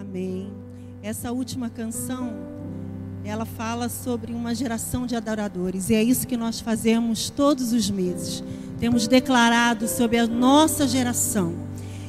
Amém. 0.00 0.50
Essa 1.02 1.30
última 1.30 1.68
canção, 1.68 2.32
ela 3.22 3.44
fala 3.44 3.90
sobre 3.90 4.32
uma 4.32 4.54
geração 4.54 5.06
de 5.06 5.14
adoradores. 5.14 5.90
E 5.90 5.94
é 5.94 6.02
isso 6.02 6.26
que 6.26 6.38
nós 6.38 6.58
fazemos 6.58 7.28
todos 7.28 7.74
os 7.74 7.90
meses. 7.90 8.42
Temos 8.78 9.06
declarado 9.06 9.86
sobre 9.86 10.16
a 10.16 10.26
nossa 10.26 10.88
geração. 10.88 11.54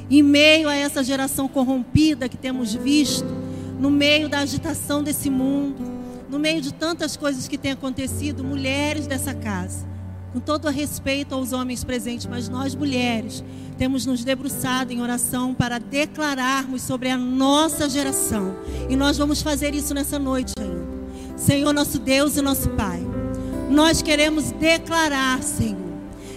Em 0.10 0.24
meio 0.24 0.70
a 0.70 0.76
essa 0.76 1.04
geração 1.04 1.50
corrompida 1.50 2.30
que 2.30 2.38
temos 2.38 2.74
visto, 2.74 3.28
no 3.77 3.92
meio 3.92 4.30
da 4.30 4.39
agitação 4.39 5.04
desse 5.04 5.30
mundo, 5.30 5.84
no 6.30 6.39
meio 6.39 6.62
de 6.62 6.73
tantas 6.73 7.18
coisas 7.18 7.46
que 7.46 7.58
têm 7.58 7.73
acontecido, 7.73 8.42
mulheres 8.42 9.05
dessa 9.05 9.34
casa, 9.34 9.86
com 10.34 10.39
todo 10.39 10.66
o 10.66 10.71
respeito 10.71 11.36
aos 11.36 11.52
homens 11.52 11.84
presentes, 11.84 12.25
mas 12.25 12.47
nós 12.47 12.73
mulheres 12.73 13.43
temos 13.77 14.05
nos 14.05 14.23
debruçado 14.23 14.93
em 14.93 15.02
oração 15.02 15.54
para 15.54 15.79
declararmos 15.79 16.84
sobre 16.84 17.09
a 17.09 17.18
nossa 17.18 17.89
geração. 17.89 18.55
E 18.89 18.96
nós 18.96 19.18
vamos 19.18 19.41
fazer 19.41 19.73
isso 19.73 19.93
nessa 19.93 20.20
noite 20.20 20.54
ainda. 20.59 20.92
Senhor, 21.36 21.73
nosso 21.73 21.97
Deus 21.97 22.37
e 22.37 22.42
nosso 22.42 22.70
Pai, 22.70 23.01
nós 23.70 24.01
queremos 24.01 24.51
declarar, 24.51 25.42
Senhor, 25.42 25.78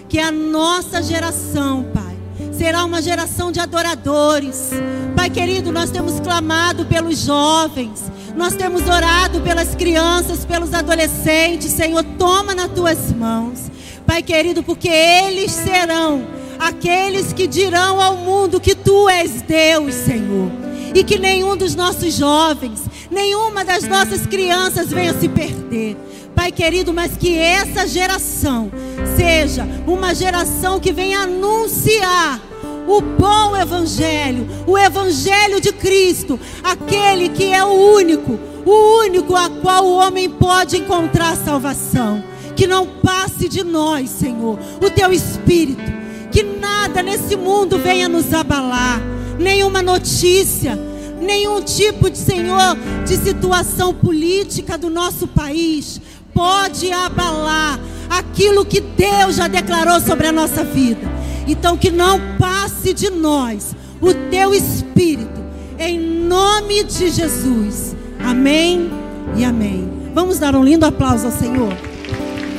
que 0.08 0.18
a 0.18 0.32
nossa 0.32 1.02
geração, 1.02 1.84
Pai, 1.92 2.16
será 2.52 2.84
uma 2.84 3.02
geração 3.02 3.52
de 3.52 3.60
adoradores. 3.60 4.70
Pai 5.14 5.28
querido, 5.28 5.70
nós 5.70 5.90
temos 5.90 6.18
clamado 6.20 6.86
pelos 6.86 7.18
jovens, 7.18 8.10
nós 8.34 8.54
temos 8.54 8.88
orado 8.88 9.40
pelas 9.42 9.74
crianças, 9.74 10.44
pelos 10.44 10.72
adolescentes. 10.72 11.70
Senhor, 11.72 12.02
toma 12.18 12.54
nas 12.54 12.72
tuas 12.72 13.12
mãos. 13.12 13.73
Pai 14.06 14.22
querido, 14.22 14.62
porque 14.62 14.88
eles 14.88 15.50
serão 15.50 16.26
aqueles 16.58 17.32
que 17.32 17.46
dirão 17.46 18.00
ao 18.00 18.16
mundo 18.16 18.60
que 18.60 18.74
tu 18.74 19.08
és 19.08 19.42
Deus, 19.42 19.94
Senhor. 19.94 20.50
E 20.94 21.02
que 21.02 21.18
nenhum 21.18 21.56
dos 21.56 21.74
nossos 21.74 22.14
jovens, 22.14 22.82
nenhuma 23.10 23.64
das 23.64 23.84
nossas 23.84 24.26
crianças 24.26 24.90
venha 24.90 25.12
se 25.14 25.28
perder. 25.28 25.96
Pai 26.34 26.52
querido, 26.52 26.92
mas 26.92 27.16
que 27.16 27.36
essa 27.36 27.86
geração 27.86 28.70
seja 29.16 29.66
uma 29.86 30.14
geração 30.14 30.78
que 30.78 30.92
venha 30.92 31.20
anunciar 31.20 32.40
o 32.86 33.00
bom 33.00 33.56
evangelho, 33.56 34.46
o 34.66 34.76
evangelho 34.76 35.60
de 35.60 35.72
Cristo, 35.72 36.38
aquele 36.62 37.30
que 37.30 37.52
é 37.52 37.64
o 37.64 37.72
único, 37.94 38.38
o 38.64 39.00
único 39.04 39.34
a 39.34 39.48
qual 39.48 39.84
o 39.86 39.96
homem 39.96 40.28
pode 40.28 40.76
encontrar 40.76 41.36
salvação. 41.36 42.22
Que 42.56 42.66
não 42.66 42.86
passe 42.86 43.48
de 43.48 43.64
nós, 43.64 44.10
Senhor, 44.10 44.58
o 44.80 44.90
teu 44.90 45.12
espírito, 45.12 45.82
que 46.30 46.42
nada 46.42 47.02
nesse 47.02 47.36
mundo 47.36 47.78
venha 47.78 48.08
nos 48.08 48.32
abalar, 48.32 49.00
nenhuma 49.38 49.82
notícia, 49.82 50.78
nenhum 51.20 51.62
tipo 51.62 52.08
de, 52.08 52.18
Senhor, 52.18 52.76
de 53.04 53.16
situação 53.16 53.92
política 53.92 54.78
do 54.78 54.88
nosso 54.90 55.26
país 55.26 56.00
pode 56.34 56.90
abalar 56.90 57.78
aquilo 58.10 58.64
que 58.64 58.80
Deus 58.80 59.36
já 59.36 59.46
declarou 59.46 60.00
sobre 60.00 60.26
a 60.26 60.32
nossa 60.32 60.64
vida. 60.64 61.08
Então, 61.46 61.76
que 61.76 61.90
não 61.90 62.20
passe 62.38 62.92
de 62.92 63.08
nós 63.10 63.74
o 64.00 64.12
teu 64.30 64.52
espírito, 64.52 65.42
em 65.78 65.98
nome 65.98 66.84
de 66.84 67.10
Jesus. 67.10 67.94
Amém 68.18 68.90
e 69.36 69.44
amém. 69.44 69.88
Vamos 70.14 70.38
dar 70.38 70.54
um 70.54 70.64
lindo 70.64 70.84
aplauso 70.84 71.26
ao 71.26 71.32
Senhor. 71.32 71.93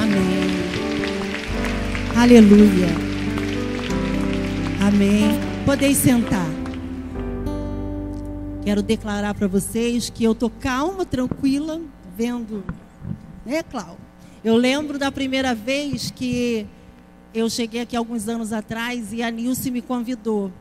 Amém. 0.01 0.35
Aleluia. 2.15 2.87
Amém. 4.87 5.39
Podeis 5.65 5.97
sentar. 5.97 6.45
Quero 8.63 8.81
declarar 8.81 9.33
para 9.35 9.47
vocês 9.47 10.09
que 10.09 10.23
eu 10.23 10.33
tô 10.33 10.49
calma, 10.49 11.05
tranquila, 11.05 11.81
vendo, 12.17 12.63
né, 13.45 13.61
Cláudio? 13.61 13.97
Eu 14.43 14.55
lembro 14.55 14.97
da 14.97 15.11
primeira 15.11 15.53
vez 15.53 16.09
que 16.09 16.65
eu 17.33 17.49
cheguei 17.49 17.81
aqui 17.81 17.95
alguns 17.95 18.27
anos 18.27 18.53
atrás 18.53 19.11
e 19.11 19.21
a 19.21 19.29
Nilce 19.29 19.69
me 19.69 19.81
convidou. 19.81 20.51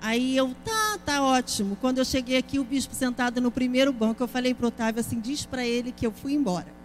Aí 0.00 0.36
eu, 0.36 0.54
tá, 0.64 0.98
tá 1.04 1.22
ótimo. 1.22 1.76
Quando 1.80 1.98
eu 1.98 2.04
cheguei 2.04 2.36
aqui, 2.38 2.58
o 2.58 2.64
bispo 2.64 2.94
sentado 2.94 3.40
no 3.40 3.50
primeiro 3.50 3.92
banco, 3.92 4.22
eu 4.22 4.28
falei 4.28 4.54
para 4.54 4.64
o 4.64 4.68
Otávio 4.68 5.00
assim: 5.00 5.20
diz 5.20 5.44
para 5.44 5.66
ele 5.66 5.92
que 5.92 6.06
eu 6.06 6.10
fui 6.10 6.32
embora. 6.32 6.79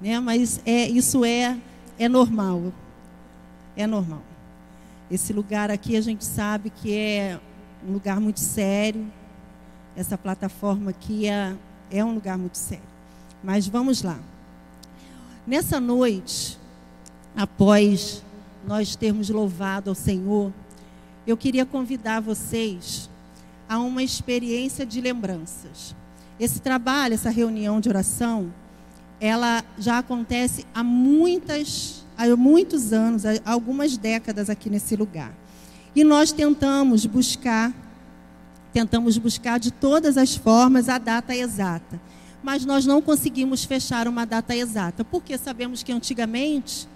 Né? 0.00 0.18
Mas 0.20 0.60
é, 0.64 0.88
isso 0.88 1.24
é, 1.24 1.58
é 1.98 2.08
normal. 2.08 2.72
É 3.76 3.86
normal. 3.86 4.22
Esse 5.10 5.32
lugar 5.32 5.70
aqui 5.70 5.96
a 5.96 6.00
gente 6.00 6.24
sabe 6.24 6.70
que 6.70 6.94
é 6.94 7.38
um 7.86 7.92
lugar 7.92 8.20
muito 8.20 8.40
sério. 8.40 9.06
Essa 9.96 10.18
plataforma 10.18 10.90
aqui 10.90 11.28
é, 11.28 11.54
é 11.90 12.04
um 12.04 12.14
lugar 12.14 12.36
muito 12.36 12.58
sério. 12.58 12.84
Mas 13.42 13.66
vamos 13.68 14.02
lá. 14.02 14.18
Nessa 15.46 15.78
noite, 15.78 16.58
após 17.36 18.22
nós 18.66 18.96
termos 18.96 19.30
louvado 19.30 19.90
ao 19.90 19.94
Senhor, 19.94 20.52
eu 21.26 21.36
queria 21.36 21.64
convidar 21.64 22.20
vocês 22.20 23.08
a 23.68 23.78
uma 23.78 24.02
experiência 24.02 24.84
de 24.84 25.00
lembranças. 25.00 25.94
Esse 26.38 26.60
trabalho, 26.60 27.14
essa 27.14 27.30
reunião 27.30 27.80
de 27.80 27.88
oração, 27.88 28.52
ela 29.20 29.64
já 29.78 29.98
acontece 29.98 30.66
há 30.74 30.82
muitas, 30.82 32.04
há 32.16 32.34
muitos 32.36 32.92
anos, 32.92 33.24
há 33.24 33.40
algumas 33.44 33.96
décadas 33.96 34.50
aqui 34.50 34.68
nesse 34.68 34.94
lugar. 34.96 35.32
E 35.94 36.04
nós 36.04 36.32
tentamos 36.32 37.06
buscar, 37.06 37.72
tentamos 38.72 39.16
buscar 39.16 39.58
de 39.58 39.70
todas 39.70 40.18
as 40.18 40.36
formas 40.36 40.88
a 40.88 40.98
data 40.98 41.34
exata. 41.34 42.00
Mas 42.42 42.64
nós 42.64 42.84
não 42.84 43.00
conseguimos 43.00 43.64
fechar 43.64 44.06
uma 44.06 44.26
data 44.26 44.54
exata, 44.54 45.02
porque 45.04 45.38
sabemos 45.38 45.82
que 45.82 45.92
antigamente 45.92 46.86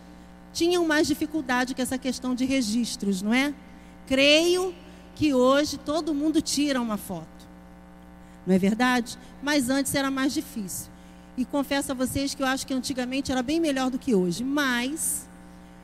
tinham 0.53 0.87
mais 0.87 1.07
dificuldade 1.07 1.75
com 1.75 1.81
essa 1.81 1.97
questão 1.97 2.35
de 2.35 2.45
registros, 2.45 3.23
não 3.23 3.33
é? 3.33 3.55
Creio 4.07 4.75
que 5.15 5.33
hoje 5.33 5.79
todo 5.79 6.15
mundo 6.15 6.41
tira 6.43 6.81
uma 6.81 6.97
foto. 6.97 7.27
Não 8.47 8.55
é 8.55 8.59
verdade? 8.59 9.19
Mas 9.43 9.71
antes 9.71 9.95
era 9.95 10.11
mais 10.11 10.33
difícil. 10.33 10.91
E 11.37 11.45
confesso 11.45 11.93
a 11.93 11.95
vocês 11.95 12.35
que 12.35 12.43
eu 12.43 12.47
acho 12.47 12.67
que 12.67 12.75
antigamente 12.75 13.33
era 13.33 13.43
bem 13.43 13.61
melhor 13.61 13.91
do 13.91 13.99
que 13.99 14.15
hoje. 14.15 14.45
Mas 14.45 15.29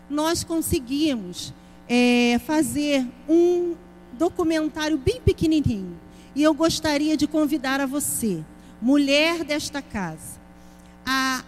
nós 0.09 0.45
conseguimos 0.45 1.53
é, 1.89 2.39
fazer 2.47 3.07
um 3.29 3.75
documentário 4.13 4.99
bem 4.99 5.21
pequenininho. 5.21 5.99
E 6.35 6.43
eu 6.43 6.53
gostaria 6.53 7.17
de 7.17 7.27
convidar 7.27 7.81
a 7.81 7.87
você, 7.87 8.45
mulher 8.81 9.43
desta 9.43 9.81
casa, 9.81 10.39
a 11.05 11.43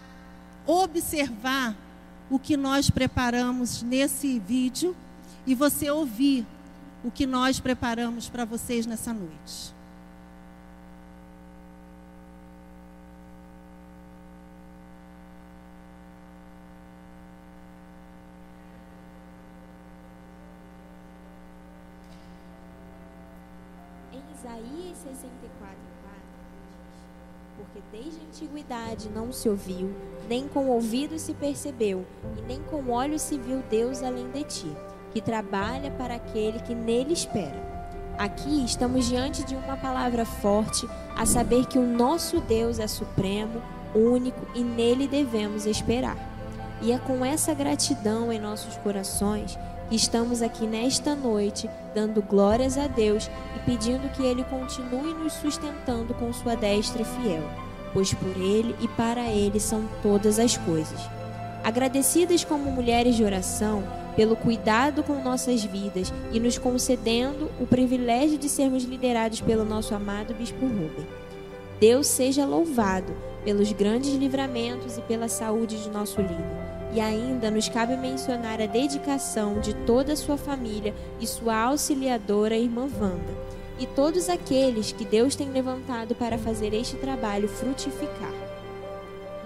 observar 0.65 1.75
o 2.29 2.37
que 2.37 2.55
nós 2.55 2.89
preparamos 2.89 3.81
nesse 3.81 4.39
vídeo 4.39 4.95
e 5.45 5.55
você 5.55 5.89
ouvir 5.89 6.45
o 7.03 7.09
que 7.09 7.25
nós 7.25 7.59
preparamos 7.59 8.29
para 8.29 8.45
vocês 8.45 8.85
nessa 8.85 9.13
noite. 9.13 9.73
Em 24.11 24.21
Isaías 24.35 24.97
64, 24.97 25.49
4, 25.57 25.77
porque 27.57 27.81
desde 27.91 28.19
a 28.19 28.28
antiguidade 28.39 29.09
não 29.13 29.33
se 29.33 29.49
ouviu, 29.49 29.93
nem 30.29 30.47
com 30.47 30.69
ouvido 30.69 31.19
se 31.19 31.33
percebeu, 31.33 32.05
e 32.37 32.41
nem 32.43 32.61
com 32.61 32.89
olhos 32.89 33.21
se 33.21 33.37
viu 33.37 33.61
Deus 33.69 34.01
além 34.01 34.29
de 34.31 34.43
ti, 34.43 34.77
que 35.11 35.19
trabalha 35.19 35.91
para 35.91 36.15
aquele 36.15 36.59
que 36.59 36.73
nele 36.73 37.11
espera. 37.11 37.67
Aqui 38.17 38.63
estamos 38.63 39.07
diante 39.07 39.43
de 39.43 39.55
uma 39.55 39.75
palavra 39.75 40.25
forte, 40.25 40.87
a 41.17 41.25
saber 41.25 41.65
que 41.65 41.77
o 41.77 41.85
nosso 41.85 42.39
Deus 42.39 42.79
é 42.79 42.87
supremo, 42.87 43.61
único 43.93 44.45
e 44.55 44.63
nele 44.63 45.07
devemos 45.07 45.65
esperar. 45.65 46.17
E 46.81 46.93
é 46.93 46.97
com 46.97 47.25
essa 47.25 47.53
gratidão 47.53 48.31
em 48.31 48.39
nossos 48.39 48.77
corações 48.77 49.57
que 49.89 49.95
estamos 49.95 50.41
aqui 50.41 50.65
nesta 50.65 51.13
noite, 51.13 51.69
dando 51.93 52.21
glórias 52.21 52.77
a 52.77 52.87
Deus 52.87 53.29
e 53.55 53.59
pedindo 53.65 54.09
que 54.13 54.23
Ele 54.23 54.45
continue 54.45 55.13
nos 55.13 55.33
sustentando 55.33 56.13
com 56.13 56.31
Sua 56.31 56.55
destra 56.55 57.03
fiel 57.03 57.43
pois 57.93 58.13
por 58.13 58.35
Ele 58.37 58.75
e 58.81 58.87
para 58.89 59.27
Ele 59.27 59.59
são 59.59 59.87
todas 60.01 60.39
as 60.39 60.57
coisas. 60.57 60.99
Agradecidas 61.63 62.43
como 62.43 62.71
mulheres 62.71 63.15
de 63.15 63.23
oração 63.23 63.83
pelo 64.15 64.35
cuidado 64.35 65.03
com 65.03 65.21
nossas 65.21 65.63
vidas 65.63 66.11
e 66.31 66.39
nos 66.39 66.57
concedendo 66.57 67.49
o 67.59 67.65
privilégio 67.65 68.37
de 68.37 68.49
sermos 68.49 68.83
liderados 68.83 69.41
pelo 69.41 69.63
nosso 69.63 69.93
amado 69.95 70.33
Bispo 70.33 70.65
Rubem. 70.65 71.07
Deus 71.79 72.07
seja 72.07 72.45
louvado 72.45 73.13
pelos 73.43 73.71
grandes 73.71 74.13
livramentos 74.13 74.97
e 74.97 75.01
pela 75.01 75.29
saúde 75.29 75.81
de 75.81 75.89
nosso 75.89 76.19
líder. 76.19 76.69
E 76.93 76.99
ainda 76.99 77.51
nos 77.51 77.69
cabe 77.69 77.95
mencionar 77.95 78.61
a 78.61 78.65
dedicação 78.65 79.59
de 79.61 79.73
toda 79.85 80.13
a 80.13 80.17
sua 80.17 80.37
família 80.37 80.93
e 81.21 81.27
sua 81.27 81.55
auxiliadora, 81.55 82.57
irmã 82.57 82.89
Wanda 82.99 83.58
e 83.79 83.87
todos 83.87 84.29
aqueles 84.29 84.91
que 84.91 85.05
Deus 85.05 85.35
tem 85.35 85.49
levantado 85.49 86.13
para 86.13 86.37
fazer 86.37 86.73
este 86.73 86.97
trabalho 86.97 87.47
frutificar. 87.47 88.33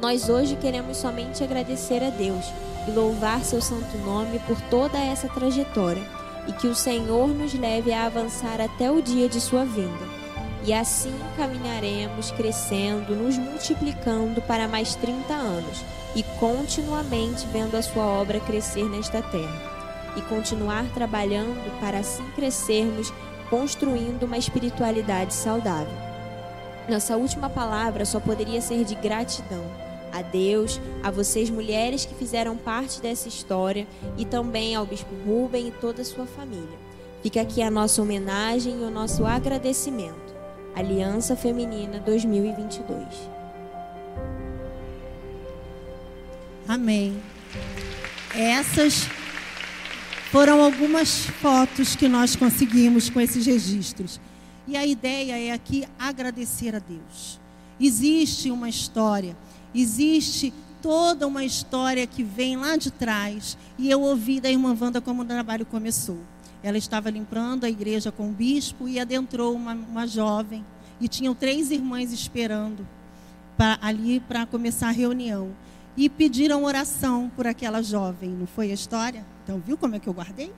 Nós 0.01 0.27
hoje 0.27 0.55
queremos 0.55 0.97
somente 0.97 1.43
agradecer 1.43 2.03
a 2.03 2.09
Deus 2.09 2.45
e 2.87 2.91
louvar 2.91 3.43
seu 3.43 3.61
santo 3.61 3.97
nome 3.99 4.39
por 4.39 4.59
toda 4.63 4.97
essa 4.97 5.29
trajetória 5.29 6.03
e 6.47 6.51
que 6.51 6.67
o 6.67 6.75
Senhor 6.75 7.29
nos 7.29 7.53
leve 7.53 7.93
a 7.93 8.05
avançar 8.05 8.59
até 8.59 8.91
o 8.91 9.01
dia 9.01 9.29
de 9.29 9.39
sua 9.39 9.63
vinda. 9.63 10.23
E 10.65 10.73
assim 10.73 11.13
caminharemos 11.37 12.31
crescendo, 12.31 13.15
nos 13.15 13.37
multiplicando 13.37 14.41
para 14.41 14.67
mais 14.67 14.95
30 14.95 15.33
anos 15.33 15.83
e 16.15 16.23
continuamente 16.39 17.45
vendo 17.47 17.75
a 17.75 17.81
sua 17.81 18.05
obra 18.05 18.39
crescer 18.39 18.89
nesta 18.89 19.21
terra. 19.21 19.73
E 20.15 20.21
continuar 20.23 20.85
trabalhando 20.93 21.79
para 21.79 21.99
assim 21.99 22.23
crescermos, 22.35 23.11
construindo 23.53 24.23
uma 24.23 24.35
espiritualidade 24.35 25.31
saudável. 25.31 25.93
Nossa 26.89 27.15
última 27.15 27.51
palavra 27.51 28.03
só 28.03 28.19
poderia 28.19 28.59
ser 28.59 28.83
de 28.83 28.95
gratidão 28.95 29.63
a 30.11 30.23
Deus, 30.23 30.81
a 31.03 31.11
vocês 31.11 31.51
mulheres 31.51 32.03
que 32.03 32.15
fizeram 32.15 32.57
parte 32.57 32.99
dessa 32.99 33.27
história 33.27 33.85
e 34.17 34.25
também 34.25 34.73
ao 34.73 34.87
Bispo 34.87 35.13
Rubem 35.23 35.67
e 35.67 35.71
toda 35.71 36.01
a 36.01 36.05
sua 36.05 36.25
família. 36.25 36.79
Fica 37.21 37.41
aqui 37.41 37.61
a 37.61 37.69
nossa 37.69 38.01
homenagem 38.01 38.81
e 38.81 38.85
o 38.85 38.89
nosso 38.89 39.23
agradecimento. 39.23 40.33
Aliança 40.75 41.35
Feminina 41.35 41.99
2022. 41.99 43.05
Amém. 46.67 47.21
Essas 48.35 49.07
foram 50.33 50.63
algumas 50.63 51.27
fotos 51.27 51.95
que 51.95 52.07
nós 52.07 52.35
conseguimos 52.35 53.07
com 53.07 53.21
esses 53.21 53.45
registros. 53.45 54.19
E 54.67 54.75
a 54.75 54.83
ideia 54.83 55.37
é 55.37 55.51
aqui 55.51 55.85
agradecer 55.99 56.75
a 56.75 56.79
Deus. 56.79 57.39
Existe 57.79 58.49
uma 58.49 58.67
história, 58.67 59.37
existe 59.75 60.51
toda 60.81 61.27
uma 61.27 61.45
história 61.45 62.07
que 62.07 62.23
vem 62.23 62.57
lá 62.57 62.75
de 62.75 62.89
trás. 62.89 63.55
E 63.77 63.91
eu 63.91 64.01
ouvi 64.01 64.41
da 64.41 64.49
irmã 64.49 64.75
Wanda 64.81 64.99
como 64.99 65.21
o 65.21 65.25
trabalho 65.25 65.67
começou. 65.67 66.17
Ela 66.63 66.79
estava 66.79 67.11
limpando 67.11 67.65
a 67.65 67.69
igreja 67.69 68.11
com 68.11 68.29
o 68.29 68.33
bispo 68.33 68.87
e 68.87 68.99
adentrou 68.99 69.53
uma, 69.53 69.75
uma 69.75 70.07
jovem. 70.07 70.65
E 70.99 71.07
tinham 71.07 71.35
três 71.35 71.69
irmãs 71.69 72.11
esperando 72.11 72.87
pra, 73.55 73.77
ali 73.79 74.19
para 74.19 74.47
começar 74.47 74.87
a 74.87 74.91
reunião. 74.91 75.51
E 75.95 76.09
pediram 76.09 76.63
oração 76.63 77.31
por 77.35 77.45
aquela 77.45 77.81
jovem, 77.81 78.29
não 78.29 78.47
foi 78.47 78.71
a 78.71 78.73
história? 78.73 79.25
Então, 79.43 79.61
viu 79.65 79.77
como 79.77 79.95
é 79.95 79.99
que 79.99 80.07
eu 80.07 80.13
guardei? 80.13 80.51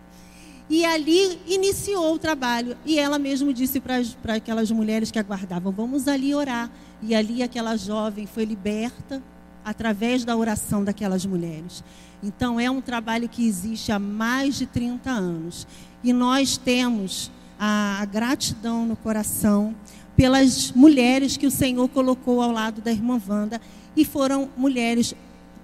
E 0.70 0.84
ali 0.84 1.40
iniciou 1.48 2.14
o 2.14 2.20
trabalho. 2.20 2.76
E 2.86 2.98
ela 2.98 3.20
mesmo 3.20 3.54
disse 3.54 3.80
para 3.80 4.36
aquelas 4.36 4.72
mulheres 4.72 5.12
que 5.12 5.20
aguardavam: 5.20 5.72
vamos 5.72 6.08
ali 6.08 6.34
orar. 6.34 6.72
E 7.02 7.14
ali 7.14 7.44
aquela 7.44 7.76
jovem 7.76 8.26
foi 8.26 8.46
liberta 8.46 9.22
através 9.64 10.24
da 10.24 10.36
oração 10.36 10.84
daquelas 10.84 11.26
mulheres. 11.26 11.84
Então, 12.24 12.60
é 12.60 12.70
um 12.70 12.82
trabalho 12.82 13.30
que 13.30 13.46
existe 13.46 13.92
há 13.92 14.00
mais 14.00 14.56
de 14.56 14.66
30 14.66 15.10
anos. 15.10 15.68
E 16.04 16.14
nós 16.14 16.58
temos 16.58 17.32
a 17.60 18.06
gratidão 18.12 18.86
no 18.86 18.96
coração 18.96 19.76
pelas 20.16 20.72
mulheres 20.72 21.36
que 21.38 21.46
o 21.46 21.52
Senhor 21.52 21.88
colocou 21.90 22.42
ao 22.42 22.52
lado 22.52 22.82
da 22.82 22.92
irmã 22.92 23.22
Wanda. 23.28 23.62
E 23.96 24.04
foram 24.04 24.50
mulheres 24.58 25.14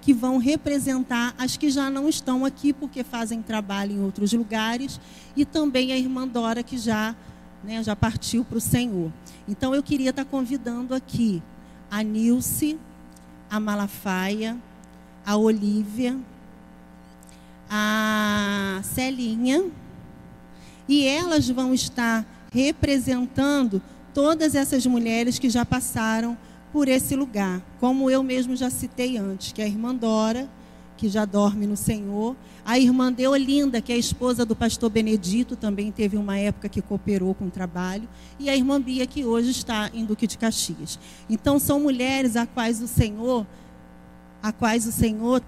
que 0.00 0.12
vão 0.12 0.38
representar 0.38 1.34
as 1.38 1.56
que 1.56 1.70
já 1.70 1.88
não 1.88 2.08
estão 2.08 2.44
aqui 2.44 2.72
porque 2.72 3.04
fazem 3.04 3.40
trabalho 3.40 3.92
em 3.92 4.02
outros 4.02 4.32
lugares. 4.32 5.00
E 5.36 5.44
também 5.44 5.92
a 5.92 5.98
irmã 5.98 6.26
Dora, 6.26 6.62
que 6.62 6.76
já, 6.76 7.14
né, 7.62 7.82
já 7.82 7.94
partiu 7.94 8.44
para 8.44 8.58
o 8.58 8.60
Senhor. 8.60 9.12
Então 9.48 9.74
eu 9.74 9.82
queria 9.82 10.10
estar 10.10 10.24
convidando 10.24 10.94
aqui 10.94 11.42
a 11.90 12.02
Nilce, 12.02 12.78
a 13.50 13.60
Malafaia, 13.60 14.56
a 15.24 15.36
Olívia, 15.36 16.18
a 17.68 18.80
Celinha 18.82 19.64
e 20.88 21.06
elas 21.06 21.48
vão 21.48 21.72
estar 21.72 22.26
representando 22.52 23.80
todas 24.12 24.54
essas 24.54 24.84
mulheres 24.84 25.38
que 25.38 25.48
já 25.48 25.64
passaram 25.64 26.36
por 26.72 26.88
esse 26.88 27.14
lugar, 27.14 27.62
como 27.78 28.10
eu 28.10 28.22
mesmo 28.22 28.56
já 28.56 28.70
citei 28.70 29.16
antes, 29.16 29.52
que 29.52 29.60
é 29.60 29.64
a 29.64 29.68
irmã 29.68 29.94
Dora, 29.94 30.48
que 30.96 31.08
já 31.08 31.24
dorme 31.24 31.66
no 31.66 31.76
Senhor, 31.76 32.36
a 32.64 32.78
irmã 32.78 33.12
Deolinda, 33.12 33.80
que 33.80 33.92
é 33.92 33.96
a 33.96 33.98
esposa 33.98 34.44
do 34.44 34.54
pastor 34.54 34.88
Benedito, 34.88 35.56
também 35.56 35.90
teve 35.90 36.16
uma 36.16 36.38
época 36.38 36.68
que 36.68 36.80
cooperou 36.80 37.34
com 37.34 37.46
o 37.46 37.50
trabalho, 37.50 38.08
e 38.38 38.48
a 38.48 38.56
irmã 38.56 38.80
Bia, 38.80 39.06
que 39.06 39.24
hoje 39.24 39.50
está 39.50 39.90
em 39.92 40.04
Duque 40.04 40.26
de 40.26 40.38
Caxias. 40.38 40.98
Então 41.28 41.58
são 41.58 41.80
mulheres 41.80 42.36
a 42.36 42.46
quais 42.46 42.80
o 42.80 42.88
Senhor, 42.88 43.46
a 44.42 44.52
quais 44.52 44.86
o 44.86 44.92
Senhor 44.92 45.42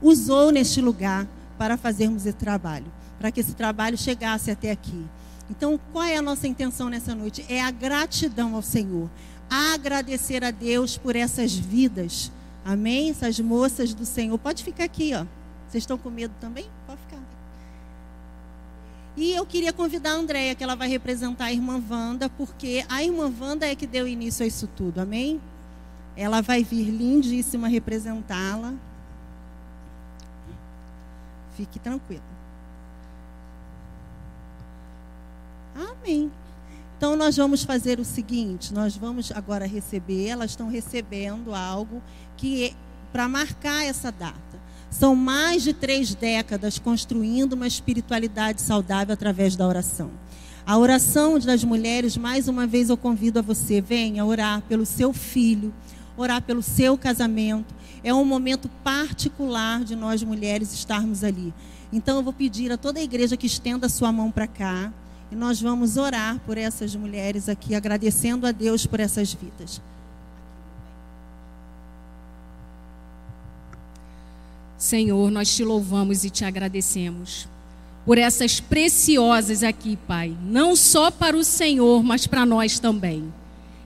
usou 0.00 0.50
neste 0.50 0.80
lugar 0.80 1.26
para 1.58 1.76
fazermos 1.76 2.26
esse 2.26 2.36
trabalho 2.36 2.96
para 3.18 3.30
que 3.30 3.40
esse 3.40 3.54
trabalho 3.54 3.96
chegasse 3.96 4.50
até 4.50 4.70
aqui. 4.70 5.04
Então, 5.50 5.78
qual 5.92 6.04
é 6.04 6.16
a 6.16 6.22
nossa 6.22 6.48
intenção 6.48 6.88
nessa 6.88 7.14
noite? 7.14 7.44
É 7.48 7.62
a 7.62 7.70
gratidão 7.70 8.54
ao 8.54 8.62
Senhor. 8.62 9.08
Agradecer 9.48 10.44
a 10.44 10.50
Deus 10.50 10.96
por 10.96 11.16
essas 11.16 11.54
vidas. 11.54 12.32
Amém? 12.64 13.10
Essas 13.10 13.38
moças 13.38 13.94
do 13.94 14.04
Senhor. 14.04 14.36
Pode 14.38 14.64
ficar 14.64 14.84
aqui, 14.84 15.12
ó. 15.14 15.24
Vocês 15.68 15.82
estão 15.82 15.96
com 15.96 16.10
medo 16.10 16.34
também? 16.40 16.66
Pode 16.86 17.00
ficar. 17.00 17.20
E 19.16 19.32
eu 19.32 19.46
queria 19.46 19.72
convidar 19.72 20.10
a 20.10 20.14
Andréia, 20.14 20.54
que 20.54 20.62
ela 20.62 20.74
vai 20.74 20.88
representar 20.88 21.46
a 21.46 21.52
irmã 21.52 21.82
Wanda, 21.88 22.28
porque 22.28 22.84
a 22.88 23.02
irmã 23.02 23.32
Wanda 23.40 23.66
é 23.66 23.74
que 23.74 23.86
deu 23.86 24.06
início 24.06 24.44
a 24.44 24.46
isso 24.46 24.66
tudo. 24.76 25.00
Amém? 25.00 25.40
Ela 26.14 26.42
vai 26.42 26.62
vir 26.62 26.90
lindíssima 26.90 27.66
representá-la. 27.66 28.74
Fique 31.56 31.78
tranquila. 31.78 32.22
Amém. 35.74 36.30
Então 36.96 37.14
nós 37.14 37.36
vamos 37.36 37.62
fazer 37.62 38.00
o 38.00 38.04
seguinte, 38.04 38.72
nós 38.72 38.96
vamos 38.96 39.30
agora 39.32 39.66
receber, 39.66 40.28
elas 40.28 40.52
estão 40.52 40.68
recebendo 40.68 41.54
algo 41.54 42.02
que 42.36 42.64
é 42.64 42.72
para 43.12 43.28
marcar 43.28 43.84
essa 43.84 44.10
data. 44.10 44.36
São 44.90 45.14
mais 45.14 45.62
de 45.62 45.74
três 45.74 46.14
décadas 46.14 46.78
construindo 46.78 47.52
uma 47.52 47.66
espiritualidade 47.66 48.62
saudável 48.62 49.12
através 49.12 49.54
da 49.56 49.66
oração. 49.66 50.10
A 50.66 50.78
oração 50.78 51.38
das 51.38 51.62
mulheres, 51.62 52.16
mais 52.16 52.48
uma 52.48 52.66
vez 52.66 52.88
eu 52.88 52.96
convido 52.96 53.38
a 53.38 53.42
você, 53.42 53.80
venha 53.80 54.24
orar 54.24 54.62
pelo 54.62 54.86
seu 54.86 55.12
filho, 55.12 55.72
orar 56.16 56.42
pelo 56.42 56.62
seu 56.62 56.96
casamento. 56.96 57.74
É 58.02 58.12
um 58.12 58.24
momento 58.24 58.68
particular 58.82 59.84
de 59.84 59.94
nós 59.94 60.22
mulheres 60.22 60.72
estarmos 60.72 61.22
ali. 61.22 61.52
Então 61.92 62.16
eu 62.16 62.22
vou 62.22 62.32
pedir 62.32 62.72
a 62.72 62.76
toda 62.76 62.98
a 62.98 63.02
igreja 63.02 63.36
que 63.36 63.46
estenda 63.46 63.86
a 63.86 63.90
sua 63.90 64.10
mão 64.10 64.30
para 64.30 64.46
cá. 64.46 64.92
E 65.30 65.34
nós 65.34 65.60
vamos 65.60 65.96
orar 65.96 66.38
por 66.46 66.56
essas 66.56 66.94
mulheres 66.94 67.48
aqui, 67.48 67.74
agradecendo 67.74 68.46
a 68.46 68.52
Deus 68.52 68.86
por 68.86 69.00
essas 69.00 69.32
vidas. 69.32 69.80
Senhor, 74.78 75.30
nós 75.30 75.54
te 75.54 75.64
louvamos 75.64 76.24
e 76.24 76.30
te 76.30 76.44
agradecemos 76.44 77.48
por 78.04 78.18
essas 78.18 78.60
preciosas 78.60 79.64
aqui, 79.64 79.98
Pai, 80.06 80.36
não 80.44 80.76
só 80.76 81.10
para 81.10 81.36
o 81.36 81.42
Senhor, 81.42 82.04
mas 82.04 82.24
para 82.24 82.46
nós 82.46 82.78
também. 82.78 83.32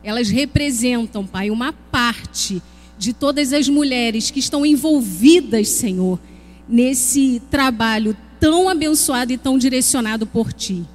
Elas 0.04 0.28
representam, 0.28 1.26
Pai, 1.26 1.50
uma 1.50 1.72
parte 1.72 2.62
de 2.98 3.14
todas 3.14 3.54
as 3.54 3.66
mulheres 3.66 4.30
que 4.30 4.40
estão 4.40 4.66
envolvidas, 4.66 5.68
Senhor, 5.68 6.18
nesse 6.68 7.40
trabalho 7.50 8.14
tão 8.38 8.68
abençoado 8.68 9.32
e 9.32 9.38
tão 9.38 9.56
direcionado 9.56 10.26
por 10.26 10.52
Ti 10.52 10.86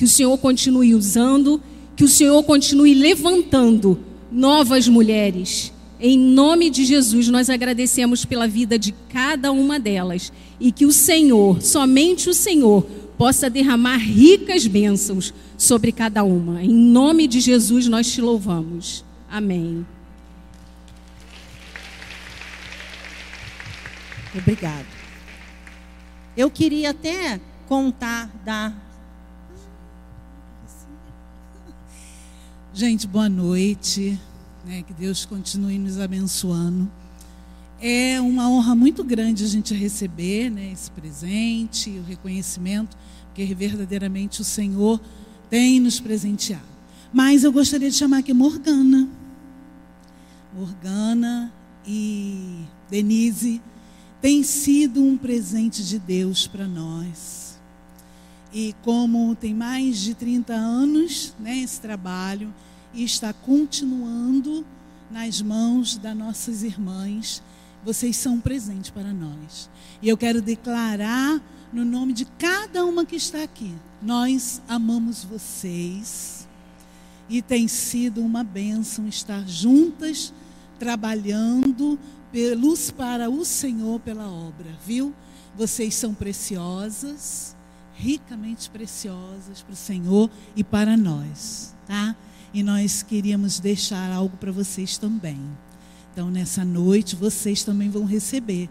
que 0.00 0.04
o 0.04 0.08
Senhor 0.08 0.38
continue 0.38 0.94
usando, 0.94 1.62
que 1.94 2.04
o 2.04 2.08
Senhor 2.08 2.42
continue 2.44 2.94
levantando 2.94 4.00
novas 4.32 4.88
mulheres. 4.88 5.70
Em 6.00 6.18
nome 6.18 6.70
de 6.70 6.86
Jesus, 6.86 7.28
nós 7.28 7.50
agradecemos 7.50 8.24
pela 8.24 8.48
vida 8.48 8.78
de 8.78 8.94
cada 9.10 9.52
uma 9.52 9.78
delas 9.78 10.32
e 10.58 10.72
que 10.72 10.86
o 10.86 10.90
Senhor, 10.90 11.60
somente 11.60 12.30
o 12.30 12.32
Senhor, 12.32 12.82
possa 13.18 13.50
derramar 13.50 13.98
ricas 13.98 14.66
bênçãos 14.66 15.34
sobre 15.58 15.92
cada 15.92 16.24
uma. 16.24 16.64
Em 16.64 16.72
nome 16.72 17.26
de 17.26 17.38
Jesus, 17.38 17.86
nós 17.86 18.10
te 18.10 18.22
louvamos. 18.22 19.04
Amém. 19.30 19.84
Obrigado. 24.34 24.86
Eu 26.34 26.50
queria 26.50 26.88
até 26.88 27.38
contar, 27.68 28.30
dar 28.42 28.89
Gente, 32.72 33.04
boa 33.04 33.28
noite. 33.28 34.16
Né? 34.64 34.84
Que 34.86 34.92
Deus 34.92 35.24
continue 35.24 35.76
nos 35.76 35.98
abençoando. 35.98 36.90
É 37.80 38.20
uma 38.20 38.48
honra 38.48 38.76
muito 38.76 39.02
grande 39.02 39.42
a 39.42 39.48
gente 39.48 39.74
receber 39.74 40.50
né, 40.50 40.70
esse 40.70 40.88
presente, 40.90 41.90
o 41.90 42.04
reconhecimento, 42.04 42.96
porque 43.26 43.52
verdadeiramente 43.54 44.40
o 44.40 44.44
Senhor 44.44 45.00
tem 45.48 45.80
nos 45.80 45.98
presenteado. 45.98 46.62
Mas 47.12 47.42
eu 47.42 47.50
gostaria 47.50 47.90
de 47.90 47.96
chamar 47.96 48.18
aqui 48.18 48.32
Morgana. 48.32 49.08
Morgana 50.54 51.52
e 51.84 52.60
Denise 52.88 53.60
tem 54.20 54.44
sido 54.44 55.02
um 55.02 55.16
presente 55.16 55.82
de 55.82 55.98
Deus 55.98 56.46
para 56.46 56.68
nós. 56.68 57.39
E 58.52 58.74
como 58.82 59.34
tem 59.36 59.54
mais 59.54 59.98
de 59.98 60.14
30 60.14 60.52
anos 60.52 61.34
né, 61.38 61.58
esse 61.58 61.80
trabalho 61.80 62.52
e 62.92 63.04
está 63.04 63.32
continuando 63.32 64.66
nas 65.10 65.40
mãos 65.40 65.96
das 65.96 66.16
nossas 66.16 66.62
irmãs, 66.62 67.42
vocês 67.84 68.16
são 68.16 68.34
um 68.34 68.40
presente 68.40 68.92
para 68.92 69.12
nós. 69.12 69.70
E 70.02 70.08
eu 70.08 70.16
quero 70.16 70.42
declarar 70.42 71.40
no 71.72 71.84
nome 71.84 72.12
de 72.12 72.24
cada 72.24 72.84
uma 72.84 73.04
que 73.04 73.16
está 73.16 73.42
aqui: 73.42 73.72
nós 74.02 74.60
amamos 74.68 75.24
vocês 75.24 76.48
e 77.28 77.40
tem 77.40 77.68
sido 77.68 78.20
uma 78.20 78.42
bênção 78.42 79.06
estar 79.06 79.46
juntas, 79.46 80.32
trabalhando 80.78 81.98
luz 82.56 82.90
para 82.90 83.28
o 83.28 83.44
Senhor 83.44 84.00
pela 84.00 84.28
obra, 84.28 84.70
viu? 84.86 85.14
Vocês 85.56 85.94
são 85.94 86.14
preciosas, 86.14 87.56
ricamente 88.00 88.70
preciosas 88.70 89.60
para 89.62 89.74
o 89.74 89.76
Senhor 89.76 90.30
e 90.56 90.64
para 90.64 90.96
nós, 90.96 91.74
tá? 91.86 92.16
E 92.52 92.62
nós 92.62 93.02
queríamos 93.02 93.60
deixar 93.60 94.10
algo 94.10 94.36
para 94.38 94.50
vocês 94.50 94.96
também. 94.96 95.38
Então, 96.12 96.30
nessa 96.30 96.64
noite, 96.64 97.14
vocês 97.14 97.62
também 97.62 97.90
vão 97.90 98.04
receber 98.04 98.68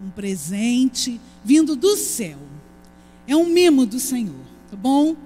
um 0.00 0.10
presente 0.10 1.20
vindo 1.44 1.74
do 1.74 1.96
céu. 1.96 2.38
É 3.26 3.36
um 3.36 3.46
mimo 3.46 3.84
do 3.84 3.98
Senhor, 3.98 4.40
tá 4.70 4.76
bom? 4.76 5.16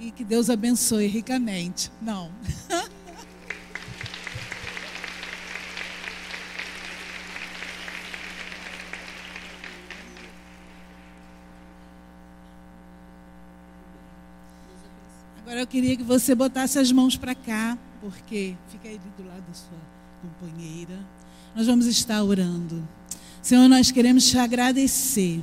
E 0.00 0.10
que 0.10 0.24
Deus 0.24 0.48
abençoe 0.48 1.06
ricamente. 1.06 1.92
Não. 2.00 2.30
Agora 15.56 15.64
eu 15.64 15.72
queria 15.72 15.96
que 15.96 16.02
você 16.02 16.34
botasse 16.34 16.78
as 16.78 16.92
mãos 16.92 17.16
para 17.16 17.34
cá, 17.34 17.78
porque 18.02 18.54
fica 18.68 18.90
aí 18.90 19.00
do 19.16 19.26
lado 19.26 19.42
da 19.48 19.54
sua 19.54 19.78
companheira. 20.20 21.00
Nós 21.56 21.66
vamos 21.66 21.86
estar 21.86 22.22
orando. 22.22 22.86
Senhor, 23.40 23.66
nós 23.66 23.90
queremos 23.90 24.28
te 24.28 24.36
agradecer. 24.36 25.42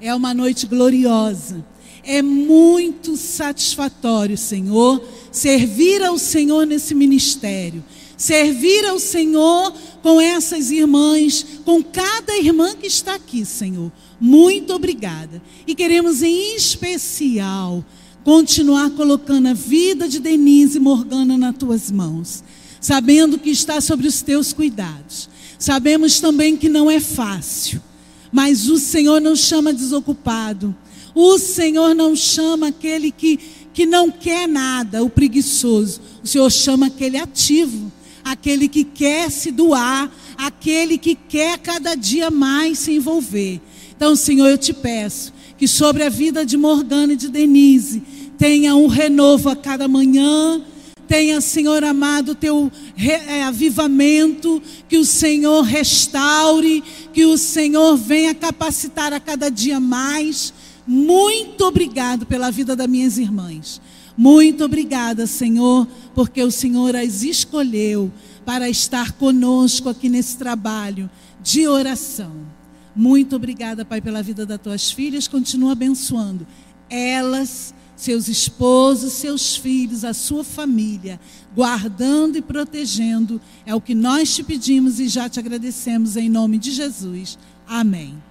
É 0.00 0.12
uma 0.16 0.34
noite 0.34 0.66
gloriosa. 0.66 1.64
É 2.02 2.20
muito 2.20 3.16
satisfatório, 3.16 4.36
Senhor, 4.36 5.00
servir 5.30 6.02
ao 6.02 6.18
Senhor 6.18 6.66
nesse 6.66 6.92
ministério. 6.92 7.84
Servir 8.16 8.84
ao 8.86 8.98
Senhor 8.98 9.72
com 10.02 10.20
essas 10.20 10.72
irmãs, 10.72 11.46
com 11.64 11.84
cada 11.84 12.36
irmã 12.36 12.74
que 12.74 12.88
está 12.88 13.14
aqui, 13.14 13.44
Senhor. 13.44 13.92
Muito 14.20 14.74
obrigada. 14.74 15.40
E 15.68 15.72
queremos 15.72 16.20
em 16.20 16.56
especial 16.56 17.84
continuar 18.24 18.90
colocando 18.90 19.48
a 19.48 19.54
vida 19.54 20.08
de 20.08 20.20
Denise 20.20 20.78
Morgana 20.78 21.36
nas 21.36 21.56
tuas 21.56 21.90
mãos, 21.90 22.42
sabendo 22.80 23.38
que 23.38 23.50
está 23.50 23.80
sobre 23.80 24.06
os 24.06 24.22
teus 24.22 24.52
cuidados. 24.52 25.28
Sabemos 25.58 26.20
também 26.20 26.56
que 26.56 26.68
não 26.68 26.90
é 26.90 27.00
fácil, 27.00 27.82
mas 28.30 28.68
o 28.68 28.78
Senhor 28.78 29.20
não 29.20 29.36
chama 29.36 29.72
desocupado. 29.72 30.74
O 31.14 31.38
Senhor 31.38 31.94
não 31.94 32.16
chama 32.16 32.68
aquele 32.68 33.10
que, 33.10 33.38
que 33.72 33.84
não 33.84 34.10
quer 34.10 34.48
nada, 34.48 35.02
o 35.04 35.10
preguiçoso. 35.10 36.00
O 36.22 36.26
Senhor 36.26 36.50
chama 36.50 36.86
aquele 36.86 37.18
ativo, 37.18 37.92
aquele 38.24 38.66
que 38.66 38.82
quer 38.82 39.30
se 39.30 39.50
doar, 39.50 40.10
aquele 40.38 40.96
que 40.96 41.14
quer 41.14 41.58
cada 41.58 41.94
dia 41.94 42.30
mais 42.30 42.78
se 42.78 42.92
envolver. 42.92 43.60
Então, 43.94 44.16
Senhor, 44.16 44.48
eu 44.48 44.58
te 44.58 44.72
peço 44.72 45.32
que 45.62 45.68
sobre 45.68 46.02
a 46.02 46.08
vida 46.08 46.44
de 46.44 46.56
Morgana 46.56 47.12
e 47.12 47.16
de 47.16 47.28
Denise 47.28 48.02
tenha 48.36 48.74
um 48.74 48.88
renovo 48.88 49.48
a 49.48 49.54
cada 49.54 49.86
manhã, 49.86 50.60
tenha, 51.06 51.40
Senhor 51.40 51.84
amado, 51.84 52.34
teu 52.34 52.68
é, 52.98 53.44
avivamento, 53.44 54.60
que 54.88 54.98
o 54.98 55.04
Senhor 55.04 55.62
restaure, 55.62 56.82
que 57.12 57.24
o 57.24 57.38
Senhor 57.38 57.96
venha 57.96 58.34
capacitar 58.34 59.12
a 59.12 59.20
cada 59.20 59.48
dia 59.48 59.78
mais. 59.78 60.52
Muito 60.84 61.64
obrigado 61.64 62.26
pela 62.26 62.50
vida 62.50 62.74
das 62.74 62.88
minhas 62.88 63.16
irmãs. 63.16 63.80
Muito 64.18 64.64
obrigada, 64.64 65.28
Senhor, 65.28 65.86
porque 66.12 66.42
o 66.42 66.50
Senhor 66.50 66.96
as 66.96 67.22
escolheu 67.22 68.10
para 68.44 68.68
estar 68.68 69.12
conosco 69.12 69.88
aqui 69.88 70.08
nesse 70.08 70.36
trabalho 70.36 71.08
de 71.40 71.68
oração. 71.68 72.61
Muito 72.94 73.36
obrigada, 73.36 73.84
Pai, 73.84 74.00
pela 74.00 74.22
vida 74.22 74.44
das 74.44 74.60
tuas 74.60 74.90
filhas. 74.90 75.26
Continua 75.26 75.72
abençoando 75.72 76.46
elas, 76.90 77.74
seus 77.96 78.28
esposos, 78.28 79.14
seus 79.14 79.56
filhos, 79.56 80.04
a 80.04 80.12
sua 80.12 80.44
família, 80.44 81.18
guardando 81.54 82.36
e 82.36 82.42
protegendo. 82.42 83.40
É 83.64 83.74
o 83.74 83.80
que 83.80 83.94
nós 83.94 84.34
te 84.34 84.42
pedimos 84.42 85.00
e 85.00 85.08
já 85.08 85.28
te 85.28 85.40
agradecemos 85.40 86.16
em 86.16 86.28
nome 86.28 86.58
de 86.58 86.70
Jesus. 86.70 87.38
Amém. 87.66 88.22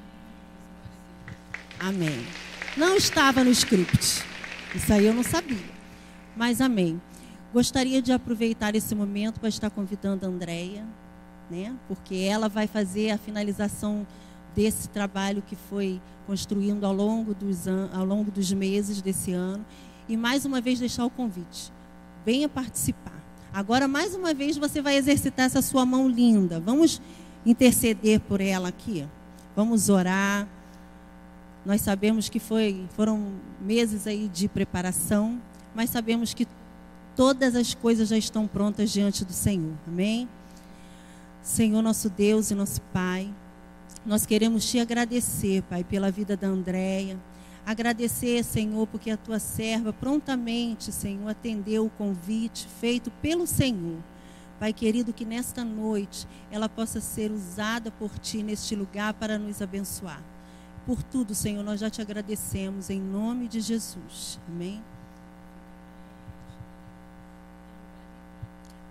Amém. 1.79 2.23
Não 2.77 2.95
estava 2.95 3.43
no 3.43 3.49
script. 3.49 4.23
Isso 4.75 4.93
aí 4.93 5.05
eu 5.05 5.13
não 5.13 5.23
sabia. 5.23 5.57
Mas 6.37 6.61
amém. 6.61 7.01
Gostaria 7.51 8.01
de 8.01 8.13
aproveitar 8.13 8.75
esse 8.75 8.93
momento 8.93 9.39
para 9.39 9.49
estar 9.49 9.69
convidando 9.69 10.25
a 10.25 10.29
Andréia, 10.29 10.85
né? 11.49 11.73
Porque 11.87 12.15
ela 12.15 12.47
vai 12.47 12.67
fazer 12.67 13.11
a 13.11 13.17
finalização 13.17 14.05
desse 14.55 14.89
trabalho 14.89 15.41
que 15.41 15.55
foi 15.55 16.01
construindo 16.27 16.86
ao 16.86 16.93
longo 16.93 17.34
dos, 17.34 17.67
ao 17.67 18.05
longo 18.05 18.31
dos 18.31 18.51
meses 18.51 19.01
desse 19.01 19.31
ano. 19.31 19.65
E 20.08 20.17
mais 20.17 20.46
uma 20.46 20.62
vez 20.62 20.79
deixar 20.79 21.05
o 21.05 21.10
convite. 21.10 21.72
Venha 22.25 22.50
participar. 22.50 23.22
Agora, 23.53 23.88
mais 23.88 24.15
uma 24.15 24.34
vez, 24.34 24.58
você 24.58 24.81
vai 24.81 24.96
exercitar 24.96 25.46
essa 25.46 25.62
sua 25.62 25.86
mão 25.86 26.08
linda. 26.08 26.60
Vamos 26.60 27.01
interceder 27.46 28.20
por 28.22 28.39
ela 28.39 28.70
aqui. 28.70 29.05
Vamos 29.55 29.89
orar. 29.89 30.48
Nós 31.65 31.81
sabemos 31.81 32.29
que 32.29 32.39
foi, 32.39 32.86
foram 32.96 33.34
meses 33.60 34.08
aí 34.08 34.27
de 34.27 34.48
preparação, 34.48 35.39
mas 35.75 35.89
sabemos 35.89 36.34
que 36.34 36.48
todas 37.15 37.55
as 37.55 37.75
coisas 37.75 38.10
já 38.10 38.17
estão 38.17 38.48
prontas 38.48 38.89
diante 38.91 39.24
do 39.25 39.34
Senhor. 39.34 39.74
Amém? 39.88 40.27
Senhor, 41.43 41.81
nosso 41.81 42.10
Deus 42.10 42.51
e 42.51 42.55
nosso 42.55 42.81
Pai. 42.93 43.29
Nós 44.05 44.25
queremos 44.25 44.70
te 44.70 44.79
agradecer, 44.79 45.62
Pai, 45.63 45.84
pela 45.84 46.10
vida 46.10 46.36
da 46.36 46.48
Andréia. 46.48 47.20
Agradecer, 47.63 48.43
Senhor, 48.43 48.88
porque 48.88 49.12
a 49.12 49.17
tua 49.17 49.38
serva 49.38 49.93
prontamente, 49.93 50.91
Senhor, 50.91 51.29
atendeu 51.29 51.86
o 51.86 51.89
convite 51.91 52.67
feito 52.79 53.12
pelo 53.22 53.46
Senhor. 53.46 54.00
Pai 54.60 54.74
querido, 54.74 55.13
que 55.13 55.25
nesta 55.25 55.63
noite 55.63 56.27
ela 56.51 56.67
possa 56.67 57.00
ser 57.00 57.31
usada 57.31 57.91
por 57.91 58.17
ti 58.17 58.41
neste 58.41 58.75
lugar 58.75 59.13
para 59.13 59.38
nos 59.38 59.62
abençoar. 59.62 60.22
Por 60.86 61.03
tudo, 61.03 61.36
Senhor, 61.36 61.63
nós 61.63 61.79
já 61.79 61.89
te 61.89 62.01
agradecemos 62.01 62.89
em 62.89 63.00
nome 63.00 63.48
de 63.48 63.62
Jesus. 63.62 64.39
Amém. 64.48 64.81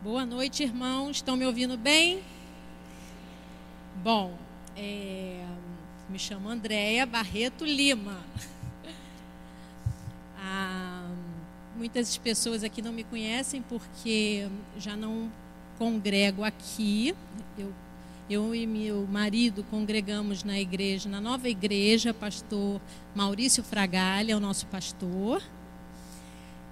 Boa 0.02 0.24
noite, 0.24 0.62
irmãos. 0.62 1.16
Estão 1.16 1.36
me 1.36 1.44
ouvindo 1.44 1.76
bem? 1.76 2.22
Bom, 4.02 4.38
é, 4.80 5.44
me 6.08 6.18
chamo 6.18 6.48
Andréia 6.48 7.04
Barreto 7.04 7.64
Lima. 7.64 8.18
Ah, 10.42 11.06
muitas 11.76 12.16
pessoas 12.16 12.64
aqui 12.64 12.80
não 12.80 12.92
me 12.94 13.04
conhecem 13.04 13.60
porque 13.60 14.48
já 14.78 14.96
não 14.96 15.30
congrego 15.78 16.42
aqui. 16.42 17.14
Eu, 17.58 17.72
eu 18.28 18.54
e 18.54 18.66
meu 18.66 19.06
marido 19.06 19.62
congregamos 19.70 20.42
na 20.42 20.58
igreja, 20.58 21.10
na 21.10 21.20
nova 21.20 21.46
igreja, 21.46 22.14
pastor 22.14 22.80
Maurício 23.14 23.62
Fragalha, 23.62 24.32
é 24.32 24.36
o 24.36 24.40
nosso 24.40 24.66
pastor. 24.66 25.42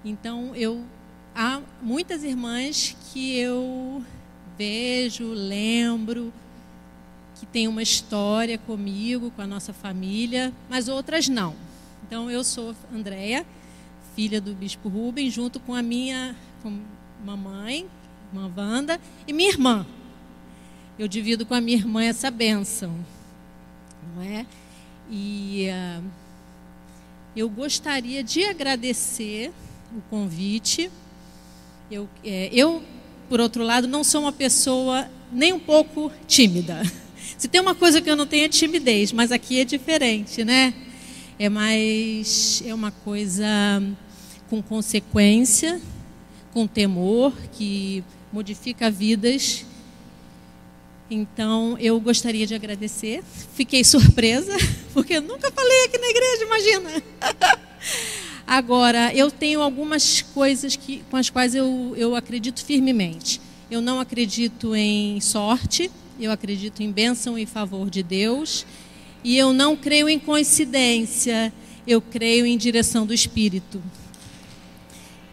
Então 0.03 0.55
eu 0.55 0.83
há 1.35 1.61
muitas 1.79 2.23
irmãs 2.23 2.97
que 3.13 3.37
eu 3.37 4.03
vejo, 4.57 5.31
lembro, 5.31 6.33
que 7.39 7.45
tem 7.45 7.67
uma 7.67 7.81
história 7.81 8.57
comigo, 8.57 9.31
com 9.31 9.41
a 9.41 9.47
nossa 9.47 9.71
família, 9.71 10.53
mas 10.69 10.89
outras 10.89 11.29
não. 11.29 11.55
Então 12.05 12.29
eu 12.29 12.43
sou 12.43 12.75
Andréia, 12.93 13.45
filha 14.15 14.41
do 14.41 14.53
bispo 14.53 14.89
Rubem, 14.89 15.29
junto 15.29 15.59
com 15.59 15.73
a 15.73 15.81
minha 15.81 16.35
com 16.61 16.77
mamãe, 17.23 17.87
irmã 18.33 18.51
Wanda, 18.55 18.99
e 19.25 19.31
minha 19.31 19.49
irmã. 19.49 19.85
Eu 20.97 21.07
divido 21.07 21.45
com 21.45 21.53
a 21.53 21.61
minha 21.61 21.77
irmã 21.77 22.03
essa 22.03 22.29
bênção, 22.29 22.93
não 24.15 24.21
é? 24.21 24.45
E 25.09 25.67
uh, 25.69 26.03
eu 27.35 27.49
gostaria 27.49 28.21
de 28.21 28.43
agradecer 28.43 29.51
o 29.95 30.01
convite. 30.09 30.91
Eu, 31.89 32.09
é, 32.23 32.49
eu, 32.51 32.83
por 33.29 33.39
outro 33.39 33.63
lado, 33.63 33.87
não 33.87 34.03
sou 34.03 34.21
uma 34.21 34.33
pessoa 34.33 35.09
nem 35.31 35.53
um 35.53 35.59
pouco 35.59 36.11
tímida. 36.27 36.81
Se 37.37 37.47
tem 37.47 37.61
uma 37.61 37.75
coisa 37.75 38.01
que 38.01 38.09
eu 38.09 38.15
não 38.15 38.25
tenho 38.25 38.45
é 38.45 38.49
timidez, 38.49 39.11
mas 39.11 39.31
aqui 39.31 39.59
é 39.59 39.65
diferente, 39.65 40.43
né? 40.43 40.73
É 41.37 41.49
mais 41.49 42.61
é 42.65 42.73
uma 42.73 42.91
coisa 42.91 43.47
com 44.49 44.61
consequência, 44.61 45.79
com 46.53 46.67
temor 46.67 47.33
que 47.53 48.03
modifica 48.31 48.89
vidas. 48.89 49.65
Então, 51.09 51.75
eu 51.79 51.99
gostaria 51.99 52.45
de 52.45 52.53
agradecer. 52.53 53.23
Fiquei 53.55 53.83
surpresa, 53.83 54.55
porque 54.93 55.13
eu 55.13 55.21
nunca 55.21 55.51
falei 55.51 55.85
aqui 55.85 55.97
na 55.97 56.07
igreja, 56.07 56.43
imagina. 56.43 57.03
Agora, 58.45 59.13
eu 59.13 59.29
tenho 59.29 59.61
algumas 59.61 60.21
coisas 60.21 60.75
que, 60.75 61.03
com 61.09 61.17
as 61.17 61.29
quais 61.29 61.53
eu, 61.53 61.93
eu 61.95 62.15
acredito 62.15 62.63
firmemente. 62.63 63.39
Eu 63.69 63.81
não 63.81 63.99
acredito 63.99 64.75
em 64.75 65.21
sorte, 65.21 65.91
eu 66.25 66.31
acredito 66.31 66.81
em 66.81 66.91
bênção 66.91 67.37
e 67.37 67.45
favor 67.45 67.89
de 67.89 68.03
Deus. 68.03 68.65
E 69.23 69.37
eu 69.37 69.53
não 69.53 69.75
creio 69.75 70.07
em 70.09 70.19
coincidência, 70.19 71.51
eu 71.85 72.01
creio 72.01 72.45
em 72.45 72.57
direção 72.57 73.05
do 73.05 73.13
Espírito. 73.13 73.81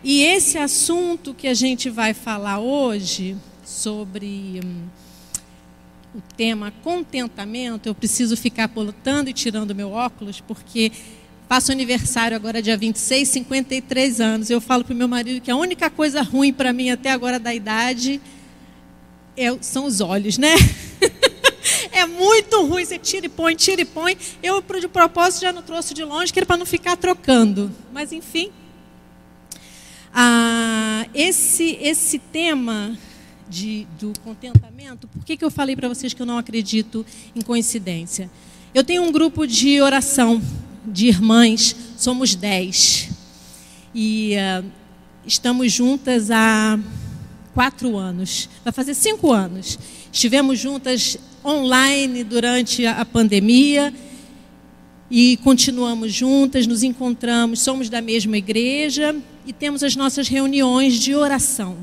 E 0.03 0.23
esse 0.23 0.59
assunto 0.59 1.35
que 1.35 1.49
a 1.49 1.55
gente 1.55 1.91
vai 1.91 2.15
falar 2.15 2.59
hoje, 2.59 3.37
sobre 3.65 4.61
hum, 4.65 4.83
o 6.15 6.21
tema 6.37 6.73
contentamento, 6.83 7.89
eu 7.89 7.95
preciso 7.95 8.37
ficar 8.37 8.69
polutando 8.69 9.31
e 9.31 9.33
tirando 9.33 9.75
meu 9.75 9.91
óculos, 9.91 10.41
porque 10.41 10.93
Faço 11.49 11.71
aniversário 11.71 12.37
agora 12.37 12.61
dia 12.61 12.77
26, 12.77 13.29
53 13.29 14.21
anos. 14.21 14.51
Eu 14.51 14.61
falo 14.61 14.85
para 14.85 14.93
o 14.93 14.97
meu 14.97 15.07
marido 15.07 15.41
que 15.41 15.51
a 15.51 15.57
única 15.57 15.89
coisa 15.89 16.21
ruim 16.21 16.53
para 16.53 16.73
mim 16.73 16.91
até 16.91 17.11
agora 17.13 17.39
da 17.39 17.55
idade 17.55 18.21
é, 19.37 19.57
são 19.61 19.85
os 19.85 20.01
olhos, 20.01 20.39
né? 20.39 20.55
é 21.93 22.07
muito 22.07 22.65
ruim. 22.65 22.85
Você 22.85 22.99
tira 22.99 23.27
e 23.27 23.29
põe, 23.29 23.55
tira 23.55 23.83
e 23.83 23.85
põe. 23.85 24.17
Eu, 24.43 24.63
de 24.81 24.89
propósito, 24.89 25.43
já 25.43 25.53
não 25.53 25.63
trouxe 25.63 25.95
de 25.95 26.05
longe, 26.05 26.33
que 26.33 26.39
era 26.39 26.47
para 26.47 26.57
não 26.57 26.67
ficar 26.67 26.97
trocando. 26.97 27.71
Mas, 27.93 28.13
enfim. 28.13 28.51
Ah, 30.13 31.07
esse, 31.15 31.79
esse 31.81 32.19
tema 32.19 32.97
de, 33.49 33.87
do 33.99 34.13
contentamento, 34.25 35.07
por 35.09 35.25
que, 35.25 35.37
que 35.37 35.45
eu 35.45 35.51
falei 35.51 35.77
para 35.77 35.89
vocês 35.89 36.15
que 36.15 36.23
eu 36.23 36.27
não 36.27 36.39
acredito 36.39 37.05
em 37.35 37.43
coincidência? 37.43 38.31
Eu 38.75 38.83
tenho 38.83 39.03
um 39.03 39.13
grupo 39.13 39.47
de 39.47 39.81
oração 39.81 40.43
de 40.87 41.07
irmãs, 41.09 41.75
somos 41.97 42.35
dez. 42.35 43.11
E 43.95 44.35
uh, 44.37 44.65
estamos 45.27 45.73
juntas 45.73 46.31
há 46.31 46.79
quatro 47.57 47.97
anos, 47.97 48.51
vai 48.63 48.71
fazer 48.71 48.93
cinco 48.93 49.33
anos. 49.33 49.79
Estivemos 50.13 50.59
juntas 50.59 51.17
online 51.43 52.23
durante 52.23 52.85
a 52.85 53.03
pandemia 53.03 53.95
e 55.11 55.39
continuamos 55.39 56.13
juntas, 56.13 56.67
nos 56.67 56.83
encontramos, 56.83 57.61
somos 57.61 57.89
da 57.89 58.03
mesma 58.03 58.37
igreja 58.37 59.17
e 59.47 59.55
temos 59.55 59.83
as 59.83 59.97
nossas 59.97 60.29
reuniões 60.29 60.97
de 60.97 61.15
oração. 61.15 61.79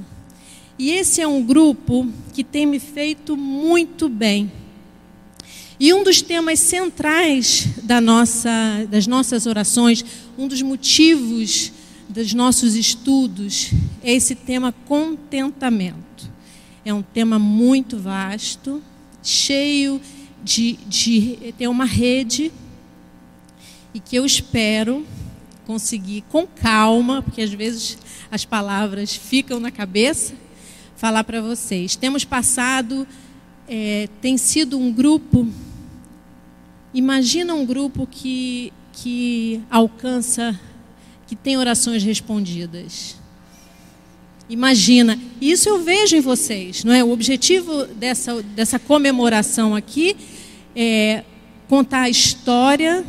E 0.77 0.92
esse 0.92 1.22
é 1.22 1.27
um 1.27 1.42
grupo 1.42 2.08
que 2.36 2.44
tem 2.44 2.68
me 2.68 2.77
feito 2.77 3.36
muito 3.36 4.08
bem 4.08 4.51
e 5.80 5.92
um 5.92 6.03
dos 6.03 6.22
temas 6.22 6.60
centrais 6.60 7.68
da 7.82 8.00
nossa, 8.00 8.51
das 8.92 9.08
nossas 9.08 9.48
orações, 9.48 10.06
um 10.38 10.48
dos 10.48 10.62
motivos 10.62 11.72
dos 12.13 12.34
nossos 12.34 12.75
estudos, 12.75 13.72
é 14.03 14.13
esse 14.13 14.36
tema 14.36 14.72
contentamento. 14.86 16.32
É 16.86 16.93
um 16.93 17.01
tema 17.01 17.39
muito 17.39 17.98
vasto, 17.98 18.82
cheio 19.24 20.00
de, 20.44 20.74
de 20.87 21.53
ter 21.57 21.68
uma 21.68 21.85
rede, 21.85 22.51
e 23.94 24.00
que 24.00 24.16
eu 24.16 24.25
espero 24.25 25.05
conseguir 25.66 26.24
com 26.29 26.46
calma, 26.46 27.22
porque 27.22 27.42
às 27.42 27.51
vezes 27.51 27.98
as 28.29 28.46
palavras 28.46 29.16
ficam 29.16 29.59
na 29.59 29.72
cabeça, 29.72 30.33
falar 30.96 31.24
para 31.24 31.42
vocês. 31.42 31.96
Temos 31.96 32.24
passado 32.24 33.07
é, 33.68 34.07
tem 34.22 34.37
sido 34.37 34.77
um 34.77 34.92
grupo. 34.92 35.48
Imagina 36.94 37.53
um 37.53 37.66
grupo 37.66 38.05
que, 38.05 38.72
que 38.92 39.61
alcança, 39.70 40.59
que 41.35 41.43
tem 41.43 41.57
orações 41.57 42.03
respondidas. 42.03 43.15
Imagina, 44.50 45.19
isso 45.41 45.67
eu 45.67 45.81
vejo 45.81 46.15
em 46.15 46.22
vocês, 46.22 46.83
não 46.83 46.93
é? 46.93 47.03
O 47.03 47.11
objetivo 47.11 47.85
dessa, 47.85 48.43
dessa 48.43 48.77
comemoração 48.77 49.75
aqui 49.75 50.15
é 50.75 51.24
contar 51.67 52.01
a 52.01 52.09
história 52.09 53.03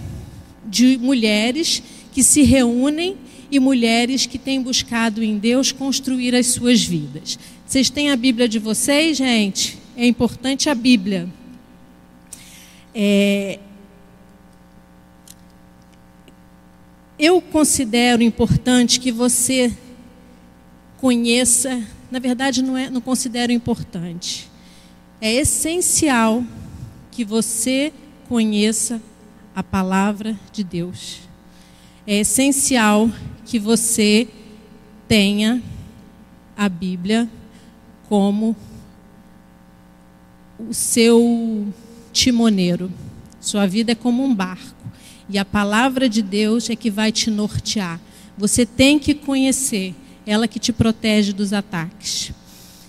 de 0.65 0.97
mulheres 0.97 1.83
que 2.13 2.23
se 2.23 2.43
reúnem 2.43 3.17
e 3.51 3.61
mulheres 3.61 4.25
que 4.27 4.39
têm 4.39 4.63
buscado 4.63 5.23
em 5.23 5.37
Deus 5.37 5.71
construir 5.71 6.35
as 6.35 6.47
suas 6.47 6.83
vidas. 6.83 7.39
Vocês 7.67 7.91
têm 7.91 8.11
a 8.11 8.17
Bíblia 8.17 8.49
de 8.49 8.59
vocês, 8.59 9.19
gente? 9.19 9.85
é 9.97 10.07
importante 10.07 10.69
a 10.69 10.75
Bíblia. 10.75 11.29
É, 12.95 13.59
eu 17.19 17.41
considero 17.41 18.23
importante 18.23 18.99
que 18.99 19.13
você 19.13 19.73
conheça, 20.99 21.83
na 22.11 22.19
verdade 22.19 22.63
não, 22.63 22.77
é, 22.77 22.91
não 22.91 23.01
considero 23.01 23.53
importante, 23.53 24.51
é 25.21 25.33
essencial 25.33 26.45
que 27.11 27.25
você 27.25 27.93
conheça 28.29 29.01
a 29.55 29.63
palavra 29.63 30.39
de 30.53 30.65
Deus. 30.65 31.21
É 32.07 32.19
essencial 32.19 33.09
que 33.45 33.59
você 33.59 34.29
tenha 35.07 35.63
a 36.57 36.69
Bíblia 36.69 37.29
como 38.09 38.57
o 40.59 40.75
seu 40.75 41.73
timoneiro. 42.13 42.91
Sua 43.41 43.67
vida 43.67 43.93
é 43.93 43.95
como 43.95 44.25
um 44.25 44.35
barco. 44.35 44.74
E 45.29 45.39
a 45.39 45.45
palavra 45.45 46.09
de 46.09 46.23
Deus 46.23 46.69
é 46.69 46.77
que 46.77 46.91
vai 46.91 47.11
te 47.11 47.31
nortear. 47.31 48.01
Você 48.37 48.67
tem 48.67 48.99
que 48.99 49.15
conhecer, 49.15 49.95
ela 50.27 50.49
que 50.49 50.59
te 50.59 50.73
protege 50.73 51.33
dos 51.33 51.53
ataques. 51.53 52.33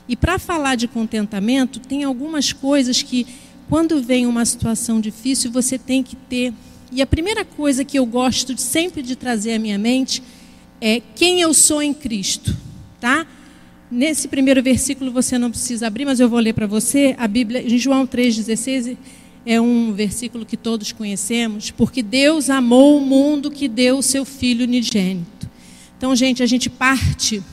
E 0.07 0.15
para 0.15 0.37
falar 0.37 0.75
de 0.75 0.87
contentamento, 0.87 1.79
tem 1.79 2.03
algumas 2.03 2.53
coisas 2.53 3.01
que, 3.01 3.25
quando 3.69 4.01
vem 4.01 4.25
uma 4.25 4.45
situação 4.45 4.99
difícil, 4.99 5.51
você 5.51 5.77
tem 5.77 6.03
que 6.03 6.15
ter. 6.15 6.53
E 6.91 7.01
a 7.01 7.07
primeira 7.07 7.43
coisa 7.43 7.83
que 7.83 7.97
eu 7.97 8.05
gosto 8.05 8.53
de, 8.53 8.61
sempre 8.61 9.01
de 9.01 9.15
trazer 9.15 9.53
à 9.53 9.59
minha 9.59 9.77
mente 9.77 10.21
é 10.79 11.01
quem 11.15 11.41
eu 11.41 11.53
sou 11.53 11.81
em 11.81 11.93
Cristo, 11.93 12.55
tá? 12.99 13.25
Nesse 13.89 14.27
primeiro 14.27 14.61
versículo 14.61 15.11
você 15.11 15.37
não 15.37 15.49
precisa 15.49 15.87
abrir, 15.87 16.05
mas 16.05 16.19
eu 16.19 16.27
vou 16.27 16.39
ler 16.39 16.53
para 16.53 16.67
você. 16.67 17.15
A 17.17 17.27
Bíblia, 17.27 17.61
em 17.61 17.77
João 17.77 18.05
3,16, 18.05 18.97
é 19.45 19.61
um 19.61 19.93
versículo 19.93 20.45
que 20.45 20.57
todos 20.57 20.91
conhecemos, 20.91 21.69
porque 21.69 22.01
Deus 22.01 22.49
amou 22.49 22.97
o 22.97 23.05
mundo 23.05 23.51
que 23.51 23.67
deu 23.67 23.99
o 23.99 24.03
seu 24.03 24.25
Filho 24.25 24.65
unigênito. 24.65 25.49
Então, 25.97 26.15
gente, 26.15 26.41
a 26.41 26.45
gente 26.45 26.69
parte 26.69 27.43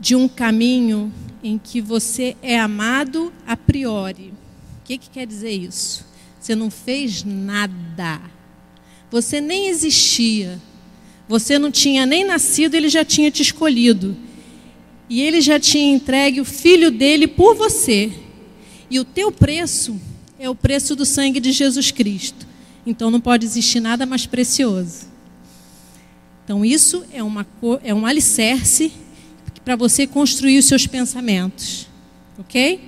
de 0.00 0.16
um 0.16 0.26
caminho 0.26 1.12
em 1.42 1.58
que 1.58 1.80
você 1.80 2.36
é 2.42 2.58
amado 2.58 3.32
a 3.46 3.56
priori. 3.56 4.32
O 4.80 4.84
que, 4.84 4.96
que 4.96 5.10
quer 5.10 5.26
dizer 5.26 5.50
isso? 5.50 6.06
Você 6.40 6.54
não 6.54 6.70
fez 6.70 7.24
nada. 7.24 8.20
Você 9.10 9.40
nem 9.40 9.68
existia. 9.68 10.58
Você 11.28 11.58
não 11.58 11.70
tinha 11.70 12.06
nem 12.06 12.24
nascido, 12.24 12.74
ele 12.74 12.88
já 12.88 13.04
tinha 13.04 13.30
te 13.30 13.42
escolhido. 13.42 14.16
E 15.10 15.20
ele 15.20 15.40
já 15.40 15.60
tinha 15.60 15.94
entregue 15.94 16.40
o 16.40 16.44
filho 16.44 16.90
dele 16.90 17.26
por 17.26 17.54
você. 17.54 18.10
E 18.90 18.98
o 18.98 19.04
teu 19.04 19.30
preço 19.30 20.00
é 20.38 20.48
o 20.48 20.54
preço 20.54 20.94
do 20.96 21.04
sangue 21.04 21.40
de 21.40 21.52
Jesus 21.52 21.90
Cristo. 21.90 22.46
Então 22.86 23.10
não 23.10 23.20
pode 23.20 23.44
existir 23.44 23.80
nada 23.80 24.06
mais 24.06 24.26
precioso. 24.26 25.06
Então 26.44 26.64
isso 26.64 27.04
é, 27.12 27.22
uma, 27.22 27.46
é 27.82 27.92
um 27.92 28.06
alicerce 28.06 28.92
para 29.64 29.76
você 29.76 30.06
construir 30.06 30.58
os 30.58 30.64
seus 30.64 30.86
pensamentos. 30.86 31.86
Ok? 32.38 32.80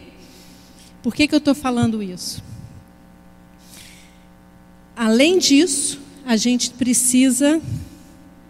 Por 1.03 1.15
que, 1.15 1.27
que 1.29 1.35
eu 1.35 1.39
estou 1.39 1.55
falando 1.55 2.03
isso? 2.03 2.43
Além 4.97 5.39
disso, 5.39 5.99
a 6.25 6.37
gente 6.37 6.71
precisa 6.71 7.61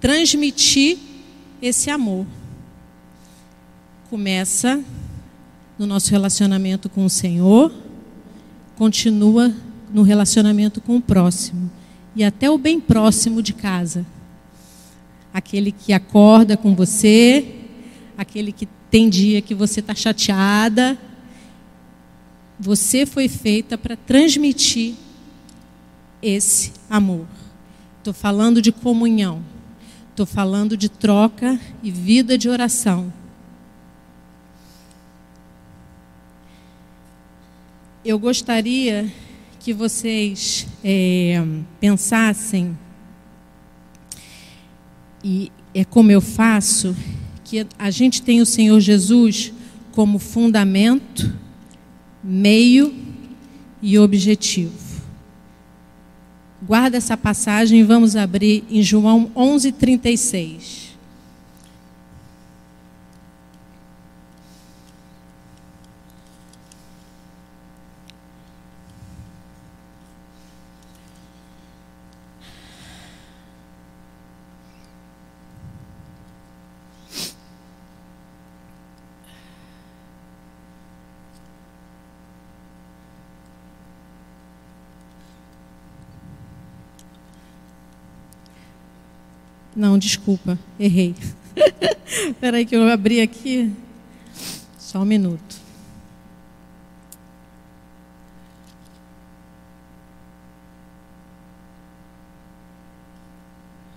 transmitir 0.01 0.99
esse 1.61 1.91
amor 1.91 2.27
começa 4.11 4.85
no 5.81 5.87
nosso 5.87 6.11
relacionamento 6.11 6.91
com 6.91 7.07
o 7.07 7.09
Senhor, 7.09 7.73
continua 8.77 9.51
no 9.91 10.03
relacionamento 10.03 10.79
com 10.79 10.97
o 10.97 11.01
próximo 11.01 11.71
e 12.15 12.23
até 12.23 12.51
o 12.51 12.59
bem 12.59 12.79
próximo 12.79 13.43
de 13.43 13.55
casa. 13.55 14.05
aquele 15.33 15.73
que 15.73 15.95
acorda 15.95 16.55
com 16.55 16.75
você, 16.75 17.61
aquele 18.19 18.53
que 18.53 18.69
tem 18.91 19.09
dia 19.09 19.41
que 19.41 19.55
você 19.55 19.81
está 19.81 19.95
chateada. 19.95 20.99
Você 22.59 23.07
foi 23.07 23.27
feita 23.27 23.79
para 23.79 23.97
transmitir 23.97 24.97
esse 26.21 26.73
amor. 26.91 27.27
Estou 27.99 28.13
falando 28.13 28.61
de 28.61 28.71
comunhão. 28.71 29.41
Estou 30.11 30.27
falando 30.27 30.77
de 30.77 30.91
troca 30.91 31.59
e 31.83 31.91
vida 31.91 32.37
de 32.37 32.51
oração. 32.51 33.11
Eu 38.03 38.19
gostaria 38.19 39.13
que 39.59 39.75
vocês 39.75 40.67
é, 40.83 41.45
pensassem, 41.79 42.75
e 45.23 45.53
é 45.75 45.85
como 45.85 46.11
eu 46.11 46.23
faço, 46.23 46.97
que 47.45 47.67
a 47.79 47.91
gente 47.91 48.23
tem 48.23 48.41
o 48.41 48.47
Senhor 48.47 48.81
Jesus 48.81 49.53
como 49.93 50.19
fundamento, 50.19 51.31
meio 52.25 52.95
e 53.83 53.99
objetivo. 53.99 55.03
Guarda 56.63 56.97
essa 56.97 57.19
passagem 57.19 57.81
e 57.81 57.85
vamos 57.85 58.17
abrir 58.17 58.65
em 58.71 58.83
João 58.83 59.31
11:36. 59.37 60.80
Não, 89.75 89.99
desculpa, 89.99 90.59
errei. 90.79 91.15
Espera 92.29 92.57
aí 92.57 92.67
que 92.67 92.75
eu 92.75 92.89
abri 92.89 93.21
aqui. 93.21 93.73
Só 94.79 95.01
um 95.01 95.05
minuto. 95.05 95.61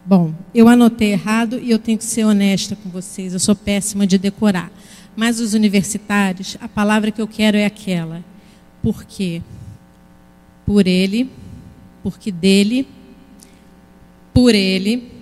Bom, 0.06 0.34
eu 0.54 0.68
anotei 0.68 1.14
errado 1.14 1.58
e 1.58 1.72
eu 1.72 1.80
tenho 1.80 1.98
que 1.98 2.04
ser 2.04 2.26
honesta 2.26 2.76
com 2.76 2.90
vocês. 2.90 3.34
Eu 3.34 3.40
sou 3.40 3.56
péssima 3.56 4.06
de 4.06 4.18
decorar. 4.18 4.72
Mas 5.16 5.40
os 5.40 5.54
universitários, 5.54 6.58
a 6.60 6.68
palavra 6.68 7.10
que 7.10 7.22
eu 7.22 7.28
quero 7.28 7.58
é 7.58 7.66
aquela. 7.66 8.24
Por 8.82 9.06
quê? 9.06 9.42
Por 10.66 10.86
ele, 10.86 11.30
porque 12.04 12.32
dele, 12.32 12.88
por 14.34 14.54
ele 14.54 15.13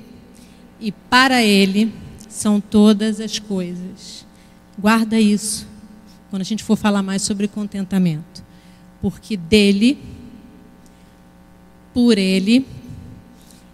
e 0.82 0.92
para 0.92 1.44
Ele 1.44 1.94
são 2.28 2.60
todas 2.60 3.20
as 3.22 3.38
coisas. 3.38 4.26
Guarda 4.78 5.20
isso 5.20 5.68
quando 6.30 6.42
a 6.42 6.46
gente 6.46 6.64
for 6.64 6.76
falar 6.76 7.04
mais 7.04 7.22
sobre 7.22 7.48
contentamento. 7.48 8.44
Porque 9.00 9.38
dele, 9.38 10.00
por 11.94 12.18
Ele 12.18 12.66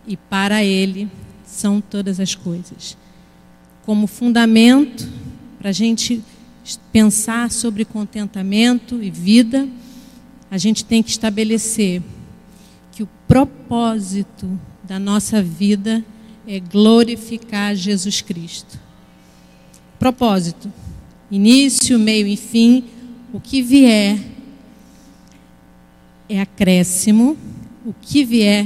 e 0.05 0.17
para 0.17 0.63
Ele 0.63 1.09
são 1.45 1.79
todas 1.79 2.19
as 2.19 2.35
coisas. 2.35 2.97
Como 3.85 4.05
fundamento 4.05 5.07
para 5.57 5.69
a 5.69 5.73
gente 5.73 6.21
pensar 6.91 7.49
sobre 7.51 7.85
contentamento 7.85 9.01
e 9.01 9.09
vida, 9.09 9.67
a 10.51 10.57
gente 10.57 10.83
tem 10.83 11.01
que 11.01 11.09
estabelecer 11.09 12.01
que 12.91 13.03
o 13.03 13.09
propósito 13.27 14.59
da 14.83 14.99
nossa 14.99 15.41
vida 15.41 16.03
é 16.47 16.61
glorificar 16.61 17.75
Jesus 17.75 18.21
Cristo. 18.21 18.79
Propósito: 19.99 20.71
início, 21.29 21.99
meio 21.99 22.25
e 22.25 22.37
fim, 22.37 22.85
o 23.33 23.39
que 23.39 23.61
vier 23.61 24.17
é 26.29 26.39
acréscimo, 26.39 27.37
o 27.85 27.93
que 27.93 28.23
vier 28.23 28.65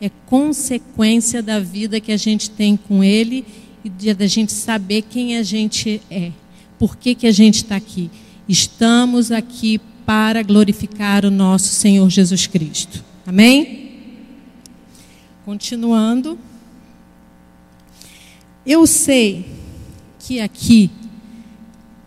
é 0.00 0.10
consequência 0.26 1.42
da 1.42 1.58
vida 1.58 1.98
que 1.98 2.12
a 2.12 2.16
gente 2.16 2.50
tem 2.50 2.76
com 2.76 3.02
Ele 3.02 3.44
e 3.82 4.12
da 4.12 4.26
gente 4.26 4.52
saber 4.52 5.02
quem 5.02 5.38
a 5.38 5.42
gente 5.42 6.02
é. 6.10 6.30
Por 6.78 6.96
que, 6.96 7.14
que 7.14 7.26
a 7.26 7.32
gente 7.32 7.56
está 7.56 7.76
aqui? 7.76 8.10
Estamos 8.46 9.32
aqui 9.32 9.80
para 10.04 10.42
glorificar 10.42 11.24
o 11.24 11.30
nosso 11.30 11.68
Senhor 11.68 12.08
Jesus 12.10 12.46
Cristo. 12.46 13.02
Amém? 13.26 13.84
Continuando. 15.46 16.38
Eu 18.66 18.86
sei 18.86 19.44
que 20.18 20.40
aqui, 20.40 20.90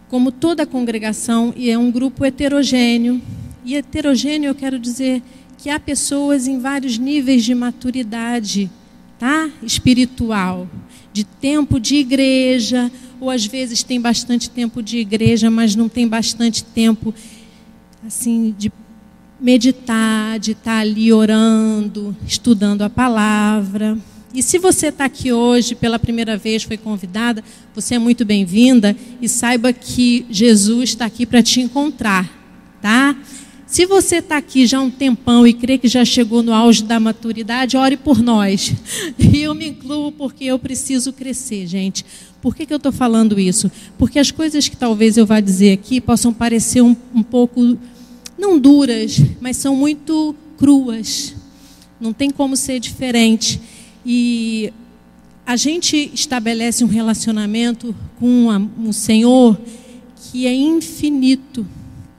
como 0.09 0.31
toda 0.31 0.63
a 0.63 0.65
congregação, 0.65 1.53
e 1.55 1.69
é 1.69 1.77
um 1.77 1.91
grupo 1.91 2.25
heterogêneo, 2.25 3.21
e 3.63 3.75
heterogêneo 3.75 4.49
eu 4.49 4.55
quero 4.55 4.79
dizer 4.79 5.21
que 5.57 5.69
há 5.69 5.79
pessoas 5.79 6.47
em 6.47 6.59
vários 6.59 6.97
níveis 6.97 7.43
de 7.43 7.53
maturidade, 7.53 8.71
tá? 9.19 9.49
Espiritual, 9.61 10.67
de 11.13 11.23
tempo 11.23 11.79
de 11.79 11.97
igreja, 11.97 12.91
ou 13.19 13.29
às 13.29 13.45
vezes 13.45 13.83
tem 13.83 14.01
bastante 14.01 14.49
tempo 14.49 14.81
de 14.81 14.97
igreja, 14.97 15.51
mas 15.51 15.75
não 15.75 15.87
tem 15.87 16.07
bastante 16.07 16.63
tempo 16.63 17.13
assim 18.05 18.55
de 18.57 18.71
meditar, 19.39 20.39
de 20.39 20.53
estar 20.53 20.79
ali 20.79 21.13
orando, 21.13 22.17
estudando 22.25 22.81
a 22.81 22.89
palavra. 22.89 23.95
E 24.33 24.43
se 24.43 24.59
você 24.59 24.87
está 24.87 25.05
aqui 25.05 25.31
hoje 25.31 25.73
pela 25.73 25.97
primeira 25.97 26.35
vez, 26.35 26.63
foi 26.63 26.77
convidada, 26.77 27.43
você 27.73 27.95
é 27.95 27.99
muito 27.99 28.25
bem-vinda 28.25 28.95
e 29.21 29.29
saiba 29.29 29.71
que 29.71 30.25
Jesus 30.29 30.89
está 30.89 31.05
aqui 31.05 31.25
para 31.25 31.41
te 31.41 31.61
encontrar, 31.61 32.29
tá? 32.81 33.15
Se 33.65 33.85
você 33.85 34.17
está 34.17 34.37
aqui 34.37 34.65
já 34.65 34.77
há 34.77 34.81
um 34.81 34.89
tempão 34.89 35.45
e 35.45 35.53
crê 35.53 35.77
que 35.77 35.89
já 35.89 36.05
chegou 36.05 36.41
no 36.41 36.53
auge 36.53 36.83
da 36.83 36.99
maturidade, 36.99 37.75
ore 37.75 37.97
por 37.97 38.21
nós. 38.21 38.73
E 39.19 39.41
eu 39.41 39.53
me 39.53 39.67
incluo 39.67 40.11
porque 40.11 40.45
eu 40.45 40.57
preciso 40.57 41.11
crescer, 41.11 41.67
gente. 41.67 42.05
Por 42.41 42.55
que, 42.55 42.65
que 42.65 42.73
eu 42.73 42.77
estou 42.77 42.93
falando 42.93 43.37
isso? 43.37 43.69
Porque 43.97 44.19
as 44.19 44.31
coisas 44.31 44.69
que 44.69 44.77
talvez 44.77 45.17
eu 45.17 45.25
vá 45.25 45.39
dizer 45.41 45.73
aqui 45.73 45.99
possam 45.99 46.33
parecer 46.33 46.81
um, 46.81 46.95
um 47.13 47.21
pouco, 47.21 47.77
não 48.37 48.57
duras, 48.57 49.21
mas 49.41 49.57
são 49.57 49.75
muito 49.75 50.33
cruas. 50.57 51.35
Não 51.99 52.13
tem 52.13 52.29
como 52.29 52.55
ser 52.55 52.79
diferente. 52.79 53.59
E 54.09 54.71
a 55.45 55.57
gente 55.57 56.09
estabelece 56.13 56.81
um 56.81 56.87
relacionamento 56.87 57.93
com 58.17 58.47
um 58.79 58.93
Senhor 58.93 59.59
que 60.15 60.47
é 60.47 60.53
infinito, 60.53 61.67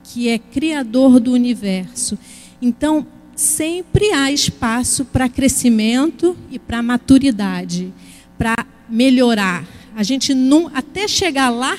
que 0.05 0.29
é 0.29 0.39
criador 0.39 1.19
do 1.19 1.33
universo. 1.33 2.19
Então, 2.61 3.07
sempre 3.35 4.13
há 4.13 4.31
espaço 4.31 5.07
para 5.07 5.31
crescimento 5.31 6.37
e 6.51 6.59
para 6.59 6.83
maturidade, 6.83 7.91
para 8.37 8.67
melhorar. 8.87 9.67
A 9.97 10.03
gente 10.03 10.35
não, 10.35 10.71
até 10.75 11.09
chegar 11.09 11.49
lá, 11.49 11.79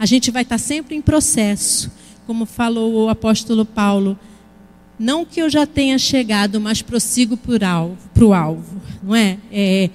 a 0.00 0.04
gente 0.04 0.32
vai 0.32 0.42
estar 0.42 0.58
sempre 0.58 0.96
em 0.96 1.00
processo, 1.00 1.92
como 2.26 2.44
falou 2.44 3.04
o 3.04 3.08
apóstolo 3.08 3.64
Paulo. 3.64 4.18
Não 4.98 5.24
que 5.24 5.40
eu 5.40 5.50
já 5.50 5.66
tenha 5.66 5.98
chegado, 5.98 6.60
mas 6.60 6.80
prossigo 6.80 7.36
para 7.36 8.24
o 8.24 8.32
alvo, 8.32 8.80
não 9.02 9.14
é? 9.14 9.38
é? 9.52 9.90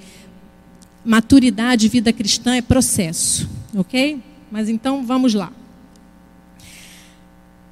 Maturidade, 1.04 1.88
vida 1.88 2.12
cristã 2.12 2.54
é 2.54 2.62
processo, 2.62 3.48
ok? 3.74 4.22
Mas 4.50 4.68
então 4.68 5.04
vamos 5.04 5.34
lá. 5.34 5.52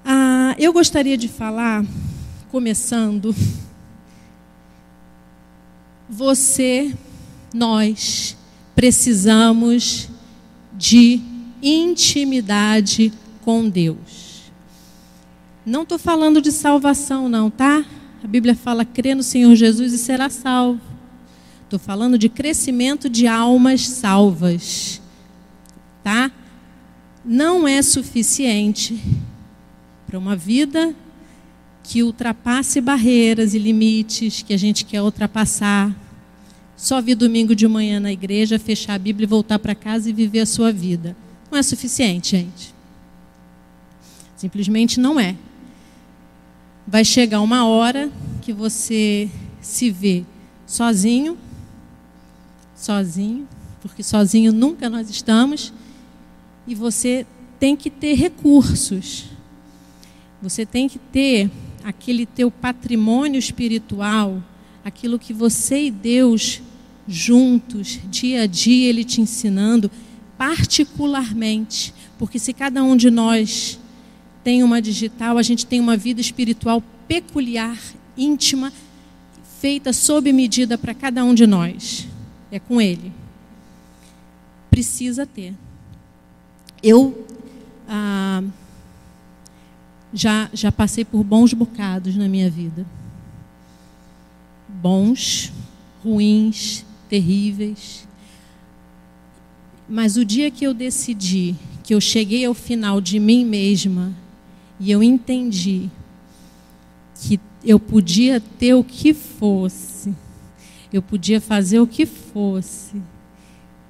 Ah, 0.05 0.57
eu 0.59 0.73
gostaria 0.73 1.17
de 1.17 1.29
falar, 1.29 1.85
começando, 2.51 3.35
você, 6.09 6.93
nós, 7.55 8.37
precisamos 8.75 10.09
de 10.73 11.21
intimidade 11.63 13.13
com 13.43 13.69
Deus. 13.69 14.20
Não 15.65 15.83
estou 15.83 15.99
falando 15.99 16.41
de 16.41 16.51
salvação, 16.51 17.29
não, 17.29 17.51
tá? 17.51 17.85
A 18.23 18.27
Bíblia 18.27 18.55
fala: 18.55 18.85
crê 18.85 19.15
no 19.15 19.23
Senhor 19.23 19.55
Jesus 19.55 19.93
e 19.93 19.99
será 19.99 20.31
salvo. 20.31 20.81
Estou 21.65 21.79
falando 21.79 22.19
de 22.19 22.29
crescimento 22.29 23.09
de 23.09 23.27
almas 23.27 23.87
salvas, 23.87 25.01
tá? 26.03 26.31
Não 27.25 27.69
é 27.69 27.81
suficiente 27.83 28.99
para 30.07 30.19
uma 30.19 30.35
vida 30.35 30.95
que 31.85 32.03
ultrapasse 32.03 32.81
barreiras 32.81 33.55
e 33.55 33.59
limites 33.59 34.43
que 34.43 34.53
a 34.53 34.57
gente 34.57 34.85
quer 34.85 35.03
ultrapassar, 35.03 35.95
só 36.77 37.01
vir 37.01 37.15
domingo 37.15 37.55
de 37.55 37.69
manhã 37.69 38.01
na 38.01 38.11
igreja, 38.11 38.59
fechar 38.59 38.95
a 38.95 38.99
Bíblia 38.99 39.27
e 39.27 39.29
voltar 39.29 39.59
para 39.59 39.75
casa 39.75 40.09
e 40.09 40.13
viver 40.13 40.41
a 40.41 40.47
sua 40.47 40.73
vida. 40.73 41.17
Não 41.51 41.59
é 41.59 41.63
suficiente, 41.63 42.37
gente. 42.37 42.75
Simplesmente 44.37 44.99
não 44.99 45.21
é. 45.21 45.37
Vai 46.91 47.05
chegar 47.05 47.41
uma 47.41 47.65
hora 47.65 48.11
que 48.43 48.53
você 48.53 49.31
se 49.61 49.93
vê 49.93 50.25
sozinho, 50.67 51.39
sozinho, 52.75 53.47
porque 53.81 54.03
sozinho 54.03 54.53
nunca 54.53 54.91
nós 54.91 55.09
estamos, 55.09 55.73
e 56.67 56.75
você 56.75 57.25
tem 57.61 57.77
que 57.77 57.91
ter 57.91 58.15
recursos. 58.15 59.27
Você 60.43 60.67
tem 60.67 60.89
que 60.89 60.99
ter 60.99 61.49
aquele 61.85 62.27
teu 62.27 62.51
patrimônio 62.51 63.39
espiritual, 63.39 64.43
aquilo 64.85 65.17
que 65.17 65.33
você 65.33 65.85
e 65.85 65.91
Deus 65.93 66.61
juntos, 67.07 68.01
dia 68.11 68.43
a 68.43 68.47
dia, 68.47 68.89
Ele 68.89 69.05
te 69.05 69.21
ensinando, 69.21 69.89
particularmente, 70.37 71.95
porque 72.19 72.41
se 72.41 72.53
cada 72.53 72.83
um 72.83 72.97
de 72.97 73.13
nós 73.13 73.79
tem 74.43 74.63
uma 74.63 74.81
digital, 74.81 75.39
a 75.39 75.43
gente 75.43 75.67
tem 75.67 75.81
uma 75.81 75.97
vida 75.97 76.21
espiritual 76.21 76.83
peculiar, 77.07 77.79
íntima, 78.17 78.73
feita 79.61 79.93
sob 79.93 80.33
medida 80.33 80.79
para 80.79 80.95
cada 80.95 81.25
um 81.25 81.35
de 81.35 81.47
nós. 81.47 82.07
É 82.51 82.59
com 82.59 82.81
Ele. 82.81 83.13
Precisa 84.71 85.27
ter. 85.27 85.55
Eu 86.83 87.27
ah, 87.89 88.43
já, 90.13 90.49
já 90.53 90.73
passei 90.73 91.05
por 91.05 91.23
bons 91.23 91.53
bocados 91.53 92.17
na 92.17 92.29
minha 92.29 92.51
vida. 92.51 92.87
Bons, 94.69 95.53
ruins, 96.03 96.85
terríveis. 97.09 98.09
Mas 99.89 100.17
o 100.17 100.25
dia 100.25 100.51
que 100.51 100.65
eu 100.65 100.73
decidi, 100.73 101.55
que 101.83 101.95
eu 101.95 102.01
cheguei 102.01 102.45
ao 102.45 102.55
final 102.55 103.01
de 103.01 103.19
mim 103.19 103.45
mesma, 103.45 104.15
e 104.81 104.91
eu 104.91 105.03
entendi 105.03 105.91
que 107.15 107.39
eu 107.63 107.79
podia 107.79 108.41
ter 108.41 108.73
o 108.73 108.83
que 108.83 109.13
fosse, 109.13 110.15
eu 110.91 111.03
podia 111.03 111.39
fazer 111.39 111.79
o 111.79 111.87
que 111.87 112.07
fosse, 112.07 113.01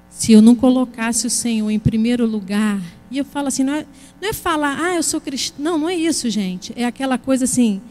se 0.09 0.33
eu 0.33 0.41
não 0.41 0.53
colocasse 0.53 1.25
o 1.25 1.29
Senhor 1.29 1.71
em 1.71 1.79
primeiro 1.79 2.25
lugar. 2.25 2.79
E 3.09 3.17
eu 3.17 3.25
falo 3.25 3.47
assim, 3.47 3.63
não 3.63 3.73
é, 3.73 3.85
não 4.21 4.29
é 4.29 4.33
falar, 4.33 4.77
ah, 4.79 4.95
eu 4.95 5.03
sou 5.03 5.19
cristão. 5.19 5.63
Não, 5.63 5.77
não 5.77 5.89
é 5.89 5.95
isso, 5.95 6.29
gente. 6.29 6.73
É 6.75 6.85
aquela 6.85 7.17
coisa 7.17 7.45
assim, 7.45 7.81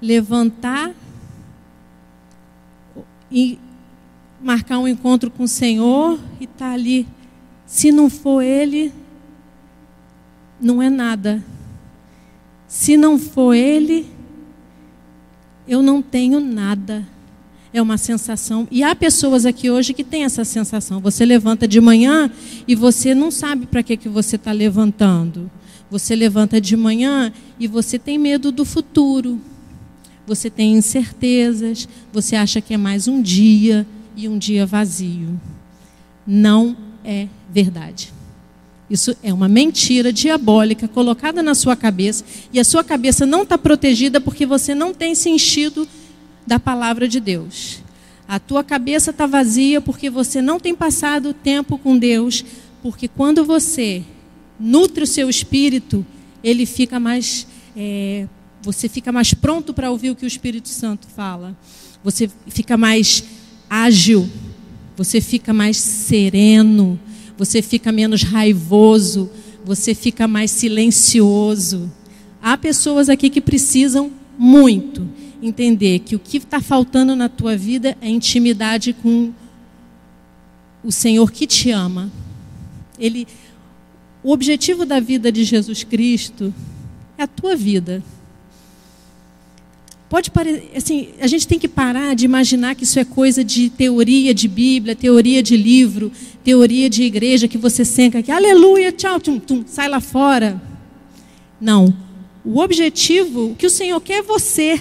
levantar 0.00 0.94
e 3.30 3.58
marcar 4.40 4.78
um 4.78 4.86
encontro 4.86 5.30
com 5.30 5.44
o 5.44 5.48
Senhor 5.48 6.20
e 6.38 6.44
estar 6.44 6.66
tá 6.66 6.72
ali. 6.72 7.08
Se 7.66 7.90
não 7.90 8.08
for 8.10 8.42
Ele, 8.42 8.92
não 10.60 10.82
é 10.82 10.88
nada. 10.88 11.42
Se 12.66 12.96
não 12.96 13.18
for 13.18 13.54
Ele, 13.54 14.06
eu 15.66 15.82
não 15.82 16.02
tenho 16.02 16.40
nada. 16.40 17.06
É 17.72 17.82
uma 17.82 17.98
sensação. 17.98 18.68
E 18.70 18.84
há 18.84 18.94
pessoas 18.94 19.44
aqui 19.44 19.68
hoje 19.68 19.92
que 19.92 20.04
têm 20.04 20.22
essa 20.22 20.44
sensação. 20.44 21.00
Você 21.00 21.24
levanta 21.24 21.66
de 21.66 21.80
manhã 21.80 22.30
e 22.68 22.74
você 22.76 23.14
não 23.14 23.32
sabe 23.32 23.66
para 23.66 23.82
que, 23.82 23.96
que 23.96 24.08
você 24.08 24.36
está 24.36 24.52
levantando. 24.52 25.50
Você 25.90 26.14
levanta 26.14 26.60
de 26.60 26.76
manhã 26.76 27.32
e 27.58 27.66
você 27.66 27.98
tem 27.98 28.16
medo 28.16 28.52
do 28.52 28.64
futuro. 28.64 29.40
Você 30.24 30.48
tem 30.48 30.76
incertezas. 30.76 31.88
Você 32.12 32.36
acha 32.36 32.60
que 32.60 32.74
é 32.74 32.76
mais 32.76 33.08
um 33.08 33.20
dia 33.20 33.84
e 34.16 34.28
um 34.28 34.38
dia 34.38 34.64
vazio. 34.64 35.40
Não 36.24 36.76
é 37.04 37.26
verdade. 37.52 38.13
Isso 38.94 39.16
é 39.24 39.32
uma 39.32 39.48
mentira 39.48 40.12
diabólica 40.12 40.86
colocada 40.86 41.42
na 41.42 41.52
sua 41.52 41.74
cabeça 41.74 42.24
e 42.52 42.60
a 42.60 42.64
sua 42.64 42.84
cabeça 42.84 43.26
não 43.26 43.42
está 43.42 43.58
protegida 43.58 44.20
porque 44.20 44.46
você 44.46 44.72
não 44.72 44.94
tem 44.94 45.16
se 45.16 45.28
enchido 45.28 45.88
da 46.46 46.60
palavra 46.60 47.08
de 47.08 47.18
Deus. 47.18 47.80
A 48.28 48.38
tua 48.38 48.62
cabeça 48.62 49.10
está 49.10 49.26
vazia 49.26 49.80
porque 49.80 50.08
você 50.08 50.40
não 50.40 50.60
tem 50.60 50.76
passado 50.76 51.34
tempo 51.34 51.76
com 51.76 51.98
Deus, 51.98 52.44
porque 52.84 53.08
quando 53.08 53.44
você 53.44 54.04
nutre 54.60 55.02
o 55.02 55.08
seu 55.08 55.28
espírito, 55.28 56.06
ele 56.44 56.64
fica 56.64 57.00
mais, 57.00 57.48
é, 57.76 58.28
você 58.62 58.88
fica 58.88 59.10
mais 59.10 59.34
pronto 59.34 59.74
para 59.74 59.90
ouvir 59.90 60.10
o 60.10 60.14
que 60.14 60.24
o 60.24 60.28
Espírito 60.28 60.68
Santo 60.68 61.08
fala. 61.08 61.56
Você 62.04 62.30
fica 62.46 62.76
mais 62.76 63.24
ágil, 63.68 64.30
você 64.96 65.20
fica 65.20 65.52
mais 65.52 65.78
sereno, 65.78 66.96
você 67.36 67.60
fica 67.60 67.90
menos 67.90 68.22
raivoso, 68.22 69.30
você 69.64 69.94
fica 69.94 70.28
mais 70.28 70.50
silencioso. 70.50 71.90
Há 72.42 72.56
pessoas 72.56 73.08
aqui 73.08 73.30
que 73.30 73.40
precisam 73.40 74.10
muito 74.38 75.08
entender 75.42 76.00
que 76.00 76.16
o 76.16 76.18
que 76.18 76.38
está 76.38 76.60
faltando 76.60 77.14
na 77.14 77.28
tua 77.28 77.56
vida 77.56 77.96
é 78.00 78.08
intimidade 78.08 78.92
com 78.92 79.32
o 80.82 80.92
Senhor 80.92 81.30
que 81.30 81.46
te 81.46 81.70
ama. 81.70 82.10
Ele, 82.98 83.26
o 84.22 84.32
objetivo 84.32 84.84
da 84.84 85.00
vida 85.00 85.32
de 85.32 85.44
Jesus 85.44 85.82
Cristo 85.82 86.52
é 87.18 87.24
a 87.24 87.26
tua 87.26 87.56
vida. 87.56 88.02
Pode 90.14 90.30
parecer, 90.30 90.70
assim, 90.76 91.08
a 91.20 91.26
gente 91.26 91.44
tem 91.44 91.58
que 91.58 91.66
parar 91.66 92.14
de 92.14 92.24
imaginar 92.24 92.76
que 92.76 92.84
isso 92.84 93.00
é 93.00 93.04
coisa 93.04 93.42
de 93.42 93.68
teoria 93.68 94.32
de 94.32 94.46
Bíblia, 94.46 94.94
teoria 94.94 95.42
de 95.42 95.56
livro, 95.56 96.12
teoria 96.44 96.88
de 96.88 97.02
igreja 97.02 97.48
que 97.48 97.58
você 97.58 97.84
senta 97.84 98.20
aqui, 98.20 98.30
aleluia, 98.30 98.92
tchau, 98.92 99.18
tum, 99.18 99.40
tum, 99.40 99.64
sai 99.66 99.88
lá 99.88 100.00
fora. 100.00 100.62
Não. 101.60 101.92
O 102.44 102.60
objetivo, 102.60 103.50
o 103.50 103.54
que 103.56 103.66
o 103.66 103.70
Senhor 103.70 104.00
quer 104.00 104.18
é 104.18 104.22
você. 104.22 104.80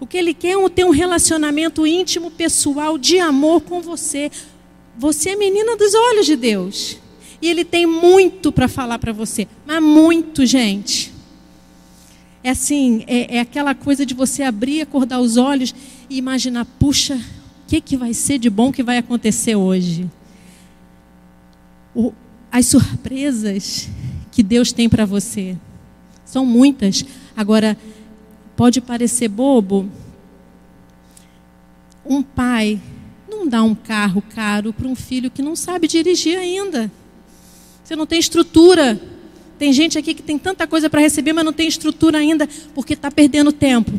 O 0.00 0.06
que 0.06 0.18
Ele 0.18 0.34
quer 0.34 0.58
é 0.58 0.68
ter 0.68 0.84
um 0.84 0.90
relacionamento 0.90 1.86
íntimo, 1.86 2.28
pessoal, 2.28 2.98
de 2.98 3.20
amor 3.20 3.60
com 3.60 3.80
você. 3.80 4.32
Você 4.98 5.30
é 5.30 5.36
menina 5.36 5.76
dos 5.76 5.94
olhos 5.94 6.26
de 6.26 6.34
Deus. 6.34 6.98
E 7.40 7.48
Ele 7.48 7.64
tem 7.64 7.86
muito 7.86 8.50
para 8.50 8.66
falar 8.66 8.98
para 8.98 9.12
você. 9.12 9.46
Mas 9.64 9.80
muito, 9.80 10.44
gente. 10.44 11.17
É 12.42 12.50
assim, 12.50 13.04
é, 13.06 13.36
é, 13.36 13.40
aquela 13.40 13.74
coisa 13.74 14.06
de 14.06 14.14
você 14.14 14.42
abrir, 14.42 14.80
acordar 14.80 15.20
os 15.20 15.36
olhos 15.36 15.74
e 16.08 16.16
imaginar, 16.16 16.64
puxa, 16.64 17.16
o 17.16 17.20
que, 17.66 17.80
que 17.80 17.96
vai 17.96 18.14
ser 18.14 18.38
de 18.38 18.48
bom 18.48 18.72
que 18.72 18.82
vai 18.82 18.98
acontecer 18.98 19.56
hoje? 19.56 20.08
O, 21.94 22.12
as 22.50 22.66
surpresas 22.66 23.88
que 24.30 24.42
Deus 24.42 24.72
tem 24.72 24.88
para 24.88 25.04
você 25.04 25.56
são 26.24 26.46
muitas. 26.46 27.04
Agora, 27.36 27.76
pode 28.56 28.80
parecer 28.80 29.28
bobo. 29.28 29.90
Um 32.06 32.22
pai 32.22 32.80
não 33.28 33.48
dá 33.48 33.62
um 33.62 33.74
carro 33.74 34.22
caro 34.22 34.72
para 34.72 34.86
um 34.86 34.94
filho 34.94 35.30
que 35.30 35.42
não 35.42 35.56
sabe 35.56 35.88
dirigir 35.88 36.38
ainda. 36.38 36.90
Você 37.82 37.96
não 37.96 38.06
tem 38.06 38.18
estrutura 38.18 39.00
tem 39.58 39.72
gente 39.72 39.98
aqui 39.98 40.14
que 40.14 40.22
tem 40.22 40.38
tanta 40.38 40.66
coisa 40.66 40.88
para 40.88 41.00
receber, 41.00 41.32
mas 41.32 41.44
não 41.44 41.52
tem 41.52 41.66
estrutura 41.66 42.18
ainda, 42.18 42.48
porque 42.74 42.94
está 42.94 43.10
perdendo 43.10 43.50
tempo. 43.50 43.92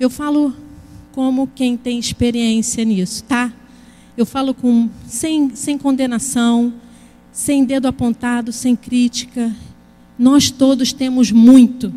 Eu 0.00 0.10
falo 0.10 0.52
como 1.12 1.46
quem 1.46 1.76
tem 1.76 1.98
experiência 1.98 2.84
nisso, 2.84 3.22
tá? 3.24 3.52
Eu 4.16 4.26
falo 4.26 4.52
com 4.52 4.90
sem, 5.06 5.54
sem 5.54 5.78
condenação, 5.78 6.72
sem 7.30 7.64
dedo 7.64 7.86
apontado, 7.86 8.52
sem 8.52 8.74
crítica. 8.74 9.54
Nós 10.18 10.50
todos 10.50 10.92
temos 10.92 11.30
muito. 11.30 11.92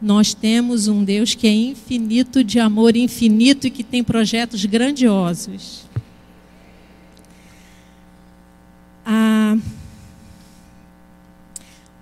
Nós 0.00 0.34
temos 0.34 0.88
um 0.88 1.02
Deus 1.02 1.34
que 1.34 1.46
é 1.46 1.52
infinito 1.52 2.44
de 2.44 2.60
amor, 2.60 2.96
infinito 2.96 3.66
e 3.66 3.70
que 3.70 3.82
tem 3.82 4.04
projetos 4.04 4.64
grandiosos. 4.64 5.84
Ah, 9.04 9.56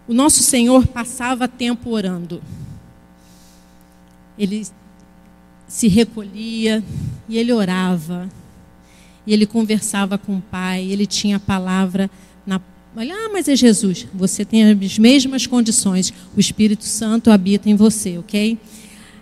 o 0.06 0.12
nosso 0.12 0.42
Senhor 0.42 0.86
passava 0.86 1.48
tempo 1.48 1.90
orando. 1.90 2.42
Ele 4.38 4.66
se 5.66 5.88
recolhia 5.88 6.84
e 7.28 7.38
ele 7.38 7.52
orava. 7.52 8.28
E 9.26 9.32
ele 9.32 9.46
conversava 9.46 10.18
com 10.18 10.36
o 10.36 10.42
Pai, 10.42 10.84
ele 10.84 11.06
tinha 11.06 11.36
a 11.36 11.40
palavra 11.40 12.10
na 12.46 12.60
Olha, 12.96 13.12
ah, 13.12 13.30
mas 13.32 13.48
é 13.48 13.56
Jesus. 13.56 14.06
Você 14.14 14.44
tem 14.44 14.70
as 14.70 14.98
mesmas 14.98 15.48
condições. 15.48 16.12
O 16.36 16.38
Espírito 16.38 16.84
Santo 16.84 17.28
habita 17.28 17.68
em 17.68 17.74
você, 17.74 18.18
ok? 18.18 18.56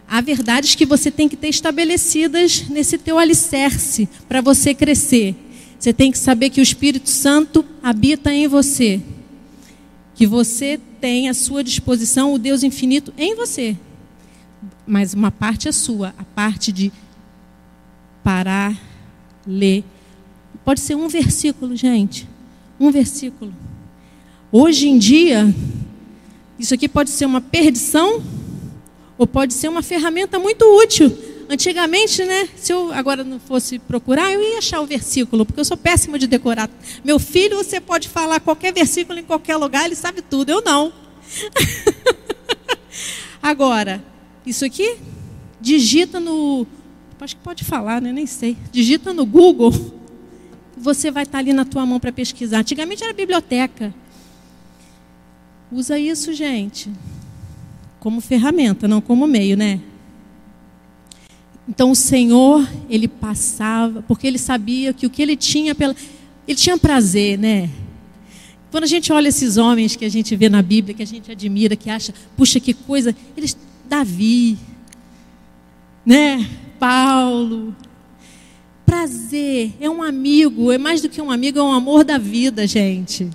Há 0.07 0.21
verdades 0.21 0.75
que 0.75 0.85
você 0.85 1.11
tem 1.11 1.27
que 1.27 1.37
ter 1.37 1.49
estabelecidas 1.49 2.69
nesse 2.69 2.99
teu 2.99 3.19
alicerce 3.19 4.07
para 4.29 4.43
você 4.43 4.75
crescer. 4.75 5.35
Você 5.79 5.91
tem 5.91 6.13
que 6.13 6.19
saber 6.19 6.51
que 6.51 6.61
o 6.61 6.63
Espírito 6.63 7.09
Santo 7.09 7.65
habita 7.83 8.31
em 8.31 8.47
você 8.47 9.01
que 10.23 10.27
você 10.29 10.79
tem 11.01 11.29
à 11.29 11.35
sua 11.35 11.65
disposição 11.65 12.33
o 12.33 12.39
Deus 12.39 12.63
infinito 12.63 13.13
em 13.19 13.35
você. 13.35 13.77
Mas 14.87 15.15
uma 15.15 15.33
parte 15.33 15.67
é 15.67 15.73
sua, 15.73 16.15
a 16.17 16.23
parte 16.23 16.71
de 16.71 16.93
parar, 18.23 18.81
ler. 19.45 19.83
Pode 20.65 20.79
ser 20.79 20.95
um 20.95 21.09
versículo, 21.09 21.75
gente. 21.75 22.29
Um 22.79 22.93
versículo. 22.93 23.53
Hoje 24.53 24.89
em 24.89 24.97
dia, 24.97 25.53
isso 26.57 26.73
aqui 26.73 26.89
pode 26.89 27.11
ser 27.11 27.27
uma 27.27 27.41
perdição 27.41 28.23
ou 29.19 29.27
pode 29.27 29.55
ser 29.55 29.67
uma 29.67 29.83
ferramenta 29.83 30.39
muito 30.39 30.63
útil. 30.81 31.13
Antigamente, 31.53 32.25
né, 32.25 32.49
se 32.57 32.73
eu 32.73 32.91
agora 32.95 33.23
não 33.23 33.39
fosse 33.39 33.79
procurar, 33.79 34.33
eu 34.33 34.41
ia 34.41 34.57
achar 34.57 34.81
o 34.81 34.87
versículo, 34.87 35.45
porque 35.45 35.61
eu 35.61 35.65
sou 35.67 35.77
péssima 35.77 36.19
de 36.19 36.27
decorar. 36.27 36.71
Meu 37.05 37.19
filho, 37.19 37.59
você 37.59 37.79
pode 37.79 38.09
falar 38.09 38.41
qualquer 38.41 38.73
versículo 38.73 39.19
em 39.19 39.23
qualquer 39.23 39.57
lugar, 39.59 39.85
ele 39.85 39.95
sabe 39.95 40.23
tudo. 40.23 40.49
Eu 40.49 40.63
não. 40.63 40.91
agora, 43.43 44.03
isso 44.47 44.65
aqui, 44.65 44.97
digita 45.61 46.19
no. 46.19 46.67
Acho 47.21 47.37
que 47.37 47.43
pode 47.43 47.65
falar, 47.65 48.01
né? 48.01 48.13
Nem 48.13 48.27
sei. 48.27 48.57
Digita 48.73 49.13
no 49.13 49.27
Google. 49.27 49.75
Você 50.75 51.11
vai 51.11 51.25
estar 51.25 51.37
ali 51.37 51.53
na 51.53 51.67
tua 51.67 51.85
mão 51.85 52.01
para 52.01 52.11
pesquisar. 52.13 52.61
Antigamente 52.61 53.05
era 53.05 53.13
biblioteca. 53.13 53.93
Usa 55.71 55.99
isso, 55.99 56.33
gente, 56.33 56.91
como 58.01 58.23
ferramenta, 58.23 58.89
não 58.89 59.03
como 59.03 59.27
meio, 59.27 59.55
né? 59.55 59.81
Então 61.69 61.91
o 61.93 61.97
Senhor, 61.97 62.69
ele 62.91 63.07
passava, 63.07 64.03
porque 64.03 64.27
ele 64.27 64.39
sabia 64.39 64.93
que 64.93 65.07
o 65.07 65.11
que 65.11 65.23
ele 65.23 65.37
tinha 65.37 65.75
pela 65.75 65.95
ele 66.47 66.57
tinha 66.57 66.77
prazer, 66.77 67.39
né? 67.39 67.71
Quando 68.71 68.85
a 68.85 68.89
gente 68.89 69.13
olha 69.13 69.29
esses 69.29 69.57
homens 69.59 69.95
que 69.95 70.05
a 70.05 70.09
gente 70.09 70.35
vê 70.35 70.49
na 70.49 70.63
Bíblia, 70.63 70.95
que 70.95 71.03
a 71.03 71.07
gente 71.07 71.31
admira, 71.31 71.77
que 71.77 71.89
acha, 71.89 72.13
puxa 72.37 72.59
que 72.59 72.75
coisa, 72.75 73.15
eles 73.37 73.57
Davi, 73.89 74.57
né? 76.05 76.49
Paulo. 76.79 77.77
Prazer 78.87 79.75
é 79.79 79.89
um 79.89 80.03
amigo, 80.03 80.73
é 80.73 80.79
mais 80.79 81.01
do 81.01 81.09
que 81.09 81.21
um 81.21 81.31
amigo, 81.31 81.59
é 81.59 81.63
um 81.63 81.73
amor 81.73 82.03
da 82.03 82.19
vida, 82.19 82.67
gente. 82.67 83.29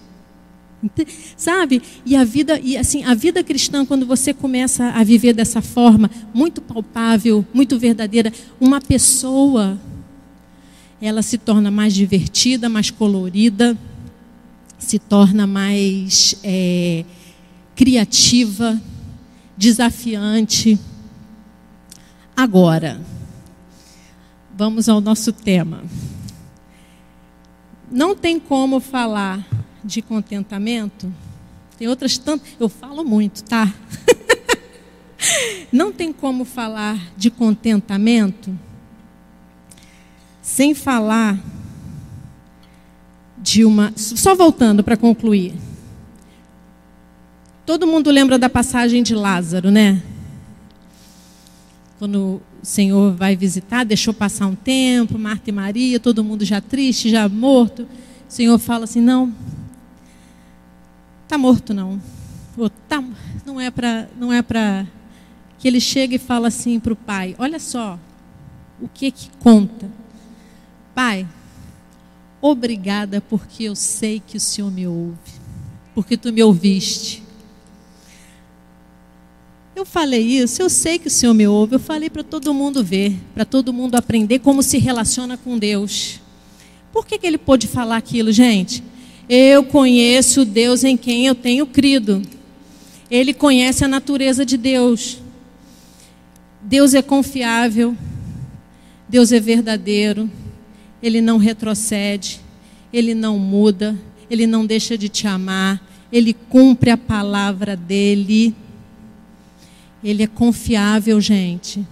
Sabe? 1.36 1.82
E 2.06 2.16
a 2.16 2.24
vida, 2.24 2.60
e 2.60 2.78
assim, 2.78 3.04
a 3.04 3.14
vida 3.14 3.44
cristã, 3.44 3.86
quando 3.86 4.06
você 4.06 4.34
começa 4.34 4.90
a 4.90 5.04
viver 5.04 5.34
dessa 5.34 5.62
forma, 5.62 6.10
muito 6.34 6.62
palpável, 6.62 7.46
muito 7.54 7.80
verdadeira, 7.80 8.32
uma 8.60 8.80
pessoa, 8.80 9.80
ela 11.02 11.22
se 11.22 11.38
torna 11.38 11.72
mais 11.72 11.94
divertida, 11.94 12.70
mais 12.70 12.92
colorida, 12.92 13.78
se 14.78 15.00
torna 15.00 15.48
mais 15.48 16.36
é, 16.44 17.04
criativa, 17.76 18.80
desafiante. 19.58 20.80
Agora, 22.36 23.02
vamos 24.56 24.88
ao 24.88 25.02
nosso 25.02 25.32
tema. 25.34 25.84
Não 27.92 28.16
tem 28.16 28.40
como 28.40 28.80
falar 28.80 29.57
de 29.88 30.02
contentamento. 30.02 31.12
Tem 31.78 31.88
outras 31.88 32.18
tantas, 32.18 32.50
eu 32.60 32.70
falo 32.70 33.04
muito, 33.04 33.44
tá? 33.44 33.74
Não 35.72 35.92
tem 35.92 36.14
como 36.14 36.46
falar 36.46 37.00
de 37.16 37.32
contentamento 37.32 38.58
sem 40.42 40.74
falar 40.74 41.40
de 43.38 43.66
uma. 43.66 43.94
Só 43.96 44.36
voltando 44.36 44.84
para 44.84 44.98
concluir. 44.98 45.54
Todo 47.66 47.86
mundo 47.86 48.10
lembra 48.10 48.40
da 48.40 48.50
passagem 48.50 49.04
de 49.04 49.14
Lázaro, 49.14 49.70
né? 49.70 50.02
Quando 52.00 52.42
o 52.62 52.66
Senhor 52.66 53.14
vai 53.14 53.36
visitar, 53.36 53.84
deixou 53.84 54.14
passar 54.14 54.48
um 54.48 54.56
tempo, 54.56 55.18
Marta 55.20 55.50
e 55.50 55.54
Maria, 55.54 56.00
todo 56.00 56.24
mundo 56.24 56.46
já 56.46 56.62
triste, 56.62 57.10
já 57.10 57.28
morto. 57.28 57.84
O 57.84 57.88
Senhor 58.32 58.58
fala 58.58 58.86
assim: 58.86 59.02
não, 59.02 59.34
tá 61.28 61.38
morto 61.38 61.74
não. 61.74 62.02
Ou, 62.58 62.70
tá, 62.70 63.04
não 63.46 63.60
é 63.60 63.70
para, 63.70 64.10
não 64.18 64.32
é 64.32 64.42
para 64.42 64.88
que 65.60 65.68
ele 65.68 65.80
chega 65.80 66.16
e 66.16 66.20
fala 66.20 66.48
assim 66.48 66.80
para 66.80 66.94
o 66.94 66.96
pai: 66.96 67.36
olha 67.38 67.60
só, 67.60 68.00
o 68.82 68.88
que 68.88 69.12
que 69.12 69.30
conta, 69.40 69.90
pai? 70.96 71.28
Obrigada 72.42 73.20
porque 73.20 73.64
eu 73.64 73.76
sei 73.76 74.20
que 74.20 74.38
o 74.38 74.40
Senhor 74.40 74.72
me 74.72 74.88
ouve, 74.88 75.18
porque 75.94 76.16
tu 76.16 76.32
me 76.32 76.44
ouviste. 76.44 77.24
Eu 79.76 79.86
falei 79.86 80.22
isso, 80.22 80.62
eu 80.62 80.72
sei 80.72 80.98
que 80.98 81.08
o 81.08 81.12
Senhor 81.12 81.36
me 81.36 81.48
ouve, 81.48 81.76
eu 81.76 81.80
falei 81.80 82.10
para 82.10 82.24
todo 82.24 82.52
mundo 82.54 82.84
ver, 82.84 83.16
para 83.36 83.46
todo 83.46 83.72
mundo 83.72 83.94
aprender 83.94 84.40
como 84.40 84.64
se 84.64 84.80
relaciona 84.80 85.38
com 85.38 85.58
Deus. 85.58 86.20
Por 86.92 87.06
que, 87.06 87.20
que 87.20 87.28
ele 87.28 87.38
pôde 87.38 87.68
falar 87.68 87.98
aquilo, 87.98 88.32
gente? 88.32 88.84
Eu 89.30 89.64
conheço 89.64 90.42
o 90.42 90.46
Deus 90.46 90.86
em 90.86 90.96
quem 90.96 91.28
eu 91.28 91.36
tenho 91.36 91.66
crido. 91.66 92.22
Ele 93.12 93.34
conhece 93.34 93.84
a 93.84 93.88
natureza 93.88 94.46
de 94.46 94.56
Deus. 94.56 95.20
Deus 96.62 96.94
é 96.94 97.02
confiável, 97.02 97.96
Deus 99.08 99.32
é 99.32 99.40
verdadeiro, 99.40 100.30
Ele 101.02 101.22
não 101.22 101.38
retrocede, 101.38 102.42
Ele 102.92 103.14
não 103.14 103.38
muda, 103.38 103.98
Ele 104.30 104.48
não 104.48 104.66
deixa 104.66 104.98
de 104.98 105.08
te 105.08 105.28
amar, 105.28 105.82
Ele 106.12 106.34
cumpre 106.34 106.90
a 106.90 106.98
palavra 106.98 107.76
dEle. 107.76 108.56
Ele 110.04 110.24
é 110.24 110.28
confiável, 110.28 111.20
gente. 111.20 111.86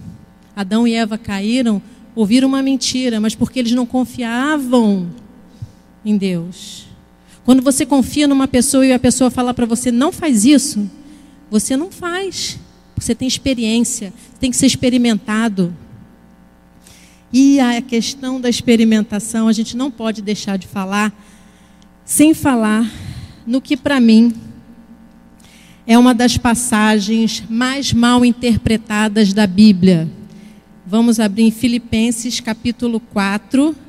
Adão 0.54 0.86
e 0.86 0.94
Eva 0.94 1.18
caíram, 1.18 1.82
ouviram 2.14 2.48
uma 2.48 2.62
mentira, 2.62 3.20
mas 3.20 3.34
porque 3.34 3.58
eles 3.58 3.72
não 3.72 3.84
confiavam 3.84 5.10
em 6.04 6.16
Deus. 6.16 6.86
Quando 7.46 7.62
você 7.62 7.86
confia 7.86 8.26
numa 8.26 8.48
pessoa 8.48 8.84
e 8.84 8.92
a 8.92 8.98
pessoa 8.98 9.30
fala 9.30 9.54
para 9.54 9.64
você, 9.64 9.92
não 9.92 10.10
faz 10.10 10.44
isso, 10.44 10.90
você 11.48 11.76
não 11.76 11.92
faz. 11.92 12.58
Você 12.96 13.14
tem 13.14 13.28
experiência, 13.28 14.12
tem 14.40 14.50
que 14.50 14.56
ser 14.56 14.66
experimentado. 14.66 15.72
E 17.32 17.60
a 17.60 17.80
questão 17.80 18.40
da 18.40 18.50
experimentação, 18.50 19.46
a 19.46 19.52
gente 19.52 19.76
não 19.76 19.92
pode 19.92 20.22
deixar 20.22 20.58
de 20.58 20.66
falar 20.66 21.12
sem 22.04 22.34
falar 22.34 22.90
no 23.46 23.60
que 23.60 23.76
para 23.76 24.00
mim 24.00 24.34
é 25.86 25.96
uma 25.96 26.12
das 26.12 26.36
passagens 26.36 27.44
mais 27.48 27.92
mal 27.92 28.24
interpretadas 28.24 29.32
da 29.32 29.46
Bíblia. 29.46 30.10
Vamos 30.84 31.20
abrir 31.20 31.44
em 31.44 31.52
Filipenses 31.52 32.40
capítulo 32.40 32.98
4, 32.98 33.85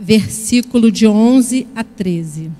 versículo 0.00 0.90
de 0.90 1.06
11 1.06 1.66
a 1.76 1.84
13. 1.84 2.50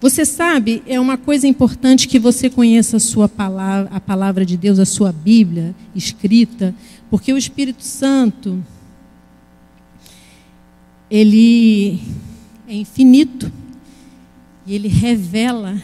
Você 0.00 0.24
sabe, 0.24 0.82
é 0.86 0.98
uma 0.98 1.18
coisa 1.18 1.46
importante 1.46 2.06
que 2.06 2.18
você 2.18 2.48
conheça 2.48 2.96
a 2.96 3.00
sua 3.00 3.28
palavra, 3.28 3.90
a 3.92 4.00
palavra 4.00 4.46
de 4.46 4.56
Deus, 4.56 4.78
a 4.78 4.84
sua 4.84 5.12
Bíblia 5.12 5.74
escrita, 5.94 6.74
porque 7.10 7.32
o 7.32 7.36
Espírito 7.36 7.82
Santo 7.82 8.64
ele 11.10 12.00
é 12.68 12.74
infinito 12.74 13.52
e 14.66 14.74
ele 14.74 14.88
revela 14.88 15.80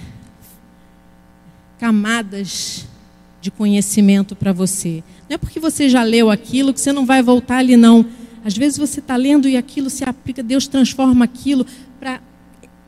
camadas 1.79 2.87
de 3.40 3.51
conhecimento 3.51 4.35
para 4.35 4.53
você. 4.53 5.03
Não 5.29 5.35
é 5.35 5.38
porque 5.38 5.61
você 5.61 5.88
já 5.88 6.03
leu 6.03 6.31
aquilo 6.31 6.72
que 6.72 6.81
você 6.81 6.92
não 6.92 7.05
vai 7.05 7.22
voltar 7.22 7.59
ali, 7.59 7.77
não. 7.77 8.07
Às 8.44 8.57
vezes 8.57 8.79
você 8.79 9.01
está 9.01 9.16
lendo 9.16 9.48
e 9.48 9.57
aquilo 9.57 9.90
se 9.90 10.05
aplica, 10.05 10.42
Deus 10.42 10.66
transforma 10.66 11.24
aquilo 11.24 11.66
para. 11.98 12.20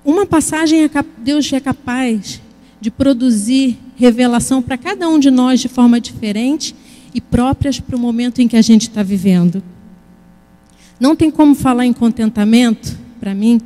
Uma 0.04 0.24
passagem, 0.24 0.84
é 0.84 0.90
Deus 1.18 1.52
é 1.52 1.60
capaz 1.60 2.40
de 2.80 2.90
produzir 2.90 3.78
revelação 3.96 4.62
para 4.62 4.78
cada 4.78 5.06
um 5.08 5.18
de 5.18 5.30
nós 5.30 5.60
de 5.60 5.68
forma 5.68 6.00
diferente 6.00 6.74
e 7.14 7.20
próprias 7.20 7.78
para 7.78 7.96
o 7.96 7.98
momento 7.98 8.40
em 8.40 8.48
que 8.48 8.56
a 8.56 8.62
gente 8.62 8.88
está 8.88 9.02
vivendo. 9.02 9.62
Não 10.98 11.14
tem 11.14 11.30
como 11.30 11.54
falar 11.54 11.84
em 11.84 11.92
contentamento, 11.92 12.98
para 13.18 13.34
mim, 13.34 13.60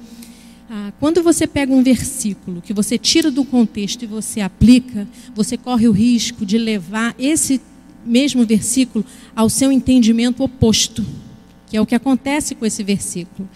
ah, 0.69 0.93
quando 0.99 1.23
você 1.23 1.47
pega 1.47 1.73
um 1.73 1.83
versículo 1.83 2.61
que 2.61 2.73
você 2.73 2.99
tira 2.99 3.31
do 3.31 3.45
contexto 3.45 4.03
e 4.03 4.07
você 4.07 4.41
aplica, 4.41 5.07
você 5.35 5.57
corre 5.57 5.87
o 5.87 5.93
risco 5.93 6.45
de 6.45 6.59
levar 6.59 7.15
esse 7.19 7.61
mesmo 8.05 8.45
versículo 8.45 9.05
ao 9.35 9.49
seu 9.49 9.71
entendimento 9.71 10.43
oposto, 10.43 11.05
que 11.75 11.79
é 11.79 11.81
o 11.81 11.87
que 11.87 11.97
acontece 11.97 12.55
com 12.55 12.65
esse 12.65 12.85
versículo. 12.85 13.49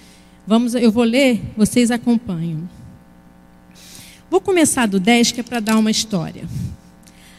Vamos, 0.45 0.75
eu 0.75 0.91
vou 0.91 1.05
ler, 1.05 1.41
vocês 1.57 1.89
acompanham. 1.93 2.69
Vou 4.29 4.41
começar 4.41 4.87
do 4.87 4.99
10, 4.99 5.31
que 5.31 5.39
é 5.39 5.43
para 5.45 5.61
dar 5.61 5.79
uma 5.79 5.89
história. 5.89 6.43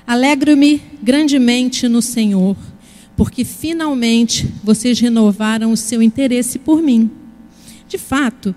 Alegro-me 0.07 0.82
grandemente 1.03 1.86
no 1.89 2.01
Senhor, 2.01 2.55
porque 3.17 3.43
finalmente 3.43 4.47
vocês 4.63 4.97
renovaram 5.01 5.73
o 5.73 5.75
seu 5.75 6.01
interesse 6.01 6.57
por 6.57 6.82
mim. 6.82 7.11
De 7.86 7.97
fato, 7.97 8.55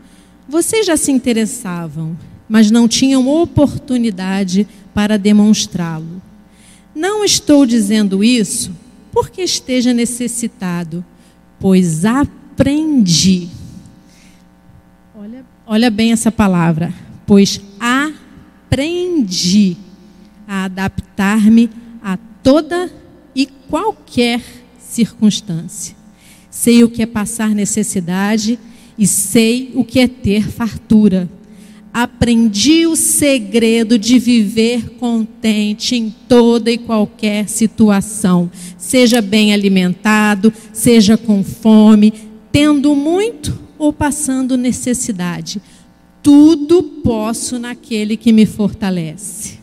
vocês 0.48 0.86
já 0.86 0.96
se 0.96 1.10
interessavam, 1.10 2.16
mas 2.48 2.70
não 2.70 2.86
tinham 2.86 3.26
oportunidade 3.26 4.68
para 4.94 5.18
demonstrá-lo. 5.18 6.22
Não 6.94 7.24
estou 7.24 7.66
dizendo 7.66 8.22
isso 8.22 8.70
porque 9.10 9.42
esteja 9.42 9.92
necessitado, 9.92 11.04
pois 11.62 12.04
aprendi. 12.04 13.48
Olha, 15.14 15.46
olha 15.64 15.88
bem 15.92 16.10
essa 16.10 16.32
palavra, 16.32 16.92
pois 17.24 17.60
aprendi 18.68 19.76
a 20.44 20.64
adaptar-me 20.64 21.70
a 22.02 22.18
toda 22.42 22.90
e 23.32 23.46
qualquer 23.46 24.42
circunstância. 24.76 25.94
Sei 26.50 26.82
o 26.82 26.90
que 26.90 27.00
é 27.00 27.06
passar 27.06 27.50
necessidade 27.50 28.58
e 28.98 29.06
sei 29.06 29.70
o 29.76 29.84
que 29.84 30.00
é 30.00 30.08
ter 30.08 30.50
fartura. 30.50 31.30
Aprendi 31.92 32.86
o 32.86 32.96
segredo 32.96 33.98
de 33.98 34.18
viver 34.18 34.96
contente 34.98 35.94
em 35.94 36.08
toda 36.26 36.70
e 36.70 36.78
qualquer 36.78 37.48
situação, 37.50 38.50
seja 38.78 39.20
bem 39.20 39.52
alimentado, 39.52 40.50
seja 40.72 41.18
com 41.18 41.44
fome, 41.44 42.14
tendo 42.50 42.94
muito 42.94 43.58
ou 43.78 43.92
passando 43.92 44.56
necessidade. 44.56 45.60
Tudo 46.22 46.82
posso 46.82 47.58
naquele 47.58 48.16
que 48.16 48.32
me 48.32 48.46
fortalece. 48.46 49.58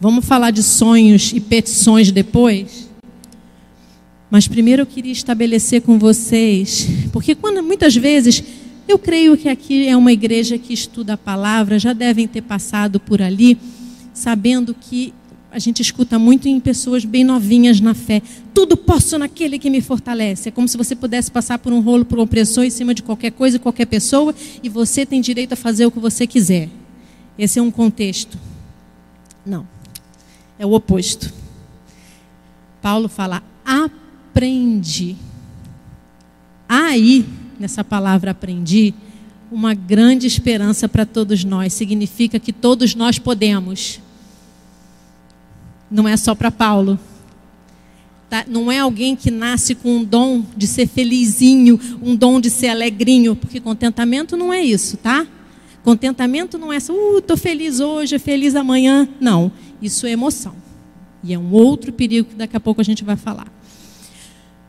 Vamos 0.00 0.24
falar 0.24 0.50
de 0.50 0.62
sonhos 0.62 1.32
e 1.32 1.38
petições 1.38 2.10
depois? 2.10 2.90
Mas 4.30 4.48
primeiro 4.48 4.82
eu 4.82 4.86
queria 4.86 5.12
estabelecer 5.12 5.82
com 5.82 5.98
vocês, 5.98 6.88
porque 7.12 7.34
quando 7.34 7.62
muitas 7.62 7.94
vezes 7.94 8.42
eu 8.88 8.98
creio 8.98 9.36
que 9.36 9.48
aqui 9.48 9.86
é 9.88 9.96
uma 9.96 10.12
igreja 10.12 10.58
que 10.58 10.72
estuda 10.72 11.14
a 11.14 11.16
palavra, 11.16 11.78
já 11.78 11.92
devem 11.92 12.26
ter 12.26 12.42
passado 12.42 13.00
por 13.00 13.20
ali, 13.20 13.58
sabendo 14.12 14.74
que 14.74 15.12
a 15.50 15.58
gente 15.58 15.80
escuta 15.80 16.18
muito 16.18 16.48
em 16.48 16.60
pessoas 16.60 17.04
bem 17.04 17.24
novinhas 17.24 17.80
na 17.80 17.94
fé. 17.94 18.20
Tudo 18.52 18.76
posso 18.76 19.18
naquele 19.18 19.58
que 19.58 19.70
me 19.70 19.80
fortalece. 19.80 20.50
É 20.50 20.52
como 20.52 20.68
se 20.68 20.76
você 20.76 20.94
pudesse 20.94 21.30
passar 21.30 21.58
por 21.58 21.72
um 21.72 21.80
rolo 21.80 22.04
por 22.04 22.18
opressor 22.18 22.64
em 22.64 22.70
cima 22.70 22.92
de 22.92 23.02
qualquer 23.02 23.32
coisa, 23.32 23.58
qualquer 23.58 23.86
pessoa, 23.86 24.34
e 24.62 24.68
você 24.68 25.06
tem 25.06 25.20
direito 25.20 25.54
a 25.54 25.56
fazer 25.56 25.86
o 25.86 25.90
que 25.90 25.98
você 25.98 26.26
quiser. 26.26 26.68
Esse 27.38 27.58
é 27.58 27.62
um 27.62 27.70
contexto. 27.70 28.38
Não. 29.44 29.66
É 30.58 30.66
o 30.66 30.72
oposto. 30.72 31.32
Paulo 32.82 33.08
fala: 33.08 33.42
aprendi. 33.64 35.16
Aí, 36.68 37.24
nessa 37.60 37.82
palavra 37.82 38.30
aprendi, 38.30 38.94
uma 39.50 39.74
grande 39.74 40.26
esperança 40.26 40.88
para 40.88 41.06
todos 41.06 41.44
nós. 41.44 41.72
Significa 41.72 42.38
que 42.38 42.52
todos 42.52 42.94
nós 42.94 43.18
podemos. 43.18 44.00
Não 45.90 46.08
é 46.08 46.16
só 46.16 46.34
para 46.34 46.50
Paulo. 46.50 46.98
Tá? 48.28 48.44
Não 48.48 48.72
é 48.72 48.80
alguém 48.80 49.14
que 49.14 49.30
nasce 49.30 49.74
com 49.74 49.98
um 49.98 50.04
dom 50.04 50.44
de 50.56 50.66
ser 50.66 50.88
felizinho, 50.88 51.78
um 52.02 52.16
dom 52.16 52.40
de 52.40 52.50
ser 52.50 52.68
alegrinho, 52.68 53.36
porque 53.36 53.60
contentamento 53.60 54.36
não 54.36 54.52
é 54.52 54.60
isso, 54.64 54.96
tá? 54.96 55.24
Contentamento 55.84 56.58
não 56.58 56.72
é 56.72 56.80
só, 56.80 56.92
uh, 56.92 57.18
estou 57.18 57.36
feliz 57.36 57.78
hoje, 57.78 58.18
feliz 58.18 58.56
amanhã. 58.56 59.08
Não, 59.20 59.52
isso 59.80 60.04
é 60.08 60.10
emoção. 60.10 60.54
E 61.22 61.32
é 61.32 61.38
um 61.38 61.52
outro 61.52 61.92
perigo 61.92 62.30
que 62.30 62.34
daqui 62.34 62.56
a 62.56 62.60
pouco 62.60 62.80
a 62.80 62.84
gente 62.84 63.04
vai 63.04 63.14
falar. 63.14 63.46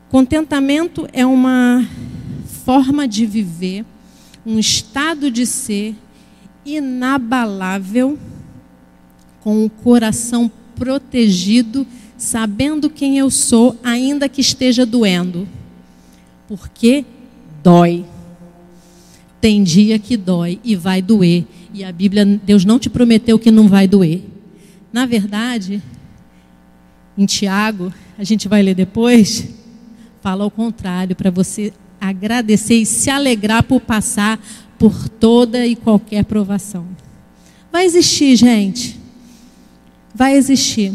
Contentamento 0.09 1.07
é 1.11 1.25
uma 1.25 1.83
forma 2.68 3.07
de 3.07 3.26
viver, 3.26 3.86
um 4.45 4.59
estado 4.59 5.32
de 5.32 5.45
ser 5.45 5.95
inabalável, 6.65 8.20
com 9.39 9.63
o 9.63 9.70
coração 9.70 10.51
protegido, 10.76 11.88
sabendo 12.18 12.89
quem 12.89 13.18
eu 13.18 13.32
sou, 13.32 13.80
ainda 13.82 14.28
que 14.28 14.41
esteja 14.41 14.86
doendo. 14.86 15.47
Porque 16.45 17.05
dói. 17.63 18.03
Tem 19.39 19.63
dia 19.63 19.97
que 19.97 20.18
dói 20.18 20.59
e 20.61 20.76
vai 20.76 21.01
doer. 21.01 21.45
E 21.74 21.86
a 21.86 21.91
Bíblia, 21.93 22.26
Deus 22.26 22.65
não 22.65 22.78
te 22.78 22.89
prometeu 22.89 23.39
que 23.39 23.49
não 23.49 23.70
vai 23.70 23.88
doer. 23.88 24.26
Na 24.91 25.05
verdade, 25.05 25.82
em 27.18 27.26
Tiago, 27.26 27.93
a 28.18 28.26
gente 28.26 28.49
vai 28.49 28.61
ler 28.61 28.76
depois, 28.76 29.53
fala 30.22 30.43
ao 30.43 30.51
contrário, 30.51 31.15
para 31.15 31.32
você 31.32 31.72
agradecer 31.99 32.75
e 32.75 32.85
se 32.85 33.09
alegrar 33.09 33.63
por 33.63 33.81
passar 33.81 34.39
por 34.77 35.09
toda 35.09 35.65
e 35.65 35.75
qualquer 35.75 36.23
provação. 36.25 36.85
Vai 37.71 37.85
existir, 37.85 38.35
gente. 38.35 38.99
Vai 40.13 40.35
existir. 40.35 40.93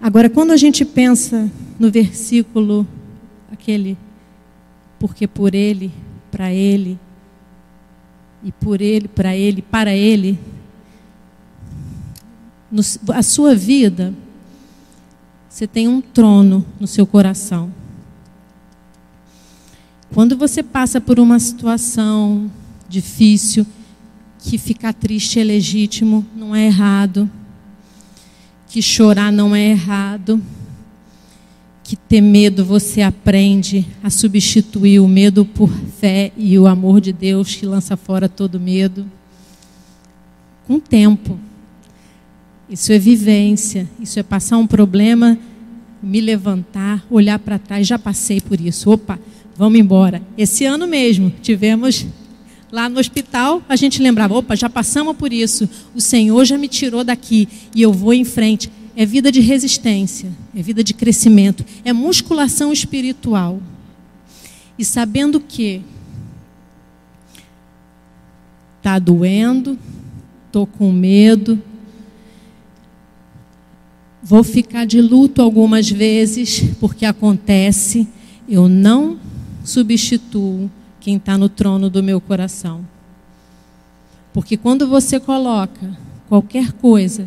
Agora, 0.00 0.28
quando 0.28 0.50
a 0.50 0.56
gente 0.56 0.84
pensa 0.84 1.50
no 1.78 1.90
versículo, 1.90 2.86
aquele, 3.50 3.96
porque 4.98 5.26
por 5.26 5.54
ele, 5.54 5.92
para 6.30 6.52
ele, 6.52 6.98
e 8.42 8.50
por 8.50 8.80
ele, 8.80 9.06
para 9.06 9.36
ele, 9.36 9.62
para 9.62 9.94
ele, 9.94 10.38
no, 12.70 12.82
a 13.12 13.22
sua 13.22 13.54
vida 13.54 14.12
você 15.48 15.66
tem 15.66 15.86
um 15.86 16.00
trono 16.00 16.64
no 16.80 16.86
seu 16.86 17.06
coração. 17.06 17.70
Quando 20.14 20.36
você 20.36 20.62
passa 20.62 21.00
por 21.00 21.18
uma 21.18 21.38
situação 21.38 22.50
difícil, 22.86 23.66
que 24.40 24.58
ficar 24.58 24.92
triste 24.92 25.40
é 25.40 25.44
legítimo, 25.44 26.26
não 26.36 26.54
é 26.54 26.66
errado. 26.66 27.30
Que 28.68 28.82
chorar 28.82 29.32
não 29.32 29.56
é 29.56 29.70
errado. 29.70 30.42
Que 31.82 31.96
ter 31.96 32.20
medo 32.20 32.62
você 32.62 33.00
aprende 33.00 33.86
a 34.02 34.10
substituir 34.10 35.00
o 35.00 35.08
medo 35.08 35.46
por 35.46 35.70
fé 35.98 36.30
e 36.36 36.58
o 36.58 36.66
amor 36.66 37.00
de 37.00 37.12
Deus 37.12 37.54
que 37.54 37.64
lança 37.64 37.96
fora 37.96 38.28
todo 38.28 38.60
medo. 38.60 39.06
Com 40.66 40.78
tempo. 40.78 41.38
Isso 42.68 42.92
é 42.92 42.98
vivência, 42.98 43.88
isso 43.98 44.20
é 44.20 44.22
passar 44.22 44.58
um 44.58 44.66
problema, 44.66 45.38
me 46.02 46.20
levantar, 46.20 47.02
olhar 47.10 47.38
para 47.38 47.58
trás, 47.58 47.86
já 47.86 47.98
passei 47.98 48.42
por 48.42 48.60
isso. 48.60 48.90
Opa, 48.90 49.18
vamos 49.56 49.78
embora. 49.78 50.22
Esse 50.36 50.64
ano 50.64 50.86
mesmo 50.86 51.32
tivemos 51.42 52.06
lá 52.70 52.88
no 52.88 52.98
hospital, 52.98 53.62
a 53.68 53.76
gente 53.76 54.02
lembrava, 54.02 54.34
opa, 54.34 54.56
já 54.56 54.68
passamos 54.68 55.16
por 55.16 55.32
isso. 55.32 55.68
O 55.94 56.00
Senhor 56.00 56.44
já 56.44 56.56
me 56.56 56.68
tirou 56.68 57.04
daqui 57.04 57.48
e 57.74 57.82
eu 57.82 57.92
vou 57.92 58.14
em 58.14 58.24
frente. 58.24 58.70
É 58.94 59.06
vida 59.06 59.32
de 59.32 59.40
resistência, 59.40 60.30
é 60.54 60.62
vida 60.62 60.84
de 60.84 60.92
crescimento, 60.92 61.64
é 61.84 61.92
musculação 61.92 62.72
espiritual. 62.72 63.60
E 64.78 64.84
sabendo 64.84 65.40
que 65.40 65.82
está 68.78 68.98
doendo, 68.98 69.78
estou 70.46 70.66
com 70.66 70.92
medo, 70.92 71.58
Vou 74.24 74.44
ficar 74.44 74.86
de 74.86 75.00
luto 75.00 75.42
algumas 75.42 75.90
vezes, 75.90 76.62
porque 76.78 77.04
acontece, 77.04 78.06
eu 78.48 78.68
não 78.68 79.18
substituo 79.64 80.70
quem 81.00 81.16
está 81.16 81.36
no 81.36 81.48
trono 81.48 81.90
do 81.90 82.02
meu 82.02 82.20
coração. 82.20 82.86
Porque 84.32 84.56
quando 84.56 84.88
você 84.88 85.20
coloca 85.20 85.96
qualquer 86.28 86.72
coisa, 86.72 87.26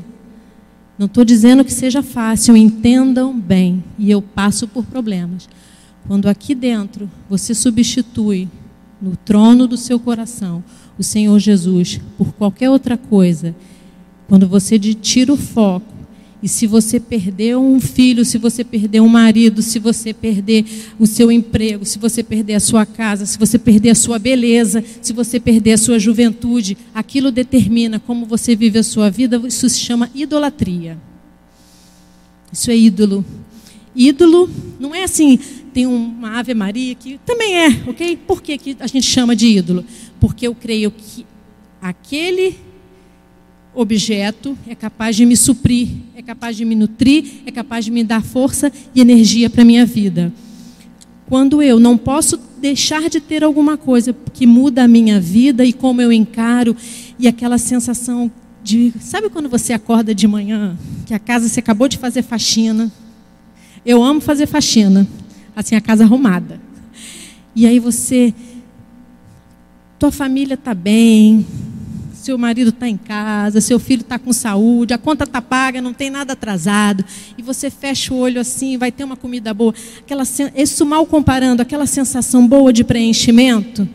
não 0.98 1.08
estou 1.08 1.26
dizendo 1.26 1.64
que 1.64 1.74
seja 1.74 2.02
fácil, 2.02 2.56
entendam 2.56 3.38
bem, 3.38 3.84
e 4.00 4.10
eu 4.10 4.22
passo 4.22 4.68
por 4.68 4.86
problemas. 4.86 5.48
Quando 6.08 6.28
aqui 6.28 6.56
dentro 6.56 7.10
você 7.30 7.54
substitui 7.54 8.48
no 9.02 9.16
trono 9.16 9.68
do 9.68 9.76
seu 9.76 10.00
coração 10.00 10.64
o 10.98 11.04
Senhor 11.04 11.38
Jesus 11.40 12.00
por 12.18 12.32
qualquer 12.34 12.70
outra 12.70 12.98
coisa, 12.98 13.56
quando 14.28 14.48
você 14.48 14.80
tira 14.80 15.34
o 15.34 15.38
foco, 15.38 15.95
e 16.46 16.48
se 16.48 16.68
você 16.68 17.00
perder 17.00 17.58
um 17.58 17.80
filho, 17.80 18.24
se 18.24 18.38
você 18.38 18.64
perder 18.64 19.02
um 19.02 19.08
marido, 19.08 19.64
se 19.64 19.80
você 19.80 20.14
perder 20.14 20.64
o 21.00 21.08
seu 21.08 21.32
emprego, 21.32 21.84
se 21.84 21.98
você 21.98 22.22
perder 22.22 22.54
a 22.54 22.60
sua 22.60 22.86
casa, 22.86 23.26
se 23.26 23.36
você 23.36 23.58
perder 23.58 23.90
a 23.90 23.96
sua 23.96 24.20
beleza, 24.20 24.84
se 25.02 25.12
você 25.12 25.40
perder 25.40 25.72
a 25.72 25.78
sua 25.80 25.98
juventude, 25.98 26.78
aquilo 26.94 27.32
determina 27.32 28.00
como 28.00 28.28
você 28.28 28.56
vive 28.56 28.78
a 28.78 28.84
sua 28.84 29.10
vida. 29.10 29.42
Isso 29.48 29.68
se 29.68 29.80
chama 29.80 30.08
idolatria. 30.14 31.00
Isso 32.54 32.70
é 32.70 32.78
ídolo. 32.78 33.26
Ídolo 33.96 34.48
não 34.80 34.94
é 34.94 35.04
assim, 35.04 35.40
tem 35.74 35.88
uma 35.88 36.38
Ave 36.38 36.54
Maria 36.54 36.94
que 36.94 37.20
também 37.26 37.58
é, 37.58 37.70
ok? 37.88 38.18
Por 38.18 38.44
que, 38.44 38.56
que 38.60 38.78
a 38.80 38.86
gente 38.86 39.08
chama 39.08 39.36
de 39.36 39.48
ídolo? 39.48 39.84
Porque 40.20 40.46
eu 40.46 40.54
creio 40.54 40.92
que 40.92 41.26
aquele 41.82 42.56
objeto 43.76 44.58
é 44.68 44.74
capaz 44.74 45.16
de 45.16 45.26
me 45.26 45.36
suprir, 45.36 45.90
é 46.16 46.22
capaz 46.22 46.56
de 46.56 46.64
me 46.64 46.76
nutrir, 46.76 47.42
é 47.46 47.52
capaz 47.52 47.86
de 47.86 47.92
me 47.92 48.04
dar 48.04 48.24
força 48.24 48.72
e 48.94 49.02
energia 49.02 49.50
para 49.50 49.62
a 49.62 49.66
minha 49.66 49.86
vida. 49.86 50.32
Quando 51.28 51.62
eu 51.62 51.80
não 51.80 51.98
posso 51.98 52.40
deixar 52.60 53.10
de 53.10 53.20
ter 53.20 53.44
alguma 53.44 53.78
coisa 53.78 54.16
que 54.34 54.48
muda 54.48 54.84
a 54.84 54.88
minha 54.88 55.20
vida 55.20 55.66
e 55.66 55.74
como 55.74 56.02
eu 56.02 56.12
encaro, 56.12 56.76
e 57.18 57.28
aquela 57.28 57.58
sensação 57.58 58.32
de. 58.64 58.92
Sabe 59.00 59.30
quando 59.30 59.48
você 59.48 59.74
acorda 59.74 60.14
de 60.14 60.28
manhã, 60.28 60.78
que 61.06 61.14
a 61.14 61.20
casa 61.20 61.48
você 61.48 61.60
acabou 61.60 61.88
de 61.88 61.98
fazer 61.98 62.24
faxina? 62.24 62.92
Eu 63.86 64.04
amo 64.04 64.20
fazer 64.20 64.48
faxina, 64.48 65.08
assim, 65.56 65.76
a 65.76 65.82
casa 65.82 66.04
arrumada. 66.04 66.60
E 67.56 67.66
aí 67.66 67.80
você. 67.80 68.34
Tua 69.98 70.12
família 70.12 70.56
está 70.56 70.74
bem, 70.74 71.46
seu 72.26 72.40
marido 72.40 72.70
está 72.70 72.90
em 72.90 72.98
casa, 72.98 73.62
seu 73.62 73.78
filho 73.80 74.02
está 74.02 74.18
com 74.18 74.34
saúde, 74.34 74.96
a 74.96 74.98
conta 74.98 75.26
está 75.26 75.40
paga, 75.40 75.80
não 75.80 75.94
tem 75.94 76.10
nada 76.10 76.34
atrasado, 76.34 77.06
e 77.38 77.42
você 77.44 77.70
fecha 77.70 78.12
o 78.12 78.18
olho 78.18 78.42
assim, 78.42 78.80
vai 78.80 78.92
ter 78.92 79.04
uma 79.04 79.16
comida 79.16 79.54
boa. 79.54 79.76
Aquela, 80.00 80.24
isso 80.56 80.84
mal 80.88 81.06
comparando, 81.06 81.62
aquela 81.62 81.86
sensação 81.86 82.48
boa 82.48 82.74
de 82.74 82.84
preenchimento, 82.84 83.88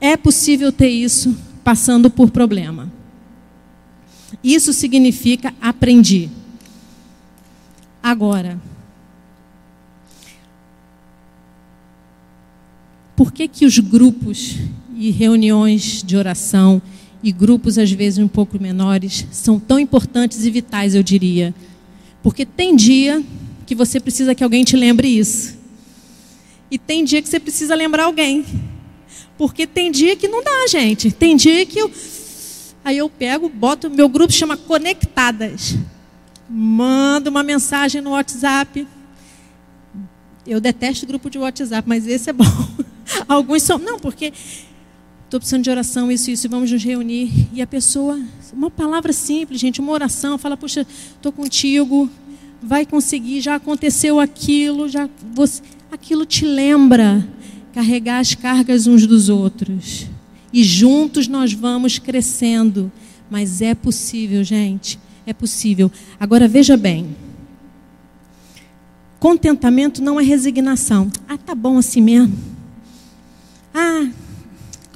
é 0.00 0.16
possível 0.16 0.70
ter 0.70 0.88
isso 0.88 1.36
passando 1.64 2.08
por 2.08 2.30
problema. 2.30 2.92
Isso 4.42 4.72
significa 4.72 5.52
aprendi. 5.60 6.30
Agora, 8.00 8.56
por 13.16 13.32
que, 13.32 13.48
que 13.48 13.66
os 13.66 13.80
grupos 13.80 14.54
e 14.96 15.10
reuniões 15.10 16.04
de 16.04 16.16
oração 16.16 16.80
e 17.22 17.32
grupos, 17.32 17.78
às 17.78 17.90
vezes, 17.90 18.18
um 18.18 18.28
pouco 18.28 18.60
menores, 18.60 19.26
são 19.30 19.58
tão 19.58 19.78
importantes 19.78 20.44
e 20.44 20.50
vitais, 20.50 20.94
eu 20.94 21.02
diria? 21.02 21.54
Porque 22.22 22.46
tem 22.46 22.76
dia 22.76 23.22
que 23.66 23.74
você 23.74 23.98
precisa 24.00 24.34
que 24.34 24.44
alguém 24.44 24.64
te 24.64 24.76
lembre 24.76 25.08
isso. 25.08 25.58
E 26.70 26.78
tem 26.78 27.04
dia 27.04 27.22
que 27.22 27.28
você 27.28 27.40
precisa 27.40 27.74
lembrar 27.74 28.04
alguém. 28.04 28.44
Porque 29.36 29.66
tem 29.66 29.90
dia 29.90 30.16
que 30.16 30.28
não 30.28 30.42
dá, 30.42 30.66
gente. 30.68 31.10
Tem 31.10 31.36
dia 31.36 31.64
que 31.64 31.78
eu. 31.78 31.90
Aí 32.84 32.98
eu 32.98 33.08
pego, 33.08 33.48
boto. 33.48 33.88
Meu 33.88 34.08
grupo 34.08 34.32
chama 34.32 34.56
Conectadas. 34.56 35.76
Mando 36.48 37.30
uma 37.30 37.42
mensagem 37.42 38.00
no 38.00 38.10
WhatsApp. 38.10 38.86
Eu 40.46 40.60
detesto 40.60 41.06
grupo 41.06 41.28
de 41.28 41.38
WhatsApp, 41.38 41.86
mas 41.88 42.06
esse 42.06 42.30
é 42.30 42.32
bom. 42.32 42.44
Alguns 43.28 43.62
são. 43.62 43.78
Não, 43.78 43.98
porque 43.98 44.32
estou 45.28 45.38
precisando 45.38 45.62
de 45.62 45.68
oração, 45.68 46.10
isso, 46.10 46.30
isso, 46.30 46.48
vamos 46.48 46.72
nos 46.72 46.82
reunir. 46.82 47.48
E 47.52 47.60
a 47.60 47.66
pessoa, 47.66 48.18
uma 48.50 48.70
palavra 48.70 49.12
simples, 49.12 49.60
gente, 49.60 49.78
uma 49.78 49.92
oração, 49.92 50.38
fala, 50.38 50.56
puxa, 50.56 50.86
estou 51.14 51.30
contigo, 51.30 52.08
vai 52.62 52.86
conseguir, 52.86 53.42
já 53.42 53.56
aconteceu 53.56 54.18
aquilo, 54.18 54.88
já 54.88 55.06
você, 55.34 55.62
aquilo 55.92 56.24
te 56.24 56.46
lembra 56.46 57.28
carregar 57.74 58.20
as 58.20 58.34
cargas 58.34 58.86
uns 58.86 59.06
dos 59.06 59.28
outros. 59.28 60.06
E 60.50 60.64
juntos 60.64 61.28
nós 61.28 61.52
vamos 61.52 61.98
crescendo. 61.98 62.90
Mas 63.30 63.60
é 63.60 63.74
possível, 63.74 64.42
gente. 64.42 64.98
É 65.26 65.34
possível. 65.34 65.92
Agora 66.18 66.48
veja 66.48 66.74
bem. 66.74 67.14
Contentamento 69.20 70.02
não 70.02 70.18
é 70.18 70.22
resignação. 70.22 71.12
Ah, 71.28 71.36
tá 71.36 71.54
bom 71.54 71.76
assim 71.76 72.00
mesmo. 72.00 72.34
Ah, 73.74 74.08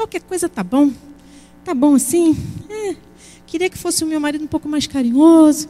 qualquer 0.03 0.22
coisa 0.22 0.48
tá 0.48 0.64
bom. 0.64 0.92
Tá 1.64 1.74
bom 1.74 1.94
assim? 1.94 2.36
É, 2.68 2.96
queria 3.46 3.70
que 3.70 3.78
fosse 3.78 4.03
o 4.03 4.07
meu 4.07 4.18
marido 4.18 4.44
um 4.44 4.48
pouco 4.48 4.68
mais 4.68 4.86
carinhoso. 4.86 5.68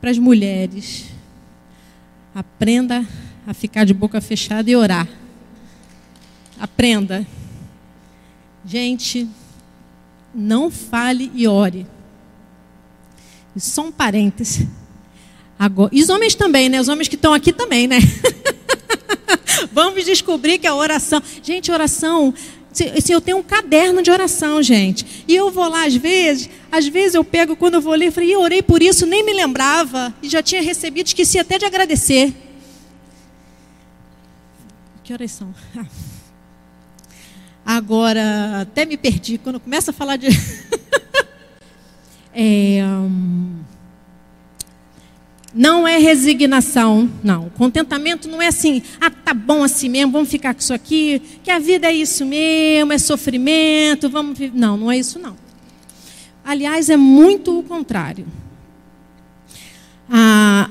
Para 0.00 0.10
as 0.10 0.18
mulheres, 0.18 1.06
aprenda 2.34 3.06
a 3.46 3.52
ficar 3.52 3.84
de 3.84 3.92
boca 3.92 4.20
fechada 4.20 4.70
e 4.70 4.76
orar. 4.76 5.08
Aprenda. 6.60 7.26
Gente, 8.64 9.28
não 10.32 10.70
fale 10.70 11.32
e 11.34 11.48
ore. 11.48 11.86
Só 13.56 13.82
um 13.86 13.92
parêntese. 13.92 14.68
Agora, 15.58 15.90
e 15.92 16.02
os 16.02 16.08
homens 16.08 16.34
também, 16.34 16.68
né? 16.68 16.80
Os 16.80 16.88
homens 16.88 17.08
que 17.08 17.16
estão 17.16 17.34
aqui 17.34 17.52
também, 17.52 17.86
né? 17.88 17.98
Vamos 19.74 20.04
descobrir 20.04 20.58
que 20.58 20.66
a 20.68 20.74
oração. 20.74 21.20
Gente, 21.42 21.72
oração. 21.72 22.32
Se, 22.72 23.12
eu 23.12 23.20
tenho 23.20 23.38
um 23.38 23.42
caderno 23.42 24.02
de 24.02 24.10
oração, 24.10 24.62
gente. 24.62 25.24
E 25.26 25.34
eu 25.34 25.50
vou 25.50 25.68
lá 25.68 25.84
às 25.84 25.96
vezes, 25.96 26.48
às 26.70 26.86
vezes 26.86 27.14
eu 27.14 27.24
pego, 27.24 27.56
quando 27.56 27.74
eu 27.74 27.80
vou 27.80 27.94
ler, 27.94 28.10
falei, 28.12 28.34
eu 28.34 28.40
orei 28.40 28.62
por 28.62 28.82
isso, 28.82 29.04
nem 29.04 29.24
me 29.24 29.32
lembrava. 29.32 30.14
E 30.22 30.28
já 30.28 30.42
tinha 30.42 30.62
recebido, 30.62 31.08
esqueci 31.08 31.38
até 31.38 31.58
de 31.58 31.64
agradecer. 31.64 32.32
Que 35.02 35.12
horas 35.12 35.32
são? 35.32 35.52
Agora, 37.66 38.60
até 38.60 38.84
me 38.84 38.96
perdi. 38.96 39.38
Quando 39.38 39.58
começa 39.58 39.90
a 39.90 39.94
falar 39.94 40.16
de. 40.16 40.28
é, 42.32 42.84
um... 42.84 43.73
Não 45.54 45.86
é 45.86 45.98
resignação, 45.98 47.08
não. 47.22 47.48
Contentamento 47.50 48.28
não 48.28 48.42
é 48.42 48.48
assim, 48.48 48.82
ah, 49.00 49.08
tá 49.08 49.32
bom 49.32 49.62
assim 49.62 49.88
mesmo, 49.88 50.10
vamos 50.10 50.28
ficar 50.28 50.52
com 50.52 50.60
isso 50.60 50.74
aqui, 50.74 51.22
que 51.44 51.50
a 51.50 51.60
vida 51.60 51.86
é 51.86 51.92
isso 51.92 52.26
mesmo, 52.26 52.92
é 52.92 52.98
sofrimento, 52.98 54.08
vamos. 54.08 54.38
Não, 54.52 54.76
não 54.76 54.90
é 54.90 54.98
isso 54.98 55.18
não. 55.18 55.36
Aliás, 56.44 56.90
é 56.90 56.96
muito 56.96 57.56
o 57.58 57.62
contrário. 57.62 58.26
Ah, 60.10 60.68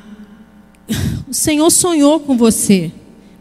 o 1.28 1.34
Senhor 1.34 1.70
sonhou 1.72 2.20
com 2.20 2.38
você, 2.38 2.92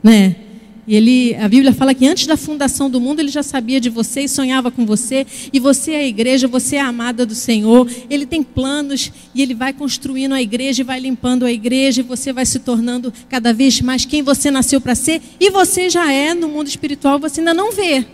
né? 0.03 0.37
E 0.85 0.97
ele, 0.97 1.35
a 1.37 1.49
Bíblia 1.49 1.73
fala 1.73 1.95
que 1.95 2.07
antes 2.07 2.27
da 2.27 2.37
fundação 2.37 2.91
do 2.91 3.01
mundo 3.01 3.21
ele 3.21 3.29
já 3.29 3.43
sabia 3.43 3.81
de 3.81 3.89
você 3.89 4.23
e 4.23 4.29
sonhava 4.29 4.69
com 4.69 4.85
você. 4.85 5.25
E 5.53 5.61
você 5.61 5.93
é 5.93 5.99
a 5.99 6.07
igreja, 6.07 6.49
você 6.49 6.77
é 6.77 6.81
a 6.81 6.89
amada 6.89 7.25
do 7.25 7.37
Senhor. 7.37 7.89
Ele 8.11 8.27
tem 8.27 8.43
planos 8.43 9.13
e 9.33 9.43
ele 9.43 9.55
vai 9.55 9.73
construindo 9.73 10.33
a 10.33 10.43
igreja 10.43 10.83
e 10.83 10.85
vai 10.85 10.99
limpando 10.99 11.47
a 11.47 11.53
igreja. 11.53 12.01
E 12.01 12.05
você 12.05 12.33
vai 12.33 12.45
se 12.45 12.59
tornando 12.59 13.13
cada 13.29 13.53
vez 13.53 13.81
mais 13.81 14.05
quem 14.05 14.23
você 14.23 14.51
nasceu 14.51 14.81
para 14.81 14.97
ser. 14.97 15.23
E 15.39 15.51
você 15.51 15.89
já 15.89 16.13
é 16.13 16.35
no 16.35 16.49
mundo 16.49 16.67
espiritual, 16.67 17.19
você 17.19 17.41
ainda 17.41 17.55
não 17.55 17.71
vê. 17.71 18.05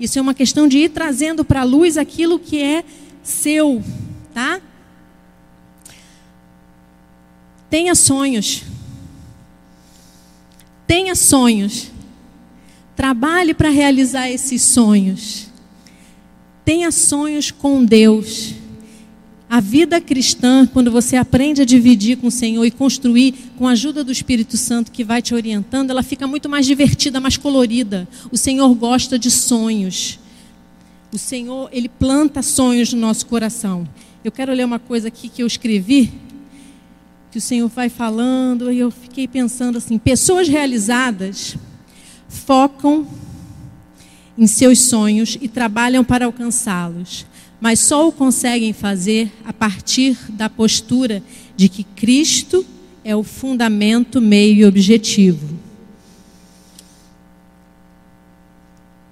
Isso 0.00 0.18
é 0.18 0.22
uma 0.22 0.34
questão 0.34 0.66
de 0.66 0.78
ir 0.78 0.88
trazendo 0.88 1.44
para 1.44 1.60
a 1.60 1.64
luz 1.64 1.96
aquilo 1.96 2.40
que 2.40 2.60
é 2.60 2.84
seu, 3.22 3.80
tá? 4.34 4.60
Tenha 7.70 7.94
sonhos. 7.94 8.64
Tenha 10.86 11.14
sonhos. 11.14 11.90
Trabalhe 12.96 13.54
para 13.54 13.70
realizar 13.70 14.30
esses 14.30 14.62
sonhos. 14.62 15.48
Tenha 16.64 16.90
sonhos 16.90 17.50
com 17.50 17.84
Deus. 17.84 18.54
A 19.48 19.60
vida 19.60 20.00
cristã, 20.00 20.66
quando 20.66 20.90
você 20.90 21.16
aprende 21.16 21.62
a 21.62 21.64
dividir 21.64 22.16
com 22.16 22.28
o 22.28 22.30
Senhor 22.30 22.64
e 22.64 22.70
construir 22.70 23.34
com 23.56 23.68
a 23.68 23.72
ajuda 23.72 24.02
do 24.02 24.10
Espírito 24.10 24.56
Santo 24.56 24.90
que 24.90 25.04
vai 25.04 25.20
te 25.20 25.34
orientando, 25.34 25.90
ela 25.90 26.02
fica 26.02 26.26
muito 26.26 26.48
mais 26.48 26.66
divertida, 26.66 27.20
mais 27.20 27.36
colorida. 27.36 28.08
O 28.32 28.36
Senhor 28.36 28.74
gosta 28.74 29.18
de 29.18 29.30
sonhos. 29.30 30.18
O 31.12 31.18
Senhor, 31.18 31.68
ele 31.72 31.88
planta 31.88 32.42
sonhos 32.42 32.92
no 32.92 33.00
nosso 33.00 33.26
coração. 33.26 33.86
Eu 34.24 34.32
quero 34.32 34.52
ler 34.52 34.64
uma 34.64 34.78
coisa 34.78 35.08
aqui 35.08 35.28
que 35.28 35.42
eu 35.42 35.46
escrevi 35.46 36.12
que 37.34 37.38
o 37.38 37.40
Senhor 37.40 37.68
vai 37.68 37.88
falando, 37.88 38.70
e 38.70 38.78
eu 38.78 38.92
fiquei 38.92 39.26
pensando 39.26 39.78
assim: 39.78 39.98
pessoas 39.98 40.46
realizadas 40.46 41.56
focam 42.28 43.04
em 44.38 44.46
seus 44.46 44.78
sonhos 44.78 45.36
e 45.40 45.48
trabalham 45.48 46.04
para 46.04 46.26
alcançá-los, 46.26 47.26
mas 47.60 47.80
só 47.80 48.06
o 48.06 48.12
conseguem 48.12 48.72
fazer 48.72 49.32
a 49.44 49.52
partir 49.52 50.16
da 50.28 50.48
postura 50.48 51.20
de 51.56 51.68
que 51.68 51.82
Cristo 51.82 52.64
é 53.02 53.16
o 53.16 53.24
fundamento, 53.24 54.20
meio 54.20 54.58
e 54.58 54.64
objetivo. 54.64 55.58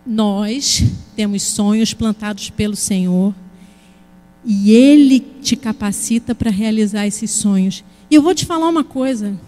Nós 0.06 0.84
temos 1.16 1.42
sonhos 1.42 1.92
plantados 1.92 2.50
pelo 2.50 2.76
Senhor 2.76 3.34
e 4.44 4.72
Ele 4.72 5.20
te 5.20 5.56
capacita 5.56 6.34
para 6.34 6.50
realizar 6.50 7.06
esses 7.06 7.30
sonhos. 7.30 7.84
E 8.10 8.14
eu 8.14 8.22
vou 8.22 8.34
te 8.34 8.44
falar 8.44 8.68
uma 8.68 8.84
coisa. 8.84 9.38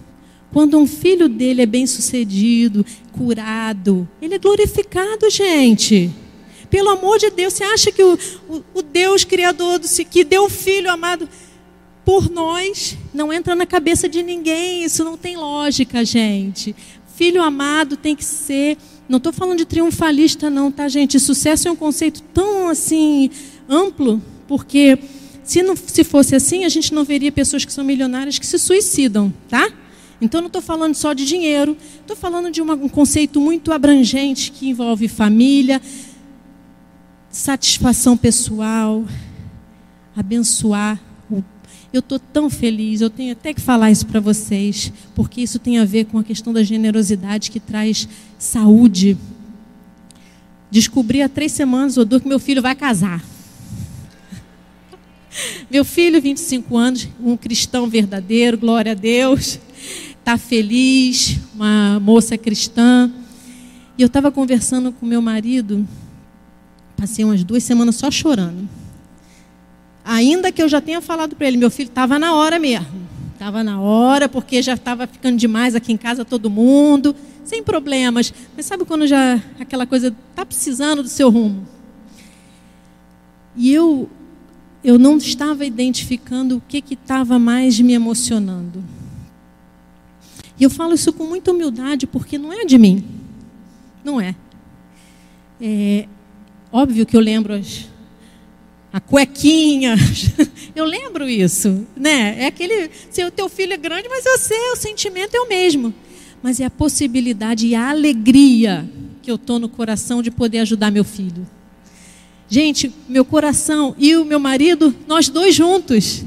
Quando 0.52 0.78
um 0.78 0.86
filho 0.86 1.28
dele 1.28 1.62
é 1.62 1.66
bem 1.66 1.84
sucedido, 1.84 2.86
curado, 3.10 4.08
ele 4.22 4.36
é 4.36 4.38
glorificado, 4.38 5.28
gente. 5.28 6.10
Pelo 6.70 6.90
amor 6.90 7.18
de 7.18 7.28
Deus, 7.28 7.54
você 7.54 7.64
acha 7.64 7.90
que 7.90 8.02
o, 8.02 8.16
o, 8.48 8.62
o 8.74 8.82
Deus 8.82 9.24
Criador, 9.24 9.80
do, 9.80 9.88
que 9.88 10.22
deu 10.22 10.44
o 10.44 10.48
Filho 10.48 10.90
amado 10.90 11.28
por 12.04 12.30
nós, 12.30 12.96
não 13.12 13.32
entra 13.32 13.54
na 13.54 13.66
cabeça 13.66 14.08
de 14.08 14.22
ninguém, 14.22 14.84
isso 14.84 15.02
não 15.02 15.16
tem 15.16 15.36
lógica, 15.36 16.04
gente. 16.04 16.74
Filho 17.16 17.42
amado 17.42 17.96
tem 17.96 18.14
que 18.14 18.24
ser. 18.24 18.76
Não 19.08 19.18
estou 19.18 19.32
falando 19.32 19.58
de 19.58 19.64
triunfalista, 19.64 20.48
não, 20.50 20.70
tá, 20.70 20.86
gente? 20.88 21.18
Sucesso 21.18 21.66
é 21.66 21.70
um 21.70 21.76
conceito 21.76 22.22
tão 22.32 22.68
assim 22.68 23.30
amplo, 23.68 24.22
porque 24.46 24.98
se, 25.42 25.62
não, 25.62 25.76
se 25.76 26.02
fosse 26.02 26.34
assim, 26.34 26.64
a 26.64 26.68
gente 26.68 26.92
não 26.94 27.04
veria 27.04 27.30
pessoas 27.30 27.64
que 27.64 27.72
são 27.72 27.84
milionárias 27.84 28.38
que 28.38 28.46
se 28.46 28.58
suicidam, 28.58 29.32
tá? 29.48 29.70
Então, 30.20 30.40
não 30.40 30.46
estou 30.46 30.62
falando 30.62 30.94
só 30.94 31.12
de 31.12 31.26
dinheiro, 31.26 31.76
estou 32.00 32.16
falando 32.16 32.50
de 32.50 32.62
uma, 32.62 32.74
um 32.74 32.88
conceito 32.88 33.40
muito 33.40 33.72
abrangente 33.72 34.50
que 34.50 34.68
envolve 34.68 35.06
família, 35.06 35.82
satisfação 37.28 38.16
pessoal, 38.16 39.04
abençoar. 40.16 40.98
Eu 41.92 42.00
estou 42.00 42.18
tão 42.18 42.50
feliz, 42.50 43.00
eu 43.00 43.10
tenho 43.10 43.32
até 43.32 43.54
que 43.54 43.60
falar 43.60 43.90
isso 43.90 44.06
para 44.06 44.18
vocês, 44.18 44.92
porque 45.14 45.40
isso 45.42 45.60
tem 45.60 45.78
a 45.78 45.84
ver 45.84 46.06
com 46.06 46.18
a 46.18 46.24
questão 46.24 46.52
da 46.52 46.62
generosidade 46.62 47.50
que 47.50 47.60
traz 47.60 48.08
saúde. 48.36 49.16
Descobri 50.70 51.22
há 51.22 51.28
três 51.28 51.52
semanas, 51.52 51.96
Odor, 51.96 52.20
que 52.20 52.26
meu 52.26 52.40
filho 52.40 52.60
vai 52.60 52.74
casar. 52.74 53.22
Meu 55.70 55.84
filho, 55.84 56.20
25 56.20 56.76
anos, 56.76 57.08
um 57.20 57.36
cristão 57.36 57.88
verdadeiro, 57.88 58.56
glória 58.56 58.92
a 58.92 58.94
Deus, 58.94 59.58
está 60.18 60.38
feliz, 60.38 61.38
uma 61.54 61.98
moça 62.00 62.38
cristã. 62.38 63.10
E 63.98 64.02
eu 64.02 64.06
estava 64.06 64.30
conversando 64.30 64.92
com 64.92 65.06
meu 65.06 65.20
marido, 65.20 65.86
passei 66.96 67.24
umas 67.24 67.42
duas 67.42 67.62
semanas 67.62 67.96
só 67.96 68.10
chorando. 68.10 68.68
Ainda 70.04 70.52
que 70.52 70.62
eu 70.62 70.68
já 70.68 70.80
tenha 70.80 71.00
falado 71.00 71.34
para 71.34 71.48
ele, 71.48 71.56
meu 71.56 71.70
filho 71.70 71.88
estava 71.88 72.18
na 72.18 72.34
hora 72.34 72.58
mesmo. 72.58 73.04
Estava 73.32 73.64
na 73.64 73.80
hora, 73.80 74.28
porque 74.28 74.62
já 74.62 74.74
estava 74.74 75.06
ficando 75.06 75.36
demais 75.36 75.74
aqui 75.74 75.92
em 75.92 75.96
casa 75.96 76.24
todo 76.24 76.48
mundo, 76.48 77.14
sem 77.44 77.62
problemas. 77.62 78.32
Mas 78.56 78.66
sabe 78.66 78.84
quando 78.84 79.06
já 79.06 79.40
aquela 79.58 79.86
coisa 79.86 80.14
está 80.30 80.46
precisando 80.46 81.02
do 81.02 81.08
seu 81.08 81.30
rumo? 81.30 81.66
E 83.56 83.72
eu 83.72 84.08
eu 84.84 84.98
não 84.98 85.16
estava 85.16 85.64
identificando 85.64 86.58
o 86.58 86.60
que 86.60 86.84
estava 86.92 87.38
mais 87.38 87.80
me 87.80 87.94
emocionando. 87.94 88.84
E 90.60 90.62
eu 90.62 90.70
falo 90.70 90.94
isso 90.94 91.12
com 91.12 91.24
muita 91.24 91.50
humildade, 91.50 92.06
porque 92.06 92.36
não 92.36 92.52
é 92.52 92.66
de 92.66 92.76
mim. 92.76 93.02
Não 94.04 94.20
é. 94.20 94.36
É 95.60 96.06
óbvio 96.70 97.06
que 97.06 97.16
eu 97.16 97.20
lembro 97.20 97.54
as, 97.54 97.88
a 98.92 99.00
cuequinha. 99.00 99.96
Eu 100.74 100.84
lembro 100.84 101.28
isso, 101.28 101.86
né? 101.96 102.36
É 102.36 102.46
aquele, 102.46 102.90
se 103.08 103.24
o 103.24 103.30
teu 103.30 103.48
filho 103.48 103.74
é 103.74 103.76
grande, 103.76 104.08
mas 104.08 104.24
você, 104.24 104.54
o 104.72 104.76
sentimento 104.76 105.36
é 105.36 105.40
o 105.40 105.48
mesmo. 105.48 105.94
Mas 106.42 106.58
é 106.58 106.64
a 106.64 106.70
possibilidade 106.70 107.68
e 107.68 107.76
a 107.76 107.90
alegria 107.90 108.84
que 109.22 109.30
eu 109.30 109.38
tô 109.38 109.60
no 109.60 109.68
coração 109.68 110.20
de 110.20 110.32
poder 110.32 110.58
ajudar 110.58 110.90
meu 110.90 111.04
filho. 111.04 111.46
Gente, 112.54 112.94
meu 113.08 113.24
coração 113.24 113.96
e 113.98 114.14
o 114.14 114.24
meu 114.24 114.38
marido, 114.38 114.94
nós 115.08 115.28
dois 115.28 115.56
juntos. 115.56 116.24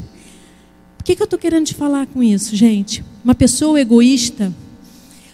O 1.00 1.04
que, 1.06 1.16
que 1.16 1.22
eu 1.22 1.24
estou 1.24 1.40
querendo 1.40 1.68
te 1.68 1.74
falar 1.74 2.06
com 2.06 2.22
isso, 2.22 2.54
gente? 2.54 3.02
Uma 3.24 3.34
pessoa 3.34 3.80
egoísta, 3.80 4.54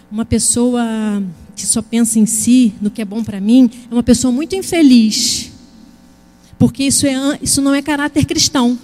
uma 0.08 0.24
pessoa 0.24 0.84
que 1.56 1.66
só 1.66 1.82
pensa 1.82 2.20
em 2.20 2.26
si, 2.26 2.74
no 2.80 2.92
que 2.92 3.02
é 3.02 3.04
bom 3.04 3.24
para 3.24 3.40
mim, 3.40 3.68
é 3.90 3.92
uma 3.92 4.04
pessoa 4.04 4.30
muito 4.30 4.54
infeliz. 4.54 5.50
Porque 6.60 6.84
isso, 6.84 7.08
é, 7.08 7.40
isso 7.42 7.60
não 7.60 7.74
é 7.74 7.82
caráter 7.82 8.24
cristão. 8.24 8.78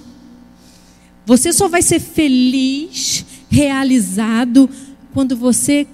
Você 1.25 1.53
só 1.53 1.69
vai 1.69 1.81
ser 1.81 2.01
feliz, 2.01 3.25
realizado, 3.49 4.69
quando 5.15 5.37
você 5.37 5.87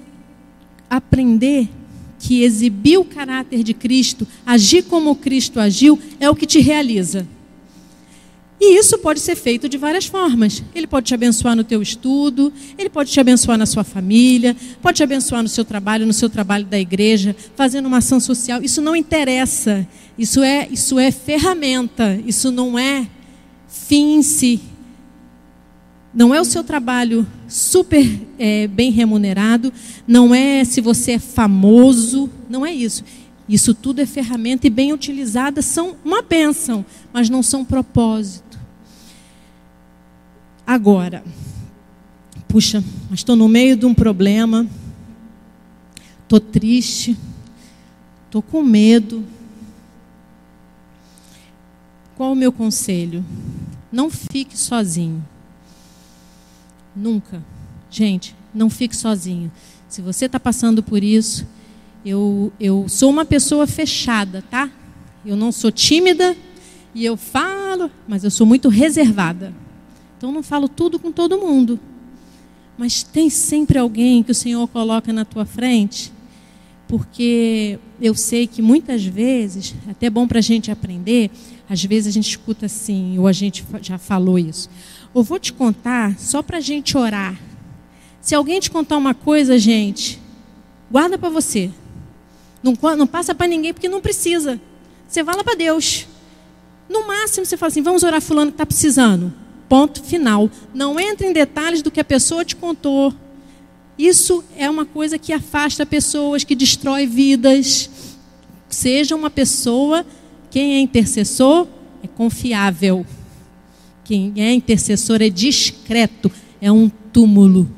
aprender 0.88 1.68
que 2.26 2.42
exibir 2.42 2.98
o 2.98 3.04
caráter 3.04 3.62
de 3.62 3.72
Cristo, 3.72 4.26
agir 4.44 4.82
como 4.82 5.14
Cristo 5.14 5.60
agiu, 5.60 5.96
é 6.18 6.28
o 6.28 6.34
que 6.34 6.44
te 6.44 6.58
realiza. 6.58 7.24
E 8.60 8.76
isso 8.76 8.98
pode 8.98 9.20
ser 9.20 9.36
feito 9.36 9.68
de 9.68 9.78
várias 9.78 10.06
formas. 10.06 10.60
Ele 10.74 10.88
pode 10.88 11.06
te 11.06 11.14
abençoar 11.14 11.54
no 11.54 11.62
teu 11.62 11.80
estudo, 11.80 12.52
ele 12.76 12.90
pode 12.90 13.12
te 13.12 13.20
abençoar 13.20 13.56
na 13.56 13.64
sua 13.64 13.84
família, 13.84 14.56
pode 14.82 14.96
te 14.96 15.02
abençoar 15.04 15.40
no 15.40 15.48
seu 15.48 15.64
trabalho, 15.64 16.04
no 16.04 16.12
seu 16.12 16.28
trabalho 16.28 16.64
da 16.64 16.80
igreja, 16.80 17.36
fazendo 17.54 17.86
uma 17.86 17.98
ação 17.98 18.18
social. 18.18 18.60
Isso 18.60 18.82
não 18.82 18.96
interessa. 18.96 19.86
Isso 20.18 20.42
é, 20.42 20.66
isso 20.68 20.98
é 20.98 21.12
ferramenta, 21.12 22.20
isso 22.26 22.50
não 22.50 22.76
é 22.76 23.06
fim 23.68 24.16
em 24.16 24.22
si. 24.22 24.60
Não 26.16 26.34
é 26.34 26.40
o 26.40 26.46
seu 26.46 26.64
trabalho 26.64 27.26
super 27.46 28.26
é, 28.38 28.66
bem 28.66 28.90
remunerado, 28.90 29.70
não 30.08 30.34
é 30.34 30.64
se 30.64 30.80
você 30.80 31.12
é 31.12 31.18
famoso, 31.18 32.30
não 32.48 32.64
é 32.64 32.72
isso. 32.72 33.04
Isso 33.46 33.74
tudo 33.74 34.00
é 34.00 34.06
ferramenta 34.06 34.66
e 34.66 34.70
bem 34.70 34.94
utilizada 34.94 35.60
são 35.60 35.94
uma 36.02 36.22
bênção, 36.22 36.86
mas 37.12 37.28
não 37.28 37.42
são 37.42 37.66
propósito. 37.66 38.58
Agora, 40.66 41.22
puxa, 42.48 42.82
mas 43.10 43.20
estou 43.20 43.36
no 43.36 43.46
meio 43.46 43.76
de 43.76 43.84
um 43.84 43.92
problema, 43.92 44.66
estou 46.22 46.40
triste, 46.40 47.14
estou 48.24 48.40
com 48.40 48.62
medo. 48.62 49.22
Qual 52.16 52.32
o 52.32 52.36
meu 52.36 52.50
conselho? 52.50 53.22
Não 53.92 54.08
fique 54.08 54.58
sozinho. 54.58 55.22
Nunca. 56.96 57.42
Gente, 57.90 58.34
não 58.54 58.70
fique 58.70 58.96
sozinho. 58.96 59.52
Se 59.86 60.00
você 60.00 60.24
está 60.24 60.40
passando 60.40 60.82
por 60.82 61.04
isso, 61.04 61.46
eu, 62.04 62.52
eu 62.58 62.88
sou 62.88 63.10
uma 63.10 63.24
pessoa 63.24 63.66
fechada, 63.66 64.42
tá? 64.50 64.70
Eu 65.24 65.36
não 65.36 65.52
sou 65.52 65.70
tímida 65.70 66.36
e 66.94 67.04
eu 67.04 67.16
falo, 67.16 67.90
mas 68.08 68.24
eu 68.24 68.30
sou 68.30 68.46
muito 68.46 68.68
reservada. 68.68 69.52
Então 70.16 70.32
não 70.32 70.42
falo 70.42 70.68
tudo 70.68 70.98
com 70.98 71.12
todo 71.12 71.38
mundo. 71.38 71.78
Mas 72.78 73.02
tem 73.02 73.28
sempre 73.28 73.78
alguém 73.78 74.22
que 74.22 74.30
o 74.30 74.34
Senhor 74.34 74.66
coloca 74.68 75.12
na 75.12 75.24
tua 75.24 75.44
frente, 75.44 76.12
porque 76.88 77.78
eu 78.00 78.14
sei 78.14 78.46
que 78.46 78.62
muitas 78.62 79.04
vezes, 79.04 79.74
é 79.86 79.90
até 79.90 80.10
bom 80.10 80.26
para 80.26 80.38
a 80.38 80.42
gente 80.42 80.70
aprender, 80.70 81.30
às 81.68 81.82
vezes 81.84 82.08
a 82.08 82.10
gente 82.10 82.28
escuta 82.28 82.66
assim, 82.66 83.18
ou 83.18 83.26
a 83.26 83.32
gente 83.32 83.64
já 83.82 83.98
falou 83.98 84.38
isso. 84.38 84.68
Eu 85.16 85.22
vou 85.22 85.38
te 85.38 85.50
contar 85.50 86.14
só 86.18 86.42
para 86.42 86.58
a 86.58 86.60
gente 86.60 86.94
orar. 86.94 87.40
Se 88.20 88.34
alguém 88.34 88.60
te 88.60 88.70
contar 88.70 88.98
uma 88.98 89.14
coisa, 89.14 89.58
gente, 89.58 90.20
guarda 90.90 91.16
para 91.16 91.30
você. 91.30 91.70
Não, 92.62 92.74
não 92.94 93.06
passa 93.06 93.34
para 93.34 93.46
ninguém 93.46 93.72
porque 93.72 93.88
não 93.88 94.02
precisa. 94.02 94.60
Você 95.08 95.24
fala 95.24 95.42
para 95.42 95.56
Deus. 95.56 96.06
No 96.86 97.06
máximo 97.06 97.46
você 97.46 97.56
fala 97.56 97.68
assim: 97.68 97.80
vamos 97.80 98.02
orar 98.02 98.20
fulano 98.20 98.50
que 98.50 98.56
está 98.56 98.66
precisando. 98.66 99.32
Ponto 99.70 100.04
final. 100.04 100.50
Não 100.74 101.00
entre 101.00 101.26
em 101.26 101.32
detalhes 101.32 101.80
do 101.80 101.90
que 101.90 101.98
a 101.98 102.04
pessoa 102.04 102.44
te 102.44 102.54
contou. 102.54 103.10
Isso 103.98 104.44
é 104.54 104.68
uma 104.68 104.84
coisa 104.84 105.16
que 105.18 105.32
afasta 105.32 105.86
pessoas, 105.86 106.44
que 106.44 106.54
destrói 106.54 107.06
vidas. 107.06 107.88
Seja 108.68 109.16
uma 109.16 109.30
pessoa 109.30 110.04
quem 110.50 110.74
é 110.74 110.80
intercessor 110.80 111.66
é 112.02 112.06
confiável. 112.06 113.06
Quem 114.06 114.32
é 114.36 114.54
intercessor 114.54 115.20
é 115.20 115.28
discreto, 115.28 116.30
é 116.60 116.70
um 116.70 116.88
túmulo. 116.88 117.68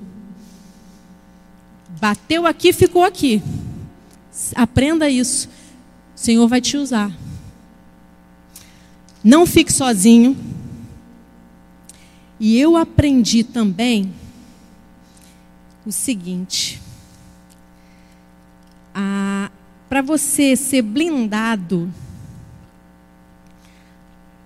Bateu 1.99 2.47
aqui, 2.47 2.70
ficou 2.70 3.03
aqui. 3.03 3.43
Aprenda 4.55 5.09
isso. 5.09 5.49
O 6.14 6.18
Senhor 6.18 6.47
vai 6.47 6.61
te 6.61 6.76
usar. 6.76 7.11
Não 9.24 9.47
fique 9.47 9.72
sozinho. 9.72 10.37
E 12.39 12.59
eu 12.59 12.76
aprendi 12.76 13.43
também 13.43 14.12
o 15.87 15.91
seguinte: 15.91 16.79
para 19.89 20.03
você 20.03 20.55
ser 20.55 20.83
blindado 20.83 21.91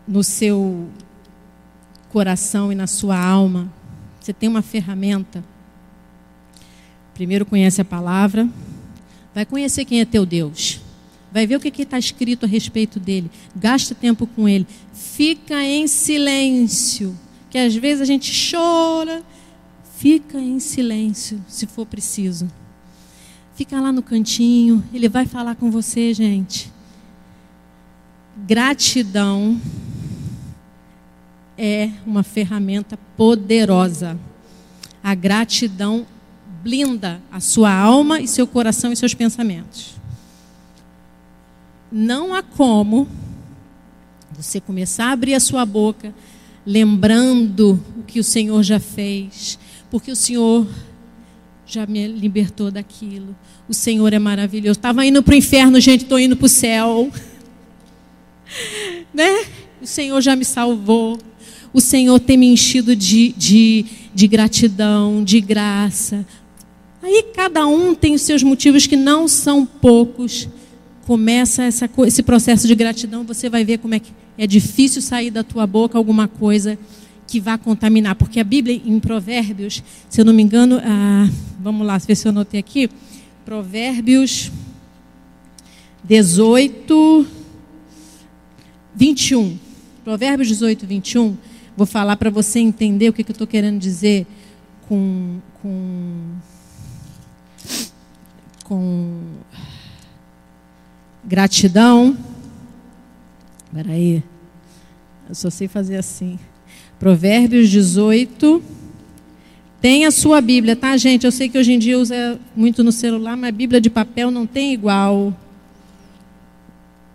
no 0.07 0.23
seu 0.23 0.89
coração 2.13 2.71
e 2.71 2.75
na 2.75 2.87
sua 2.87 3.19
alma, 3.19 3.73
você 4.21 4.33
tem 4.33 4.49
uma 4.49 4.63
ferramenta. 4.63 5.43
Primeiro 7.15 7.47
conhece 7.47 7.81
a 7.81 7.85
palavra, 7.85 8.49
vai 9.35 9.47
conhecer 9.47 9.85
quem 9.85 10.01
é 10.01 10.05
teu 10.05 10.27
Deus, 10.27 10.81
vai 11.33 11.47
ver 11.47 11.57
o 11.57 11.61
que 11.61 11.83
está 11.83 11.99
escrito 11.99 12.45
a 12.45 12.49
respeito 12.49 13.01
dele, 13.01 13.31
gasta 13.57 13.95
tempo 13.95 14.27
com 14.27 14.49
ele, 14.49 14.67
fica 14.93 15.65
em 15.65 15.87
silêncio, 15.87 17.19
que 17.51 17.59
às 17.59 17.75
vezes 17.75 18.03
a 18.03 18.05
gente 18.05 18.33
chora, 18.51 19.23
fica 19.97 20.39
em 20.39 20.61
silêncio, 20.61 21.43
se 21.49 21.67
for 21.67 21.87
preciso. 21.87 22.51
Fica 23.55 23.81
lá 23.81 23.93
no 23.93 24.03
cantinho, 24.03 24.83
ele 24.93 25.09
vai 25.09 25.27
falar 25.27 25.55
com 25.55 25.71
você, 25.71 26.13
gente. 26.15 26.73
Gratidão 28.47 29.61
é 31.65 31.89
uma 32.05 32.25
ferramenta 32.25 32.99
poderosa. 33.17 34.19
A 35.01 35.15
gratidão 35.15 36.05
blinda 36.61 37.23
a 37.31 37.39
sua 37.39 37.73
alma 37.73 38.21
e 38.21 38.27
seu 38.27 38.49
coração 38.49 38.93
e 38.93 38.97
seus 38.97 39.15
pensamentos. 39.15 39.95
Não 41.91 42.35
há 42.35 42.43
como 42.43 43.07
você 44.33 44.61
começar 44.61 45.07
a 45.07 45.13
abrir 45.13 45.35
a 45.35 45.41
sua 45.41 45.65
boca 45.65 46.13
lembrando 46.67 47.81
o 47.97 48.03
que 48.03 48.19
o 48.19 48.25
Senhor 48.25 48.61
já 48.65 48.81
fez, 48.81 49.57
porque 49.89 50.11
o 50.11 50.17
Senhor 50.17 50.67
já 51.65 51.87
me 51.87 52.09
libertou 52.09 52.73
daquilo. 52.73 53.37
O 53.69 53.75
Senhor 53.75 54.13
é 54.13 54.19
maravilhoso. 54.19 54.81
Estava 54.81 55.07
indo 55.07 55.23
para 55.23 55.33
o 55.33 55.37
inferno, 55.37 55.79
gente, 55.79 56.03
estou 56.03 56.19
indo 56.19 56.37
para 56.37 56.47
o 56.47 56.49
céu. 56.49 57.09
Né? 59.15 59.45
O 59.81 59.87
Senhor 59.87 60.21
já 60.23 60.35
me 60.35 60.45
salvou. 60.45 61.19
O 61.73 61.81
Senhor 61.81 62.21
tem 62.21 62.37
me 62.37 62.47
enchido 62.47 62.95
de, 62.95 63.33
de, 63.37 63.85
de 64.15 64.27
gratidão, 64.27 65.25
de 65.25 65.41
graça. 65.41 66.27
Aí 67.03 67.25
cada 67.35 67.67
um 67.67 67.95
tem 67.95 68.15
os 68.15 68.23
seus 68.23 68.43
motivos 68.43 68.87
que 68.87 68.97
não 68.97 69.27
são 69.27 69.65
poucos. 69.65 70.49
Começa 71.07 71.65
essa, 71.65 71.91
esse 72.07 72.23
processo 72.23 72.67
de 72.69 72.75
gratidão, 72.75 73.25
você 73.25 73.49
vai 73.49 73.65
ver 73.65 73.79
como 73.79 73.95
é 73.95 73.99
que 73.99 74.13
é 74.39 74.47
difícil 74.47 75.03
sair 75.03 75.31
da 75.31 75.43
tua 75.43 75.67
boca 75.67 75.99
alguma 75.99 76.29
coisa 76.29 76.79
que 77.27 77.41
vá 77.41 77.59
contaminar. 77.59 78.15
Porque 78.15 78.39
a 78.39 78.45
Bíblia, 78.45 78.81
em 78.85 79.01
Provérbios, 79.01 79.83
se 80.09 80.21
eu 80.21 80.25
não 80.25 80.33
me 80.33 80.43
engano, 80.43 80.81
ah, 80.85 81.29
vamos 81.59 81.87
lá, 81.87 81.99
ver 81.99 82.15
se 82.15 82.27
eu 82.27 82.31
anotei 82.31 82.61
aqui. 82.61 82.89
Provérbios 83.45 84.53
18, 86.05 87.27
21. 88.95 89.59
Provérbios 90.05 90.49
18, 90.49 90.87
21. 90.87 91.37
Vou 91.77 91.87
falar 91.87 92.17
para 92.17 92.31
você 92.31 92.59
entender 92.59 93.09
o 93.09 93.13
que, 93.13 93.25
que 93.25 93.31
eu 93.31 93.35
estou 93.35 93.47
querendo 93.47 93.79
dizer 93.79 94.27
com, 94.89 95.39
com, 95.63 96.35
com 98.65 99.21
gratidão. 101.25 102.17
Espera 103.67 103.93
aí. 103.93 104.23
Eu 105.29 105.35
só 105.35 105.49
sei 105.49 105.67
fazer 105.67 105.97
assim. 105.97 106.39
Provérbios 106.99 107.71
18. 107.71 108.63
Tem 109.81 110.05
a 110.05 110.11
sua 110.11 110.41
Bíblia, 110.41 110.77
tá, 110.77 110.97
gente? 110.97 111.25
Eu 111.25 111.33
sei 111.33 111.49
que 111.49 111.59
hoje 111.59 111.73
em 111.73 111.79
dia 111.79 111.99
usa 111.99 112.39
muito 112.55 112.85
no 112.85 112.93
celular, 112.93 113.37
mas 113.37 113.55
Bíblia 113.55 113.81
de 113.81 113.91
papel 113.91 114.31
não 114.31 114.47
tem 114.47 114.73
igual. 114.73 115.35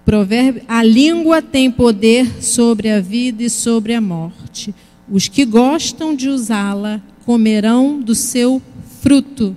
Provérbio, 0.07 0.61
a 0.69 0.81
língua 0.81 1.41
tem 1.41 1.69
poder 1.69 2.41
sobre 2.41 2.89
a 2.89 3.01
vida 3.01 3.43
e 3.43 3.49
sobre 3.49 3.93
a 3.93 3.99
morte. 3.99 4.73
Os 5.11 5.27
que 5.27 5.43
gostam 5.43 6.15
de 6.15 6.29
usá-la 6.29 7.01
comerão 7.25 7.99
do 7.99 8.15
seu 8.15 8.61
fruto. 9.01 9.53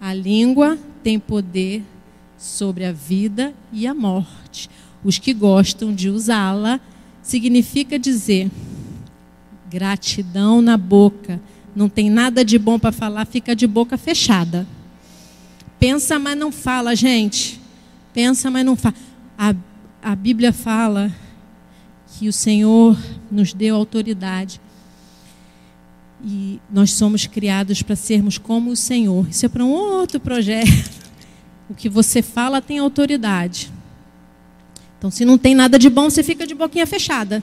A 0.00 0.12
língua 0.12 0.76
tem 1.04 1.20
poder 1.20 1.84
sobre 2.36 2.84
a 2.84 2.90
vida 2.90 3.54
e 3.72 3.86
a 3.86 3.94
morte. 3.94 4.68
Os 5.04 5.20
que 5.20 5.32
gostam 5.32 5.94
de 5.94 6.10
usá-la 6.10 6.80
significa 7.22 7.96
dizer 7.96 8.50
gratidão 9.70 10.60
na 10.60 10.76
boca. 10.76 11.40
Não 11.76 11.88
tem 11.88 12.10
nada 12.10 12.44
de 12.44 12.58
bom 12.58 12.76
para 12.76 12.90
falar, 12.90 13.24
fica 13.24 13.54
de 13.54 13.68
boca 13.68 13.96
fechada. 13.96 14.66
Pensa, 15.78 16.18
mas 16.18 16.36
não 16.36 16.50
fala, 16.50 16.96
gente. 16.96 17.60
Pensa, 18.12 18.50
mas 18.50 18.66
não 18.66 18.74
fala 18.74 19.13
a, 19.38 19.54
a 20.02 20.14
Bíblia 20.14 20.52
fala 20.52 21.12
que 22.18 22.28
o 22.28 22.32
Senhor 22.32 22.96
nos 23.30 23.52
deu 23.52 23.74
autoridade. 23.76 24.60
E 26.24 26.60
nós 26.70 26.92
somos 26.92 27.26
criados 27.26 27.82
para 27.82 27.96
sermos 27.96 28.38
como 28.38 28.70
o 28.70 28.76
Senhor. 28.76 29.28
Isso 29.28 29.44
é 29.44 29.48
para 29.48 29.64
um 29.64 29.70
outro 29.70 30.18
projeto. 30.18 31.04
O 31.68 31.74
que 31.74 31.88
você 31.88 32.20
fala 32.20 32.60
tem 32.60 32.78
autoridade. 32.78 33.72
Então, 34.98 35.10
se 35.10 35.24
não 35.24 35.36
tem 35.36 35.54
nada 35.54 35.78
de 35.78 35.88
bom, 35.88 36.08
você 36.08 36.22
fica 36.22 36.46
de 36.46 36.54
boquinha 36.54 36.86
fechada. 36.86 37.42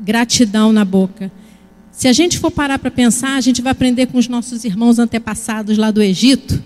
Gratidão 0.00 0.72
na 0.72 0.84
boca. 0.84 1.30
Se 1.90 2.08
a 2.08 2.12
gente 2.12 2.38
for 2.38 2.50
parar 2.50 2.78
para 2.78 2.90
pensar, 2.90 3.36
a 3.36 3.40
gente 3.40 3.60
vai 3.60 3.72
aprender 3.72 4.06
com 4.06 4.18
os 4.18 4.26
nossos 4.26 4.64
irmãos 4.64 4.98
antepassados 4.98 5.76
lá 5.76 5.90
do 5.90 6.02
Egito, 6.02 6.62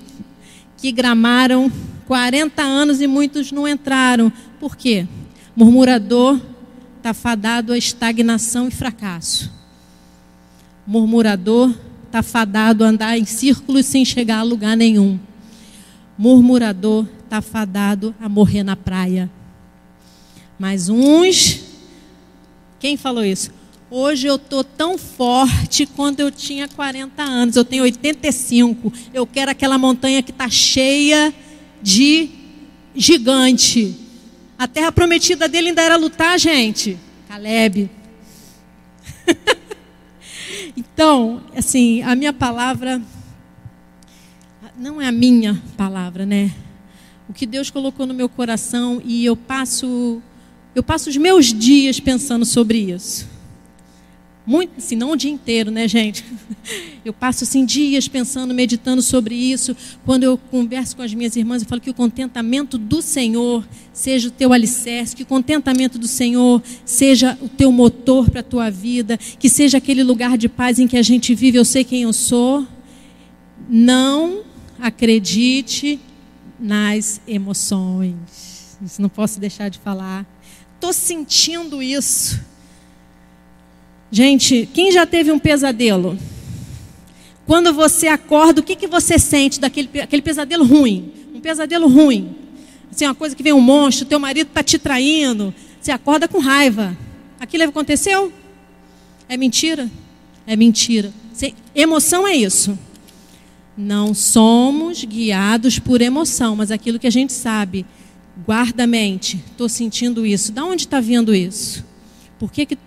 que 0.77 0.93
gramaram 0.93 1.70
40 2.07 2.62
anos 2.62 3.01
e 3.01 3.07
muitos 3.07 3.51
não 3.51 3.66
entraram. 3.66 4.33
Por 4.61 4.77
quê? 4.77 5.07
Murmurador 5.55 6.41
está 6.99 7.14
fadado 7.14 7.72
a 7.72 7.79
estagnação 7.79 8.68
e 8.68 8.70
fracasso. 8.70 9.53
Murmurador 10.87 11.74
está 12.05 12.22
fadado 12.22 12.85
a 12.85 12.89
andar 12.89 13.18
em 13.18 13.24
círculos 13.24 13.87
sem 13.87 14.05
chegar 14.05 14.39
a 14.39 14.43
lugar 14.43 14.77
nenhum. 14.77 15.18
Murmurador 16.16 17.07
está 17.24 17.43
fadado 17.43 18.14
a 18.20 18.29
morrer 18.29 18.62
na 18.62 18.77
praia. 18.77 19.31
Mas 20.59 20.89
uns. 20.89 21.61
Quem 22.79 22.97
falou 22.97 23.24
isso? 23.24 23.51
Hoje 23.99 24.26
eu 24.26 24.36
estou 24.36 24.62
tão 24.62 24.99
forte 24.99 25.86
quando 25.86 26.20
eu 26.20 26.30
tinha 26.30 26.68
40 26.68 27.22
anos. 27.22 27.57
Eu 27.57 27.64
tenho 27.64 27.82
85. 27.82 28.92
Eu 29.14 29.26
quero 29.26 29.51
aquela 29.51 29.78
montanha 29.78 30.22
que 30.22 30.30
está 30.32 30.51
cheia 30.51 31.32
de 31.80 32.28
gigante. 32.94 33.97
A 34.59 34.68
terra 34.68 34.92
prometida 34.92 35.49
dele 35.49 35.68
ainda 35.68 35.80
era 35.80 35.97
lutar, 35.97 36.38
gente. 36.38 36.99
Caleb. 37.26 37.88
então, 40.76 41.42
assim, 41.57 42.03
a 42.03 42.14
minha 42.14 42.34
palavra 42.34 43.01
não 44.76 45.01
é 45.01 45.07
a 45.07 45.12
minha 45.12 45.59
palavra, 45.74 46.26
né? 46.26 46.53
O 47.30 47.32
que 47.32 47.47
Deus 47.47 47.70
colocou 47.70 48.07
no 48.07 48.12
meu 48.12 48.28
coração 48.28 49.01
e 49.03 49.24
eu 49.24 49.34
passo 49.34 50.20
eu 50.74 50.82
passo 50.82 51.09
os 51.09 51.16
meus 51.16 51.47
dias 51.47 51.99
pensando 51.99 52.44
sobre 52.44 52.76
isso. 52.92 53.36
Muito, 54.47 54.74
assim, 54.78 54.94
não 54.94 55.11
o 55.11 55.16
dia 55.16 55.30
inteiro, 55.30 55.72
né, 55.72 55.88
gente? 55.88 56.24
Eu 57.05 57.12
passo 57.12 57.42
assim 57.42 57.64
dias 57.64 58.07
pensando, 58.07 58.55
meditando 58.55 59.03
sobre 59.03 59.34
isso. 59.34 59.76
Quando 60.05 60.22
eu 60.22 60.38
converso 60.38 60.97
com 60.97 61.03
as 61.03 61.12
minhas 61.12 61.34
irmãs, 61.34 61.62
eu 61.62 61.68
falo 61.68 61.80
que 61.80 61.90
o 61.90 61.94
contentamento 61.94 62.78
do 62.78 63.03
Senhor 63.03 63.66
seja 63.92 64.28
o 64.28 64.30
teu 64.30 64.53
alicerce, 64.53 65.16
que 65.16 65.24
o 65.24 65.26
contentamento 65.26 65.99
do 65.99 66.07
Senhor 66.07 66.62
seja 66.84 67.36
o 67.42 67.49
teu 67.49 67.72
motor 67.72 68.30
para 68.30 68.40
a 68.40 68.44
tua 68.44 68.70
vida, 68.70 69.18
que 69.18 69.49
seja 69.49 69.78
aquele 69.78 70.05
lugar 70.05 70.38
de 70.38 70.49
paz 70.49 70.78
em 70.78 70.86
que 70.86 70.97
a 70.97 71.03
gente 71.03 71.34
vive. 71.34 71.59
Eu 71.59 71.64
sei 71.64 71.82
quem 71.82 72.03
eu 72.03 72.12
sou. 72.12 72.66
Não 73.68 74.44
acredite 74.78 75.99
nas 76.59 77.20
emoções. 77.26 78.78
Isso 78.84 79.03
não 79.03 79.09
posso 79.09 79.40
deixar 79.40 79.68
de 79.68 79.78
falar. 79.80 80.24
Estou 80.76 80.92
sentindo 80.92 81.82
isso. 81.82 82.40
Gente, 84.11 84.68
quem 84.72 84.92
já 84.92 85.04
teve 85.04 85.32
um 85.32 85.38
pesadelo? 85.38 86.18
Quando 87.46 87.72
você 87.72 88.09
acorda, 88.09 88.61
o 88.61 88.64
que, 88.64 88.76
que 88.76 88.86
você 88.86 89.18
sente 89.18 89.61
daquele 89.61 89.88
aquele 90.00 90.22
pesadelo 90.22 90.64
ruim? 90.64 91.12
Um 91.34 91.40
pesadelo 91.40 91.88
ruim. 91.88 92.34
Assim, 92.90 93.04
uma 93.04 93.14
coisa 93.14 93.36
que 93.36 93.42
vem 93.42 93.52
um 93.52 93.61
monstro, 93.61 94.07
teu 94.07 94.18
marido 94.18 94.48
está 94.48 94.62
te 94.62 94.78
traindo. 94.78 95.54
Você 95.80 95.92
acorda 95.92 96.26
com 96.26 96.38
raiva. 96.38 96.96
Aquilo 97.38 97.64
aconteceu? 97.64 98.32
É 99.28 99.36
mentira? 99.36 99.90
É 100.46 100.57
mentira. 100.57 101.12
emoção 101.74 102.26
é 102.26 102.34
isso. 102.34 102.78
Não 103.76 104.14
somos 104.14 105.04
guiados 105.04 105.78
por 105.78 106.00
emoção, 106.00 106.57
mas 106.57 106.70
aquilo 106.70 106.98
que 106.98 107.07
a 107.07 107.12
gente 107.12 107.32
sabe. 107.32 107.84
Guarda 108.44 108.84
a 108.84 108.86
mente. 108.86 109.42
Estou 109.50 109.68
sentindo 109.68 110.24
isso. 110.24 110.52
Da 110.52 110.64
onde 110.64 110.84
está 110.84 111.00
vindo 111.00 111.34
isso? 111.34 111.84
Por 112.38 112.50
que, 112.50 112.66
que 112.66 112.78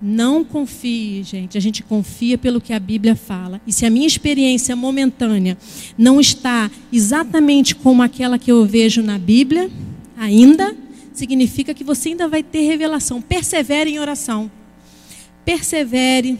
não 0.00 0.42
confie, 0.42 1.22
gente. 1.22 1.58
A 1.58 1.60
gente 1.60 1.82
confia 1.82 2.38
pelo 2.38 2.60
que 2.60 2.72
a 2.72 2.80
Bíblia 2.80 3.14
fala. 3.14 3.60
E 3.66 3.72
se 3.72 3.84
a 3.84 3.90
minha 3.90 4.06
experiência 4.06 4.74
momentânea 4.74 5.58
não 5.98 6.20
está 6.20 6.70
exatamente 6.92 7.74
como 7.74 8.02
aquela 8.02 8.38
que 8.38 8.50
eu 8.50 8.64
vejo 8.64 9.02
na 9.02 9.18
Bíblia, 9.18 9.70
ainda, 10.16 10.74
significa 11.12 11.74
que 11.74 11.84
você 11.84 12.10
ainda 12.10 12.28
vai 12.28 12.42
ter 12.42 12.62
revelação. 12.62 13.20
Persevere 13.20 13.90
em 13.90 13.98
oração. 13.98 14.50
Persevere, 15.44 16.38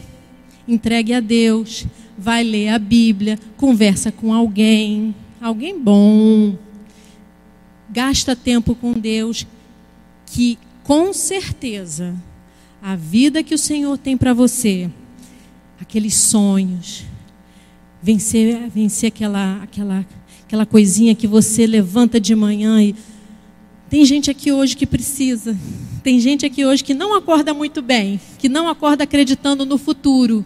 entregue 0.67 1.13
a 1.13 1.19
Deus, 1.19 1.85
vai 2.17 2.43
ler 2.43 2.69
a 2.69 2.79
Bíblia, 2.79 3.37
conversa 3.57 4.11
com 4.11 4.33
alguém, 4.33 5.13
alguém 5.39 5.77
bom. 5.77 6.57
Gasta 7.89 8.35
tempo 8.35 8.73
com 8.73 8.93
Deus, 8.93 9.45
que 10.25 10.57
com 10.83 11.13
certeza 11.13 12.15
a 12.81 12.95
vida 12.95 13.43
que 13.43 13.53
o 13.53 13.57
Senhor 13.57 13.97
tem 13.97 14.17
para 14.17 14.33
você, 14.33 14.89
aqueles 15.79 16.15
sonhos, 16.15 17.03
vencer, 18.01 18.69
vencer 18.69 19.09
aquela, 19.09 19.61
aquela, 19.61 20.05
aquela 20.43 20.65
coisinha 20.65 21.13
que 21.13 21.27
você 21.27 21.67
levanta 21.67 22.19
de 22.19 22.33
manhã 22.33 22.81
e 22.81 22.95
tem 23.87 24.03
gente 24.03 24.31
aqui 24.31 24.51
hoje 24.51 24.75
que 24.75 24.87
precisa. 24.87 25.55
Tem 26.01 26.19
gente 26.19 26.45
aqui 26.45 26.65
hoje 26.65 26.83
que 26.83 26.93
não 26.93 27.13
acorda 27.13 27.53
muito 27.53 27.81
bem, 27.81 28.19
que 28.39 28.49
não 28.49 28.67
acorda 28.67 29.03
acreditando 29.03 29.65
no 29.65 29.77
futuro. 29.77 30.43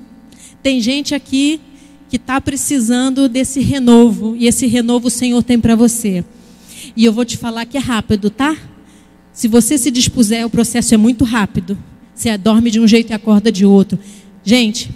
Tem 0.61 0.81
gente 0.81 1.15
aqui 1.15 1.61
que 2.09 2.17
está 2.17 2.41
precisando 2.41 3.29
desse 3.29 3.61
renovo 3.61 4.35
e 4.35 4.47
esse 4.47 4.65
renovo 4.65 5.07
o 5.07 5.11
Senhor 5.11 5.41
tem 5.43 5.59
para 5.59 5.75
você. 5.75 6.25
E 6.97 7.05
eu 7.05 7.13
vou 7.13 7.23
te 7.23 7.37
falar 7.37 7.65
que 7.65 7.77
é 7.77 7.79
rápido, 7.79 8.29
tá? 8.29 8.57
Se 9.31 9.47
você 9.47 9.77
se 9.77 9.91
dispuser, 9.91 10.45
o 10.45 10.49
processo 10.49 10.93
é 10.93 10.97
muito 10.97 11.23
rápido. 11.23 11.77
Você 12.15 12.35
dorme 12.37 12.71
de 12.71 12.79
um 12.79 12.87
jeito 12.87 13.11
e 13.11 13.13
acorda 13.13 13.51
de 13.51 13.65
outro. 13.65 13.99
Gente, 14.43 14.89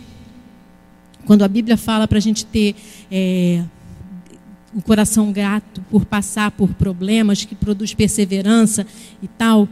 quando 1.26 1.44
a 1.44 1.48
Bíblia 1.48 1.78
fala 1.78 2.08
para 2.08 2.18
a 2.18 2.22
gente 2.22 2.46
ter 2.46 2.76
é, 3.12 3.62
um 4.74 4.80
coração 4.80 5.32
grato 5.32 5.84
por 5.92 6.06
passar 6.06 6.50
por 6.52 6.70
problemas 6.70 7.46
que 7.46 7.54
produz 7.54 7.94
perseverança 7.94 8.88
e 9.22 9.28
tal, 9.28 9.68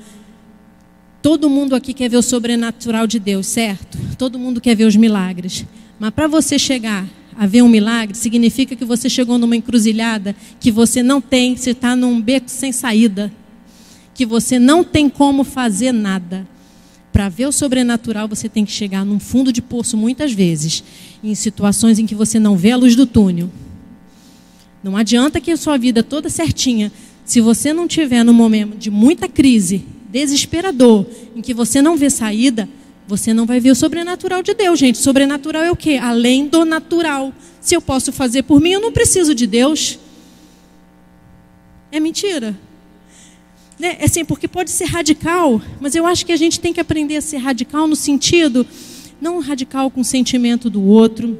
Todo 1.21 1.49
mundo 1.49 1.75
aqui 1.75 1.93
quer 1.93 2.09
ver 2.09 2.15
o 2.15 2.21
sobrenatural 2.21 3.05
de 3.05 3.19
Deus, 3.19 3.47
certo? 3.47 3.97
Todo 4.17 4.39
mundo 4.39 4.61
quer 4.61 4.75
ver 4.75 4.85
os 4.85 4.95
milagres. 4.95 5.65
Mas 5.99 6.11
para 6.11 6.25
você 6.25 6.57
chegar 6.57 7.05
a 7.35 7.45
ver 7.45 7.63
um 7.63 7.67
milagre, 7.67 8.15
significa 8.15 8.77
que 8.77 8.85
você 8.85 9.09
chegou 9.09 9.37
numa 9.37 9.53
encruzilhada 9.53 10.35
que 10.57 10.71
você 10.71 11.03
não 11.03 11.19
tem, 11.19 11.57
você 11.57 11.71
está 11.71 11.97
num 11.97 12.21
beco 12.21 12.49
sem 12.49 12.71
saída, 12.71 13.29
que 14.13 14.25
você 14.25 14.57
não 14.57 14.85
tem 14.85 15.09
como 15.09 15.43
fazer 15.43 15.91
nada. 15.91 16.47
Para 17.17 17.29
ver 17.29 17.47
o 17.47 17.51
sobrenatural, 17.51 18.27
você 18.27 18.47
tem 18.47 18.63
que 18.63 18.71
chegar 18.71 19.03
num 19.03 19.19
fundo 19.19 19.51
de 19.51 19.59
poço 19.59 19.97
muitas 19.97 20.33
vezes, 20.33 20.83
em 21.23 21.33
situações 21.33 21.97
em 21.97 22.05
que 22.05 22.13
você 22.13 22.37
não 22.37 22.55
vê 22.55 22.69
a 22.69 22.77
luz 22.77 22.95
do 22.95 23.07
túnel. 23.07 23.49
Não 24.83 24.95
adianta 24.95 25.41
que 25.41 25.49
a 25.49 25.57
sua 25.57 25.79
vida 25.79 26.03
toda 26.03 26.29
certinha, 26.29 26.91
se 27.25 27.41
você 27.41 27.73
não 27.73 27.87
tiver 27.87 28.23
num 28.23 28.33
momento 28.33 28.77
de 28.77 28.91
muita 28.91 29.27
crise, 29.27 29.83
desesperador, 30.07 31.07
em 31.35 31.41
que 31.41 31.55
você 31.55 31.81
não 31.81 31.97
vê 31.97 32.07
saída, 32.11 32.69
você 33.07 33.33
não 33.33 33.47
vai 33.47 33.59
ver 33.59 33.71
o 33.71 33.75
sobrenatural 33.75 34.43
de 34.43 34.53
Deus, 34.53 34.77
gente. 34.77 34.99
Sobrenatural 34.99 35.63
é 35.63 35.71
o 35.71 35.75
quê? 35.75 35.97
Além 35.99 36.47
do 36.47 36.63
natural. 36.65 37.33
Se 37.59 37.73
eu 37.73 37.81
posso 37.81 38.11
fazer 38.11 38.43
por 38.43 38.61
mim, 38.61 38.73
eu 38.73 38.79
não 38.79 38.91
preciso 38.91 39.33
de 39.33 39.47
Deus. 39.47 39.97
É 41.91 41.99
mentira. 41.99 42.55
Né? 43.79 43.97
É 43.99 44.05
assim, 44.05 44.25
porque 44.25 44.47
pode 44.47 44.71
ser 44.71 44.85
radical, 44.85 45.61
mas 45.79 45.95
eu 45.95 46.05
acho 46.05 46.25
que 46.25 46.31
a 46.31 46.37
gente 46.37 46.59
tem 46.59 46.73
que 46.73 46.79
aprender 46.79 47.17
a 47.17 47.21
ser 47.21 47.37
radical 47.37 47.87
no 47.87 47.95
sentido, 47.95 48.65
não 49.21 49.39
radical 49.39 49.91
com 49.91 50.01
o 50.01 50.05
sentimento 50.05 50.69
do 50.69 50.83
outro. 50.83 51.39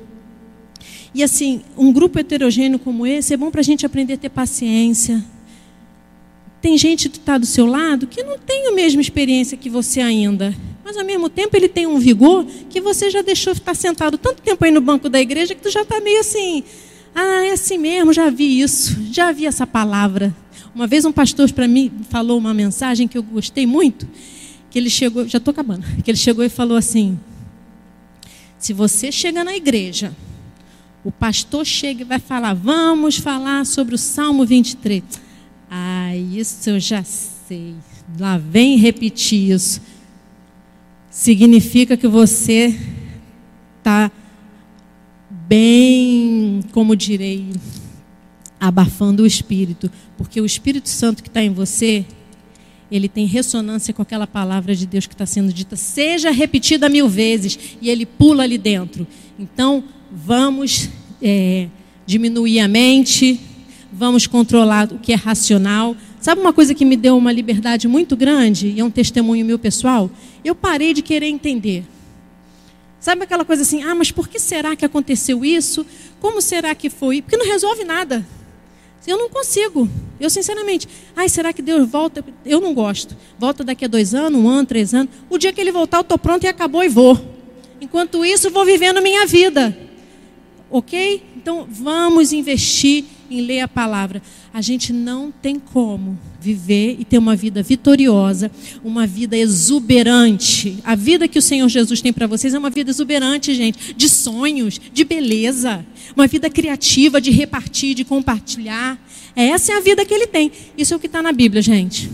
E 1.14 1.24
assim, 1.24 1.62
um 1.78 1.92
grupo 1.92 2.20
heterogêneo 2.20 2.78
como 2.78 3.08
esse 3.08 3.34
é 3.34 3.38
bom 3.38 3.50
para 3.50 3.62
a 3.62 3.64
gente 3.64 3.86
aprender 3.86 4.14
a 4.14 4.18
ter 4.18 4.30
paciência. 4.30 5.24
Tem 6.62 6.78
gente 6.78 7.10
que 7.10 7.18
está 7.18 7.38
do 7.38 7.46
seu 7.46 7.66
lado 7.66 8.08
que 8.08 8.24
não 8.24 8.38
tem 8.38 8.68
a 8.68 8.72
mesma 8.72 9.02
experiência 9.02 9.58
que 9.58 9.70
você 9.70 10.02
ainda 10.02 10.56
mas 10.88 10.96
ao 10.96 11.04
mesmo 11.04 11.28
tempo 11.28 11.54
ele 11.58 11.68
tem 11.68 11.86
um 11.86 12.00
vigor 12.00 12.46
que 12.70 12.80
você 12.80 13.10
já 13.10 13.22
deixou 13.22 13.52
estar 13.52 13.76
sentado 13.76 14.18
tanto 14.18 14.42
tempo 14.42 14.64
aí 14.64 14.72
no 14.72 14.80
banco 14.80 15.10
da 15.10 15.20
igreja 15.20 15.54
que 15.54 15.62
tu 15.62 15.70
já 15.70 15.82
está 15.82 16.00
meio 16.00 16.22
assim, 16.22 16.64
ah, 17.14 17.44
é 17.44 17.52
assim 17.52 17.78
mesmo, 17.78 18.14
já 18.14 18.30
vi 18.30 18.62
isso, 18.62 18.98
já 19.12 19.34
vi 19.34 19.46
essa 19.46 19.68
palavra. 19.68 20.34
Uma 20.78 20.86
vez 20.86 21.05
um 21.05 21.11
pastor 21.11 21.51
para 21.51 21.67
mim 21.67 21.91
falou 22.07 22.38
uma 22.38 22.53
mensagem 22.53 23.07
que 23.07 23.17
eu 23.17 23.23
gostei 23.23 23.65
muito, 23.65 24.07
que 24.69 24.78
ele 24.78 24.91
chegou, 24.91 25.28
já 25.28 25.39
estou 25.39 25.51
acabando, 25.51 25.84
que 26.03 26.11
ele 26.11 26.17
chegou 26.17 26.45
e 26.45 26.49
falou 26.49 26.78
assim: 26.78 27.19
se 28.59 28.73
você 28.73 29.11
chega 29.11 29.43
na 29.43 29.55
igreja, 29.55 30.15
o 31.03 31.11
pastor 31.11 31.65
chega 31.65 32.03
e 32.03 32.05
vai 32.05 32.19
falar, 32.19 32.53
vamos 32.53 33.17
falar 33.17 33.65
sobre 33.65 33.95
o 33.95 33.97
Salmo 33.97 34.45
23. 34.45 35.03
Ah, 35.67 36.15
isso 36.15 36.69
eu 36.69 36.80
já 36.80 37.03
sei. 37.03 37.73
Lá 38.19 38.38
vem 38.38 38.78
repetir 38.78 39.49
isso 39.49 39.82
significa 41.09 41.97
que 41.97 42.07
você 42.07 42.80
está 43.80 44.11
bem, 45.32 46.61
como 46.71 46.95
direi, 46.95 47.47
abafando 48.60 49.24
o 49.24 49.28
Espírito, 49.28 49.89
porque 50.18 50.41
o 50.41 50.45
Espírito 50.45 50.89
Santo 50.89 51.22
que 51.22 51.30
está 51.30 51.43
em 51.43 51.51
você, 51.51 52.05
ele 52.91 53.08
tem 53.08 53.26
ressonância 53.26 53.93
com 53.93 54.01
aquela 54.01 54.26
palavra 54.26 54.76
de 54.76 54.86
Deus 54.86 55.05
que 55.05 55.14
está 55.14 55.26
sendo 55.26 55.53
dita, 55.53 55.76
seja 55.76 56.32
repetida 56.32 56.89
mil 56.89 57.08
vezes, 57.08 57.58
e 57.82 57.89
ele 57.89 58.05
pula 58.05 58.43
ali 58.43 58.58
dentro. 58.58 59.05
Então, 59.38 59.84
vamos 60.12 60.89
é, 61.22 61.68
diminuir 62.05 62.60
a 62.60 62.68
mente, 62.68 63.39
vamos 63.91 64.26
controlar 64.26 64.91
o 64.91 64.99
que 64.99 65.14
é 65.14 65.16
racional, 65.16 65.95
Sabe 66.20 66.41
uma 66.41 66.51
coisa 66.51 66.74
que 66.74 66.84
me 66.84 66.97
deu 66.97 67.16
uma 67.16 67.32
liberdade 67.32 67.88
muito 67.88 68.16
grande, 68.16 68.68
e 68.68 68.80
é 68.80 68.84
um 68.84 68.89
testemunho 68.89 69.45
meu 69.45 69.58
pessoal? 69.58 70.10
Eu 70.43 70.55
parei 70.55 70.93
de 70.93 71.01
querer 71.01 71.28
entender. 71.28 71.86
Sabe 72.99 73.24
aquela 73.24 73.45
coisa 73.45 73.62
assim, 73.62 73.84
ah, 73.84 73.95
mas 73.95 74.12
por 74.12 74.28
que 74.28 74.39
será 74.39 74.76
que 74.76 74.84
aconteceu 74.84 75.45
isso? 75.45 75.86
Como 76.20 76.41
será 76.41 76.74
que 76.74 76.89
foi? 76.89 77.22
Porque 77.22 77.38
não 77.38 77.45
resolve 77.45 77.84
nada. 77.84 78.28
Eu 79.08 79.18
não 79.18 79.30
consigo. 79.30 79.89
Eu, 80.20 80.30
sinceramente, 80.30 80.88
ai, 81.16 81.30
será 81.30 81.53
que 81.53 81.62
Deus 81.62 81.89
volta? 81.89 82.24
Eu 82.45 82.60
não 82.60 82.74
gosto. 82.74 83.16
Volta 83.39 83.64
daqui 83.64 83.86
a 83.86 83.88
dois 83.88 84.14
anos, 84.14 84.39
um 84.39 84.49
ano, 84.49 84.66
três 84.66 84.93
anos. 84.93 85.12
O 85.30 85.38
dia 85.38 85.53
que 85.53 85.62
ele 85.62 85.72
voltar, 85.72 85.99
eu 85.99 86.01
estou 86.01 86.18
pronto 86.18 86.43
e 86.43 86.47
acabou 86.47 86.84
e 86.84 86.89
vou. 86.89 87.18
Enquanto 87.80 88.26
isso, 88.26 88.51
vou 88.51 88.66
vivendo 88.66 89.01
minha 89.01 89.26
vida. 89.26 89.78
Ok? 90.70 91.24
Então, 91.36 91.66
vamos 91.70 92.34
investir 92.34 93.05
em 93.30 93.41
ler 93.41 93.61
a 93.61 93.67
palavra. 93.67 94.21
A 94.53 94.61
gente 94.61 94.91
não 94.91 95.32
tem 95.32 95.59
como 95.59 96.17
viver 96.39 96.95
e 96.99 97.05
ter 97.05 97.17
uma 97.17 97.36
vida 97.36 97.61
vitoriosa, 97.61 98.51
uma 98.84 99.05
vida 99.05 99.36
exuberante. 99.38 100.80
A 100.84 100.95
vida 100.95 101.28
que 101.28 101.39
o 101.39 101.41
Senhor 101.41 101.67
Jesus 101.67 102.01
tem 102.01 102.13
para 102.13 102.28
vocês 102.28 102.53
é 102.53 102.59
uma 102.59 102.69
vida 102.69 102.89
exuberante, 102.89 103.53
gente, 103.53 103.93
de 103.93 104.09
sonhos, 104.09 104.80
de 104.93 105.03
beleza, 105.03 105.86
uma 106.15 106.28
vida 106.28 106.49
criativa, 106.49 107.19
de 107.19 107.32
repartir, 107.32 107.93
de 107.95 108.03
compartilhar. 108.03 108.99
Essa 109.36 109.73
é 109.73 109.78
a 109.78 109.82
vida 109.82 110.05
que 110.05 110.13
ele 110.13 110.28
tem. 110.28 110.51
Isso 110.78 110.93
é 110.93 110.97
o 110.97 110.99
que 110.99 111.07
está 111.07 111.21
na 111.21 111.32
Bíblia, 111.32 111.61
gente. 111.61 112.09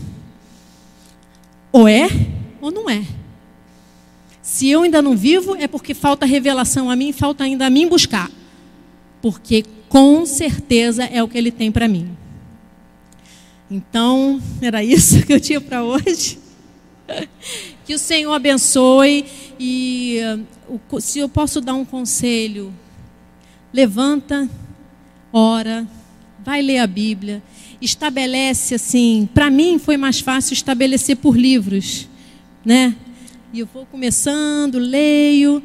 Ou 1.71 1.87
é 1.87 2.07
ou 2.61 2.71
não 2.71 2.89
é. 2.89 3.03
Se 4.41 4.69
eu 4.69 4.83
ainda 4.83 5.01
não 5.01 5.15
vivo, 5.15 5.55
é 5.55 5.67
porque 5.67 5.93
falta 5.93 6.25
revelação 6.25 6.89
a 6.89 6.95
mim, 6.95 7.11
falta 7.11 7.43
ainda 7.43 7.65
a 7.65 7.69
mim 7.69 7.87
buscar. 7.87 8.29
Porque 9.21 9.63
com 9.93 10.25
certeza 10.25 11.03
é 11.03 11.21
o 11.21 11.27
que 11.27 11.37
ele 11.37 11.51
tem 11.51 11.71
para 11.71 11.87
mim. 11.87 12.17
Então, 13.69 14.41
era 14.59 14.83
isso 14.83 15.23
que 15.23 15.31
eu 15.31 15.39
tinha 15.39 15.61
para 15.61 15.83
hoje. 15.83 16.39
Que 17.85 17.93
o 17.93 17.99
Senhor 17.99 18.31
abençoe 18.31 19.25
e 19.59 20.17
uh, 20.79 21.01
se 21.01 21.19
eu 21.19 21.27
posso 21.27 21.59
dar 21.59 21.73
um 21.73 21.83
conselho, 21.83 22.73
levanta, 23.73 24.49
ora, 25.33 25.85
vai 26.45 26.61
ler 26.61 26.77
a 26.77 26.87
Bíblia, 26.87 27.43
estabelece 27.81 28.73
assim. 28.73 29.27
Para 29.33 29.51
mim 29.51 29.77
foi 29.77 29.97
mais 29.97 30.21
fácil 30.21 30.53
estabelecer 30.53 31.17
por 31.17 31.37
livros, 31.37 32.07
né? 32.63 32.95
E 33.51 33.59
eu 33.59 33.65
vou 33.65 33.85
começando, 33.85 34.79
leio, 34.79 35.61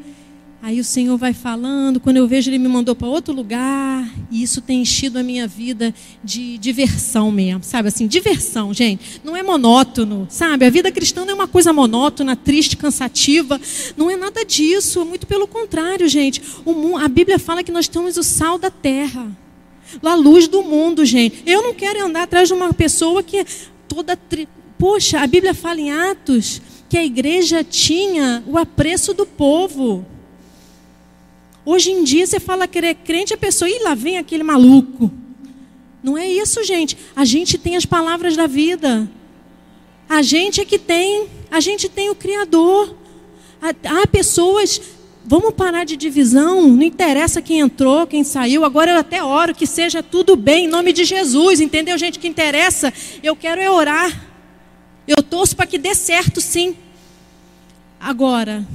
Aí 0.60 0.80
o 0.80 0.84
Senhor 0.84 1.16
vai 1.16 1.32
falando, 1.32 2.00
quando 2.00 2.16
eu 2.16 2.26
vejo 2.26 2.50
Ele 2.50 2.58
me 2.58 2.66
mandou 2.66 2.94
para 2.94 3.06
outro 3.06 3.32
lugar, 3.32 4.12
e 4.28 4.42
isso 4.42 4.60
tem 4.60 4.82
enchido 4.82 5.16
a 5.16 5.22
minha 5.22 5.46
vida 5.46 5.94
de 6.22 6.58
diversão 6.58 7.30
mesmo, 7.30 7.62
sabe 7.62 7.88
assim, 7.88 8.08
diversão, 8.08 8.74
gente. 8.74 9.20
Não 9.22 9.36
é 9.36 9.42
monótono, 9.42 10.26
sabe? 10.28 10.66
A 10.66 10.70
vida 10.70 10.90
cristã 10.90 11.24
não 11.24 11.30
é 11.30 11.34
uma 11.34 11.46
coisa 11.46 11.72
monótona, 11.72 12.34
triste, 12.34 12.76
cansativa, 12.76 13.60
não 13.96 14.10
é 14.10 14.16
nada 14.16 14.44
disso, 14.44 15.04
muito 15.04 15.28
pelo 15.28 15.46
contrário, 15.46 16.08
gente. 16.08 16.42
O, 16.64 16.96
a 16.96 17.06
Bíblia 17.06 17.38
fala 17.38 17.62
que 17.62 17.70
nós 17.70 17.86
temos 17.86 18.16
o 18.16 18.24
sal 18.24 18.58
da 18.58 18.70
terra, 18.70 19.30
a 20.02 20.14
luz 20.16 20.48
do 20.48 20.62
mundo, 20.64 21.04
gente. 21.04 21.40
Eu 21.46 21.62
não 21.62 21.72
quero 21.72 22.04
andar 22.04 22.22
atrás 22.22 22.48
de 22.48 22.54
uma 22.54 22.74
pessoa 22.74 23.22
que 23.22 23.38
é 23.38 23.46
toda. 23.88 24.16
Tri... 24.16 24.48
Poxa, 24.76 25.20
a 25.20 25.26
Bíblia 25.26 25.54
fala 25.54 25.80
em 25.80 25.90
Atos 25.90 26.60
que 26.88 26.96
a 26.96 27.04
igreja 27.04 27.64
tinha 27.64 28.42
o 28.46 28.58
apreço 28.58 29.14
do 29.14 29.26
povo. 29.26 30.04
Hoje 31.70 31.90
em 31.90 32.02
dia 32.02 32.26
você 32.26 32.40
fala 32.40 32.66
que 32.66 32.78
é 32.78 32.94
crente, 32.94 33.34
a 33.34 33.36
pessoa, 33.36 33.68
e 33.68 33.82
lá 33.82 33.94
vem 33.94 34.16
aquele 34.16 34.42
maluco. 34.42 35.12
Não 36.02 36.16
é 36.16 36.26
isso, 36.26 36.64
gente. 36.64 36.96
A 37.14 37.26
gente 37.26 37.58
tem 37.58 37.76
as 37.76 37.84
palavras 37.84 38.34
da 38.34 38.46
vida. 38.46 39.06
A 40.08 40.22
gente 40.22 40.62
é 40.62 40.64
que 40.64 40.78
tem, 40.78 41.28
a 41.50 41.60
gente 41.60 41.86
tem 41.86 42.08
o 42.08 42.14
Criador. 42.14 42.96
Há 43.60 44.06
pessoas, 44.06 44.80
vamos 45.26 45.52
parar 45.52 45.84
de 45.84 45.94
divisão, 45.94 46.66
não 46.66 46.82
interessa 46.82 47.42
quem 47.42 47.58
entrou, 47.58 48.06
quem 48.06 48.24
saiu. 48.24 48.64
Agora 48.64 48.92
eu 48.92 48.96
até 48.96 49.22
oro 49.22 49.54
que 49.54 49.66
seja 49.66 50.02
tudo 50.02 50.36
bem 50.36 50.64
em 50.64 50.68
nome 50.68 50.90
de 50.90 51.04
Jesus, 51.04 51.60
entendeu, 51.60 51.98
gente? 51.98 52.16
O 52.16 52.20
que 52.22 52.28
interessa, 52.28 52.90
eu 53.22 53.36
quero 53.36 53.60
é 53.60 53.70
orar. 53.70 54.26
Eu 55.06 55.22
torço 55.22 55.54
para 55.54 55.66
que 55.66 55.76
dê 55.76 55.94
certo, 55.94 56.40
sim. 56.40 56.74
Agora, 58.00 58.66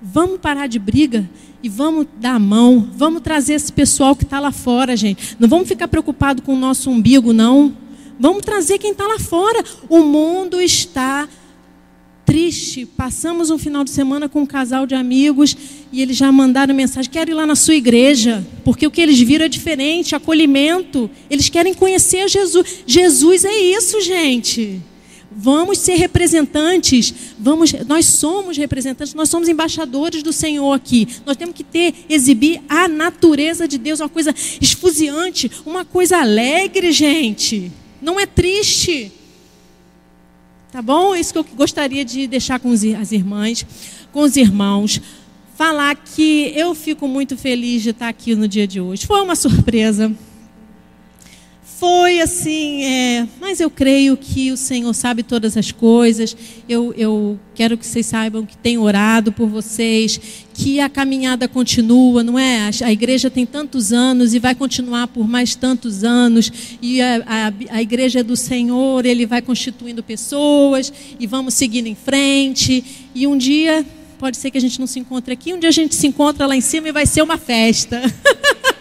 vamos 0.00 0.40
parar 0.40 0.68
de 0.68 0.78
briga 0.78 1.28
e 1.62 1.68
vamos 1.68 2.06
dar 2.18 2.34
a 2.34 2.38
mão, 2.38 2.88
vamos 2.94 3.22
trazer 3.22 3.54
esse 3.54 3.72
pessoal 3.72 4.16
que 4.16 4.24
está 4.24 4.40
lá 4.40 4.52
fora, 4.52 4.96
gente. 4.96 5.36
Não 5.38 5.48
vamos 5.48 5.68
ficar 5.68 5.88
preocupado 5.88 6.42
com 6.42 6.54
o 6.54 6.58
nosso 6.58 6.90
umbigo, 6.90 7.32
não. 7.32 7.76
Vamos 8.18 8.42
trazer 8.42 8.78
quem 8.78 8.92
está 8.92 9.06
lá 9.06 9.18
fora. 9.18 9.62
O 9.88 10.00
mundo 10.00 10.60
está 10.60 11.28
triste. 12.24 12.86
Passamos 12.86 13.50
um 13.50 13.58
final 13.58 13.82
de 13.82 13.90
semana 13.90 14.28
com 14.28 14.42
um 14.42 14.46
casal 14.46 14.86
de 14.86 14.94
amigos 14.94 15.56
e 15.92 16.00
eles 16.00 16.16
já 16.16 16.30
mandaram 16.30 16.74
mensagem: 16.74 17.10
quero 17.10 17.30
ir 17.30 17.34
lá 17.34 17.46
na 17.46 17.56
sua 17.56 17.74
igreja, 17.74 18.46
porque 18.64 18.86
o 18.86 18.90
que 18.90 19.00
eles 19.00 19.18
viram 19.20 19.46
é 19.46 19.48
diferente, 19.48 20.14
acolhimento. 20.14 21.10
Eles 21.28 21.48
querem 21.48 21.74
conhecer 21.74 22.28
Jesus. 22.28 22.84
Jesus 22.86 23.44
é 23.44 23.58
isso, 23.58 24.00
gente. 24.00 24.80
Vamos 25.32 25.78
ser 25.78 25.94
representantes, 25.94 27.14
vamos, 27.38 27.72
nós 27.86 28.06
somos 28.06 28.56
representantes, 28.56 29.14
nós 29.14 29.28
somos 29.28 29.48
embaixadores 29.48 30.24
do 30.24 30.32
Senhor 30.32 30.72
aqui. 30.72 31.06
Nós 31.24 31.36
temos 31.36 31.54
que 31.54 31.62
ter, 31.62 31.94
exibir 32.08 32.60
a 32.68 32.88
natureza 32.88 33.68
de 33.68 33.78
Deus, 33.78 34.00
uma 34.00 34.08
coisa 34.08 34.34
esfuziante, 34.60 35.48
uma 35.64 35.84
coisa 35.84 36.18
alegre, 36.18 36.90
gente. 36.90 37.70
Não 38.02 38.18
é 38.18 38.26
triste. 38.26 39.12
Tá 40.72 40.82
bom? 40.82 41.14
Isso 41.14 41.32
que 41.32 41.38
eu 41.38 41.46
gostaria 41.54 42.04
de 42.04 42.26
deixar 42.26 42.58
com 42.58 42.72
as 42.72 43.12
irmãs, 43.12 43.64
com 44.12 44.22
os 44.22 44.36
irmãos. 44.36 45.00
Falar 45.54 45.94
que 45.94 46.52
eu 46.56 46.74
fico 46.74 47.06
muito 47.06 47.36
feliz 47.36 47.82
de 47.82 47.90
estar 47.90 48.08
aqui 48.08 48.34
no 48.34 48.48
dia 48.48 48.66
de 48.66 48.80
hoje. 48.80 49.06
Foi 49.06 49.20
uma 49.20 49.36
surpresa 49.36 50.12
foi 51.80 52.20
assim, 52.20 52.84
é, 52.84 53.26
mas 53.40 53.58
eu 53.58 53.70
creio 53.70 54.14
que 54.14 54.52
o 54.52 54.56
Senhor 54.56 54.92
sabe 54.92 55.22
todas 55.22 55.56
as 55.56 55.72
coisas. 55.72 56.36
Eu, 56.68 56.92
eu 56.92 57.40
quero 57.54 57.78
que 57.78 57.86
vocês 57.86 58.04
saibam 58.04 58.44
que 58.44 58.54
tenho 58.54 58.82
orado 58.82 59.32
por 59.32 59.48
vocês, 59.48 60.20
que 60.52 60.78
a 60.78 60.90
caminhada 60.90 61.48
continua, 61.48 62.22
não 62.22 62.38
é? 62.38 62.68
A, 62.68 62.88
a 62.88 62.92
igreja 62.92 63.30
tem 63.30 63.46
tantos 63.46 63.94
anos 63.94 64.34
e 64.34 64.38
vai 64.38 64.54
continuar 64.54 65.08
por 65.08 65.26
mais 65.26 65.54
tantos 65.54 66.04
anos. 66.04 66.52
E 66.82 67.00
a, 67.00 67.24
a, 67.26 67.76
a 67.76 67.80
igreja 67.80 68.20
é 68.20 68.22
do 68.22 68.36
Senhor, 68.36 69.06
Ele 69.06 69.24
vai 69.24 69.40
constituindo 69.40 70.02
pessoas 70.02 70.92
e 71.18 71.26
vamos 71.26 71.54
seguindo 71.54 71.86
em 71.86 71.94
frente. 71.94 72.84
E 73.14 73.26
um 73.26 73.38
dia, 73.38 73.86
pode 74.18 74.36
ser 74.36 74.50
que 74.50 74.58
a 74.58 74.60
gente 74.60 74.78
não 74.78 74.86
se 74.86 74.98
encontre 74.98 75.32
aqui, 75.32 75.54
um 75.54 75.58
dia 75.58 75.70
a 75.70 75.72
gente 75.72 75.94
se 75.94 76.06
encontra 76.06 76.46
lá 76.46 76.54
em 76.54 76.60
cima 76.60 76.90
e 76.90 76.92
vai 76.92 77.06
ser 77.06 77.22
uma 77.22 77.38
festa. 77.38 78.02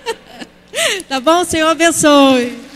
tá 1.08 1.22
bom? 1.22 1.45
Senhor 1.45 1.70
abençoe. 1.70 2.68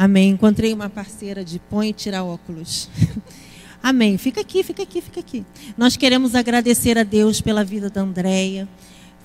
Amém. 0.00 0.30
Encontrei 0.30 0.72
uma 0.72 0.88
parceira 0.88 1.44
de 1.44 1.58
põe 1.58 1.90
e 1.90 1.92
tira 1.92 2.24
óculos. 2.24 2.88
Amém. 3.82 4.16
Fica 4.16 4.40
aqui, 4.40 4.62
fica 4.62 4.82
aqui, 4.82 5.02
fica 5.02 5.20
aqui. 5.20 5.44
Nós 5.76 5.94
queremos 5.94 6.34
agradecer 6.34 6.96
a 6.96 7.02
Deus 7.02 7.42
pela 7.42 7.62
vida 7.62 7.90
da 7.90 8.00
Andréia. 8.00 8.66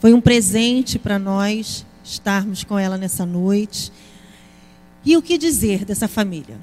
Foi 0.01 0.13
um 0.13 0.19
presente 0.19 0.99
para 0.99 1.17
nós 1.17 1.85
estarmos 2.03 2.65
com 2.65 2.77
ela 2.77 2.97
nessa 2.97 3.25
noite. 3.25 3.89
E 5.05 5.15
o 5.15 5.21
que 5.21 5.37
dizer 5.37 5.85
dessa 5.85 6.09
família? 6.09 6.57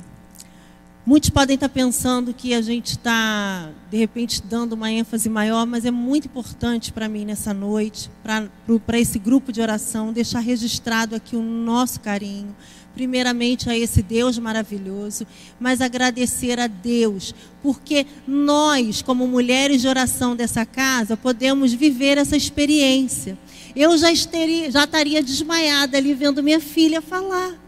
Muitos 1.05 1.31
podem 1.31 1.55
estar 1.55 1.69
pensando 1.69 2.33
que 2.33 2.55
a 2.55 2.63
gente 2.63 2.91
está, 2.93 3.71
de 3.91 3.97
repente, 3.97 4.41
dando 4.41 4.75
uma 4.75 4.89
ênfase 4.89 5.29
maior, 5.29 5.67
mas 5.67 5.85
é 5.85 5.91
muito 5.91 6.27
importante 6.27 6.93
para 6.93 7.09
mim 7.09 7.25
nessa 7.25 7.53
noite, 7.53 8.09
para 8.23 9.01
esse 9.01 9.19
grupo 9.19 9.51
de 9.51 9.61
oração, 9.61 10.13
deixar 10.13 10.39
registrado 10.39 11.17
aqui 11.17 11.35
o 11.35 11.43
nosso 11.43 11.99
carinho, 11.99 12.55
primeiramente 12.95 13.69
a 13.69 13.77
esse 13.77 14.01
Deus 14.01 14.39
maravilhoso, 14.39 15.27
mas 15.59 15.81
agradecer 15.81 16.61
a 16.61 16.69
Deus, 16.69 17.35
porque 17.61 18.07
nós, 18.25 19.03
como 19.03 19.27
mulheres 19.27 19.81
de 19.81 19.89
oração 19.89 20.37
dessa 20.37 20.65
casa, 20.65 21.17
podemos 21.17 21.73
viver 21.73 22.17
essa 22.17 22.37
experiência. 22.37 23.37
Eu 23.75 23.99
já, 23.99 24.13
estaria, 24.13 24.71
já 24.71 24.85
estaria 24.85 25.21
desmaiada 25.21 25.97
ali 25.97 26.15
vendo 26.15 26.45
minha 26.45 26.61
filha 26.61 27.03
falar. 27.03 27.62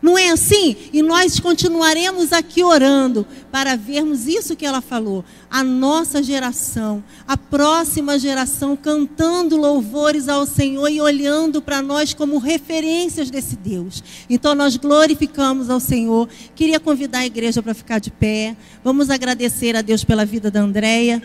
Não 0.00 0.16
é 0.16 0.30
assim? 0.30 0.76
E 0.92 1.02
nós 1.02 1.40
continuaremos 1.40 2.32
aqui 2.32 2.62
orando 2.62 3.26
para 3.50 3.76
vermos 3.76 4.26
isso 4.26 4.54
que 4.54 4.64
ela 4.64 4.80
falou. 4.80 5.24
A 5.50 5.64
nossa 5.64 6.22
geração, 6.22 7.02
a 7.26 7.36
próxima 7.36 8.18
geração, 8.18 8.76
cantando 8.76 9.56
louvores 9.56 10.28
ao 10.28 10.46
Senhor 10.46 10.88
e 10.88 11.00
olhando 11.00 11.60
para 11.60 11.82
nós 11.82 12.14
como 12.14 12.38
referências 12.38 13.30
desse 13.30 13.56
Deus. 13.56 14.02
Então 14.30 14.54
nós 14.54 14.76
glorificamos 14.76 15.68
ao 15.68 15.80
Senhor. 15.80 16.28
Queria 16.54 16.78
convidar 16.78 17.20
a 17.20 17.26
igreja 17.26 17.62
para 17.62 17.74
ficar 17.74 17.98
de 17.98 18.10
pé. 18.10 18.56
Vamos 18.84 19.10
agradecer 19.10 19.74
a 19.74 19.82
Deus 19.82 20.04
pela 20.04 20.24
vida 20.24 20.50
da 20.50 20.60
Andréia 20.60 21.22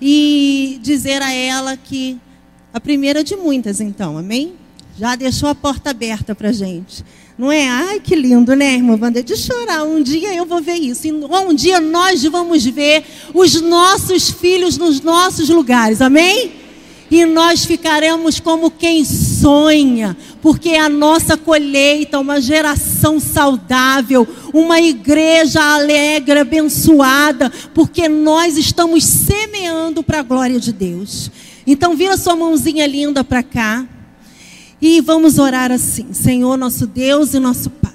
e 0.00 0.78
dizer 0.82 1.22
a 1.22 1.32
ela 1.32 1.76
que 1.76 2.18
a 2.72 2.80
primeira 2.80 3.22
de 3.22 3.36
muitas, 3.36 3.80
então, 3.80 4.16
amém? 4.16 4.54
Já 4.98 5.14
deixou 5.14 5.48
a 5.48 5.54
porta 5.54 5.90
aberta 5.90 6.34
para 6.34 6.48
a 6.48 6.52
gente. 6.52 7.04
Não 7.42 7.50
é? 7.50 7.68
Ai, 7.68 7.98
que 7.98 8.14
lindo, 8.14 8.54
né, 8.54 8.74
irmã 8.74 8.96
Wanda? 8.96 9.20
De 9.20 9.36
chorar. 9.36 9.82
Um 9.82 10.00
dia 10.00 10.32
eu 10.32 10.46
vou 10.46 10.62
ver 10.62 10.76
isso. 10.76 11.08
Um 11.08 11.52
dia 11.52 11.80
nós 11.80 12.22
vamos 12.22 12.64
ver 12.64 13.02
os 13.34 13.60
nossos 13.60 14.30
filhos 14.30 14.78
nos 14.78 15.00
nossos 15.00 15.48
lugares. 15.48 16.00
Amém? 16.00 16.52
E 17.10 17.26
nós 17.26 17.64
ficaremos 17.64 18.38
como 18.38 18.70
quem 18.70 19.04
sonha, 19.04 20.16
porque 20.40 20.68
é 20.68 20.78
a 20.78 20.88
nossa 20.88 21.36
colheita, 21.36 22.20
uma 22.20 22.40
geração 22.40 23.18
saudável, 23.18 24.24
uma 24.54 24.80
igreja 24.80 25.60
alegre, 25.60 26.38
abençoada, 26.38 27.50
porque 27.74 28.08
nós 28.08 28.56
estamos 28.56 29.02
semeando 29.02 30.00
para 30.04 30.20
a 30.20 30.22
glória 30.22 30.60
de 30.60 30.72
Deus. 30.72 31.28
Então, 31.66 31.96
vira 31.96 32.16
sua 32.16 32.36
mãozinha 32.36 32.86
linda 32.86 33.24
para 33.24 33.42
cá. 33.42 33.84
E 34.82 35.00
vamos 35.00 35.38
orar 35.38 35.70
assim: 35.70 36.12
Senhor, 36.12 36.56
nosso 36.56 36.88
Deus 36.88 37.32
e 37.32 37.38
nosso 37.38 37.70
Pai. 37.70 37.92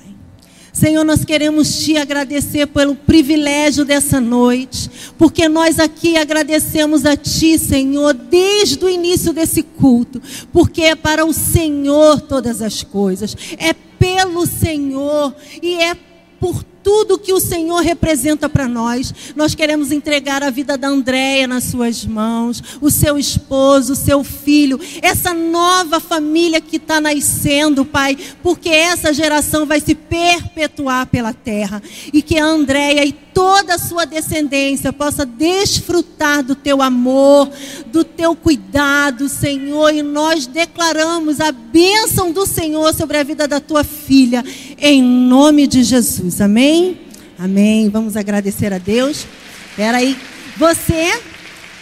Senhor, 0.72 1.04
nós 1.04 1.26
queremos 1.26 1.84
te 1.84 1.98
agradecer 1.98 2.68
pelo 2.68 2.96
privilégio 2.96 3.84
dessa 3.84 4.22
noite, 4.22 4.90
porque 5.18 5.50
nós 5.50 5.80
aqui 5.80 6.16
agradecemos 6.16 7.04
a 7.04 7.18
ti, 7.18 7.58
Senhor, 7.58 8.14
desde 8.14 8.86
o 8.86 8.88
início 8.88 9.34
desse 9.34 9.64
culto, 9.64 10.22
porque 10.54 10.84
é 10.84 10.96
para 10.96 11.26
o 11.26 11.34
Senhor 11.34 12.22
todas 12.22 12.62
as 12.62 12.84
coisas, 12.84 13.36
é 13.58 13.74
pelo 13.74 14.46
Senhor 14.46 15.36
e 15.62 15.76
é 15.76 15.98
por 16.40 16.64
tudo 16.88 17.20
que 17.20 17.34
o 17.34 17.40
Senhor 17.42 17.82
representa 17.82 18.48
para 18.48 18.66
nós. 18.66 19.14
Nós 19.36 19.54
queremos 19.54 19.92
entregar 19.92 20.42
a 20.42 20.50
vida 20.50 20.78
da 20.78 20.88
Andréia 20.88 21.46
nas 21.46 21.66
suas 21.66 22.06
mãos, 22.06 22.64
o 22.80 22.90
seu 22.90 23.18
esposo, 23.18 23.92
o 23.92 23.96
seu 23.96 24.24
filho, 24.24 24.80
essa 25.02 25.34
nova 25.34 26.00
família 26.00 26.62
que 26.62 26.78
está 26.78 27.02
nascendo, 27.02 27.84
Pai, 27.84 28.18
porque 28.42 28.70
essa 28.70 29.12
geração 29.12 29.66
vai 29.66 29.82
se 29.82 29.94
perpetuar 29.94 31.08
pela 31.08 31.34
terra 31.34 31.84
e 32.14 32.22
que 32.22 32.40
a 32.40 32.46
Andréia 32.46 33.04
e 33.04 33.12
toda 33.12 33.76
a 33.76 33.78
sua 33.78 34.06
descendência 34.06 34.94
possa 34.94 35.26
desfrutar 35.26 36.42
do 36.42 36.56
teu 36.56 36.82
amor, 36.82 37.50
do 37.88 38.06
teu 38.06 38.34
cuidado, 38.34 39.28
Senhor, 39.28 39.94
e 39.94 40.02
nós 40.02 40.48
declaramos 40.48 41.42
a 41.42 41.52
bênção 41.52 42.32
do 42.32 42.46
Senhor 42.46 42.96
sobre 42.96 43.18
a 43.18 43.24
vida 43.24 43.46
da 43.46 43.60
tua 43.60 43.84
filha, 43.84 44.44
em 44.80 45.04
nome 45.04 45.68
de 45.68 45.84
Jesus. 45.84 46.40
Amém. 46.40 46.77
Amém? 46.78 46.98
Amém. 47.40 47.90
Vamos 47.90 48.16
agradecer 48.16 48.72
a 48.72 48.78
Deus. 48.78 49.26
Espera 49.72 49.98
aí. 49.98 50.18
Você, 50.58 51.20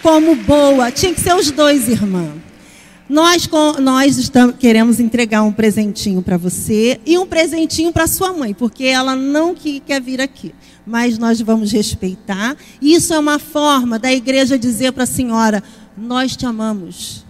como 0.01 0.35
boa, 0.35 0.91
tinha 0.91 1.13
que 1.13 1.19
ser 1.19 1.35
os 1.35 1.51
dois, 1.51 1.89
irmã. 1.89 2.31
Nós, 3.07 3.47
nós 3.81 4.17
estamos, 4.17 4.55
queremos 4.57 4.99
entregar 4.99 5.43
um 5.43 5.51
presentinho 5.51 6.21
para 6.21 6.37
você 6.37 6.99
e 7.05 7.17
um 7.17 7.25
presentinho 7.25 7.91
para 7.91 8.07
sua 8.07 8.33
mãe, 8.33 8.53
porque 8.53 8.85
ela 8.85 9.15
não 9.15 9.53
que, 9.53 9.79
quer 9.79 10.01
vir 10.01 10.19
aqui. 10.21 10.55
Mas 10.87 11.17
nós 11.17 11.39
vamos 11.41 11.71
respeitar. 11.71 12.55
Isso 12.81 13.13
é 13.13 13.19
uma 13.19 13.37
forma 13.37 13.99
da 13.99 14.11
igreja 14.11 14.57
dizer 14.57 14.91
para 14.93 15.03
a 15.03 15.07
senhora: 15.07 15.61
Nós 15.97 16.35
te 16.35 16.45
amamos. 16.45 17.24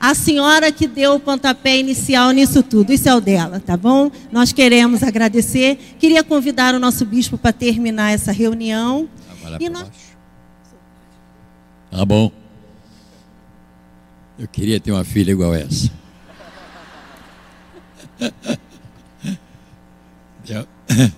A 0.00 0.14
senhora 0.14 0.70
que 0.70 0.86
deu 0.86 1.14
o 1.14 1.20
pontapé 1.20 1.76
inicial 1.78 2.30
nisso 2.30 2.62
tudo, 2.62 2.92
isso 2.92 3.08
é 3.08 3.14
o 3.14 3.20
dela, 3.20 3.58
tá 3.58 3.76
bom? 3.76 4.10
Nós 4.30 4.52
queremos 4.52 5.02
agradecer. 5.02 5.76
Queria 5.98 6.22
convidar 6.22 6.72
o 6.74 6.78
nosso 6.78 7.04
bispo 7.04 7.36
para 7.36 7.52
terminar 7.52 8.12
essa 8.12 8.30
reunião. 8.30 9.08
Agora 9.30 9.58
e 9.60 9.68
nós... 9.68 9.88
Tá 11.90 12.04
bom. 12.04 12.30
Eu 14.38 14.46
queria 14.46 14.78
ter 14.78 14.92
uma 14.92 15.04
filha 15.04 15.32
igual 15.32 15.52
essa. 15.52 15.90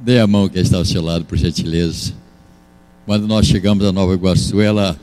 Dê 0.00 0.20
a 0.20 0.26
mão 0.26 0.48
que 0.48 0.58
está 0.58 0.76
ao 0.76 0.84
seu 0.84 1.02
lado, 1.02 1.24
por 1.24 1.36
gentileza. 1.36 2.12
Quando 3.06 3.26
nós 3.26 3.46
chegamos 3.46 3.84
a 3.84 3.92
Nova 3.92 4.14
Iguaçu, 4.14 4.60
ela, 4.60 4.98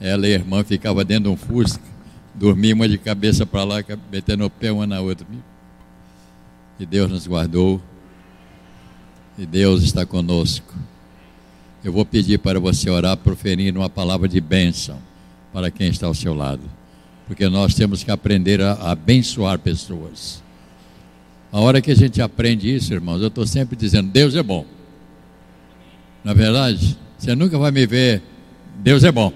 ela 0.00 0.26
e 0.26 0.32
a 0.32 0.34
irmã 0.34 0.64
ficavam 0.64 1.04
dentro 1.04 1.24
de 1.24 1.28
um 1.30 1.36
fusca 1.36 1.95
dormir 2.36 2.74
uma 2.74 2.88
de 2.88 2.98
cabeça 2.98 3.46
para 3.46 3.64
lá, 3.64 3.76
metendo 4.12 4.44
o 4.44 4.50
pé 4.50 4.70
uma 4.70 4.86
na 4.86 5.00
outra. 5.00 5.26
E 6.78 6.84
Deus 6.86 7.10
nos 7.10 7.26
guardou. 7.26 7.80
E 9.38 9.44
Deus 9.44 9.82
está 9.82 10.06
conosco. 10.06 10.74
Eu 11.84 11.92
vou 11.92 12.04
pedir 12.04 12.38
para 12.38 12.58
você 12.58 12.90
orar 12.90 13.16
proferindo 13.16 13.80
uma 13.80 13.90
palavra 13.90 14.28
de 14.28 14.40
bênção 14.40 14.98
para 15.52 15.70
quem 15.70 15.88
está 15.88 16.06
ao 16.06 16.14
seu 16.14 16.34
lado. 16.34 16.62
Porque 17.26 17.48
nós 17.48 17.74
temos 17.74 18.02
que 18.02 18.10
aprender 18.10 18.60
a, 18.60 18.72
abençoar 18.90 19.58
pessoas. 19.58 20.42
A 21.52 21.60
hora 21.60 21.80
que 21.80 21.90
a 21.90 21.94
gente 21.94 22.20
aprende 22.20 22.74
isso, 22.74 22.92
irmãos, 22.92 23.20
eu 23.20 23.28
estou 23.28 23.46
sempre 23.46 23.76
dizendo: 23.76 24.10
Deus 24.10 24.34
é 24.34 24.42
bom. 24.42 24.66
Na 26.24 26.34
verdade, 26.34 26.98
você 27.16 27.34
nunca 27.34 27.58
vai 27.58 27.70
me 27.70 27.86
ver, 27.86 28.22
Deus 28.78 29.04
é 29.04 29.12
bom. 29.12 29.32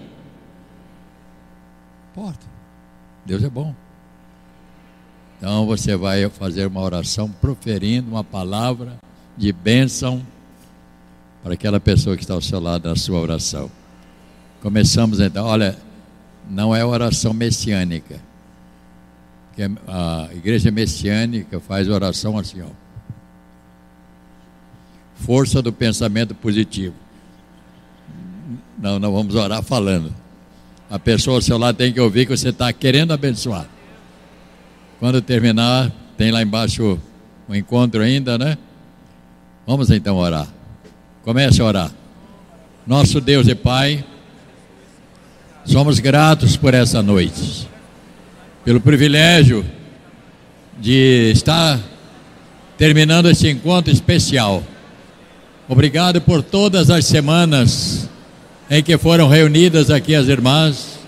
Importa. 2.10 2.49
Deus 3.24 3.42
é 3.42 3.48
bom. 3.48 3.74
Então 5.38 5.66
você 5.66 5.96
vai 5.96 6.28
fazer 6.28 6.66
uma 6.66 6.80
oração 6.80 7.30
proferindo 7.30 8.10
uma 8.10 8.22
palavra 8.22 8.98
de 9.36 9.52
bênção 9.52 10.22
para 11.42 11.54
aquela 11.54 11.80
pessoa 11.80 12.16
que 12.16 12.22
está 12.22 12.34
ao 12.34 12.42
seu 12.42 12.60
lado 12.60 12.88
na 12.88 12.96
sua 12.96 13.18
oração. 13.18 13.70
Começamos 14.60 15.20
então, 15.20 15.46
olha, 15.46 15.78
não 16.48 16.76
é 16.76 16.84
oração 16.84 17.32
messiânica. 17.32 18.20
que 19.54 19.62
a 19.62 20.28
igreja 20.32 20.70
messiânica 20.70 21.58
faz 21.58 21.88
oração 21.88 22.36
assim, 22.38 22.60
ó. 22.60 22.68
Força 25.14 25.62
do 25.62 25.72
pensamento 25.72 26.34
positivo. 26.34 26.94
Não, 28.78 28.98
não 28.98 29.12
vamos 29.12 29.34
orar 29.34 29.62
falando. 29.62 30.14
A 30.90 30.98
pessoa 30.98 31.36
ao 31.36 31.40
seu 31.40 31.56
lado 31.56 31.76
tem 31.76 31.92
que 31.92 32.00
ouvir 32.00 32.26
que 32.26 32.36
você 32.36 32.48
está 32.48 32.72
querendo 32.72 33.12
abençoar. 33.12 33.64
Quando 34.98 35.22
terminar, 35.22 35.92
tem 36.18 36.32
lá 36.32 36.42
embaixo 36.42 36.98
o 37.48 37.52
um 37.52 37.54
encontro 37.54 38.02
ainda, 38.02 38.36
né? 38.36 38.58
Vamos 39.64 39.88
então 39.88 40.16
orar. 40.16 40.48
Comece 41.22 41.62
a 41.62 41.64
orar. 41.64 41.92
Nosso 42.84 43.20
Deus 43.20 43.46
e 43.46 43.54
Pai, 43.54 44.04
somos 45.64 46.00
gratos 46.00 46.56
por 46.56 46.74
essa 46.74 47.00
noite, 47.00 47.68
pelo 48.64 48.80
privilégio 48.80 49.64
de 50.80 51.30
estar 51.30 51.78
terminando 52.76 53.30
esse 53.30 53.48
encontro 53.48 53.92
especial. 53.92 54.64
Obrigado 55.68 56.20
por 56.20 56.42
todas 56.42 56.90
as 56.90 57.06
semanas 57.06 58.09
em 58.70 58.84
que 58.84 58.96
foram 58.96 59.26
reunidas 59.26 59.90
aqui 59.90 60.14
as 60.14 60.28
irmãs. 60.28 61.00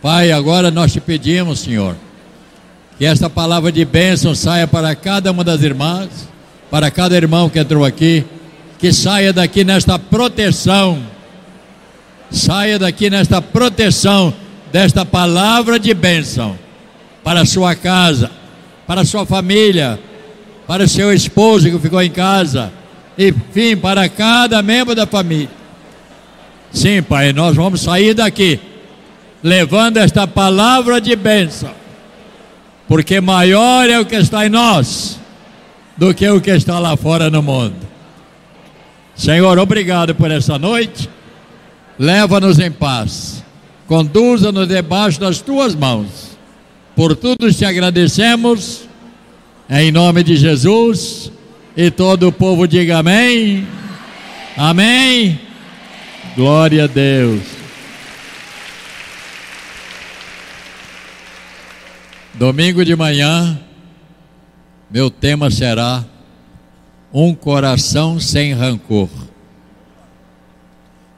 Pai, 0.00 0.32
agora 0.32 0.70
nós 0.70 0.90
te 0.90 1.00
pedimos, 1.00 1.60
Senhor, 1.60 1.94
que 2.96 3.04
esta 3.04 3.28
palavra 3.28 3.70
de 3.70 3.84
bênção 3.84 4.34
saia 4.34 4.66
para 4.66 4.94
cada 4.94 5.30
uma 5.30 5.44
das 5.44 5.60
irmãs, 5.60 6.08
para 6.70 6.90
cada 6.90 7.14
irmão 7.14 7.50
que 7.50 7.58
entrou 7.58 7.84
aqui, 7.84 8.24
que 8.78 8.90
saia 8.90 9.34
daqui 9.34 9.64
nesta 9.64 9.98
proteção, 9.98 11.02
saia 12.30 12.78
daqui 12.78 13.10
nesta 13.10 13.42
proteção 13.42 14.32
desta 14.72 15.04
palavra 15.04 15.78
de 15.78 15.92
bênção 15.92 16.58
para 17.22 17.42
a 17.42 17.46
sua 17.46 17.74
casa, 17.74 18.30
para 18.86 19.02
a 19.02 19.04
sua 19.04 19.26
família, 19.26 19.98
para 20.66 20.84
o 20.84 20.88
seu 20.88 21.12
esposo 21.12 21.70
que 21.70 21.78
ficou 21.78 22.00
em 22.00 22.10
casa, 22.10 22.72
enfim, 23.18 23.76
para 23.76 24.08
cada 24.08 24.62
membro 24.62 24.94
da 24.94 25.06
família. 25.06 25.57
Sim, 26.70 27.02
Pai, 27.02 27.32
nós 27.32 27.56
vamos 27.56 27.80
sair 27.80 28.14
daqui 28.14 28.60
levando 29.42 29.98
esta 29.98 30.26
palavra 30.26 31.00
de 31.00 31.14
bênção, 31.14 31.70
porque 32.86 33.20
maior 33.20 33.88
é 33.88 33.98
o 33.98 34.06
que 34.06 34.16
está 34.16 34.46
em 34.46 34.48
nós 34.48 35.18
do 35.96 36.14
que 36.14 36.28
o 36.28 36.40
que 36.40 36.50
está 36.50 36.78
lá 36.78 36.96
fora 36.96 37.28
no 37.30 37.42
mundo. 37.42 37.76
Senhor, 39.14 39.58
obrigado 39.58 40.14
por 40.14 40.30
essa 40.30 40.58
noite. 40.58 41.10
Leva-nos 41.98 42.60
em 42.60 42.70
paz. 42.70 43.42
Conduza-nos 43.88 44.68
debaixo 44.68 45.18
das 45.18 45.40
tuas 45.40 45.74
mãos. 45.74 46.38
Por 46.94 47.16
tudo 47.16 47.52
te 47.52 47.64
agradecemos. 47.64 48.82
Em 49.68 49.90
nome 49.90 50.22
de 50.22 50.36
Jesus. 50.36 51.32
E 51.76 51.90
todo 51.90 52.28
o 52.28 52.32
povo 52.32 52.68
diga 52.68 52.98
amém. 52.98 53.66
Amém. 54.56 55.47
Glória 56.38 56.84
a 56.84 56.86
Deus. 56.86 57.42
Domingo 62.34 62.84
de 62.84 62.94
manhã, 62.94 63.58
meu 64.88 65.10
tema 65.10 65.50
será 65.50 66.04
Um 67.12 67.34
coração 67.34 68.20
sem 68.20 68.52
rancor. 68.52 69.08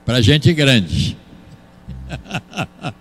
Para 0.07 0.23
gente 0.23 0.55
grande. 0.55 1.18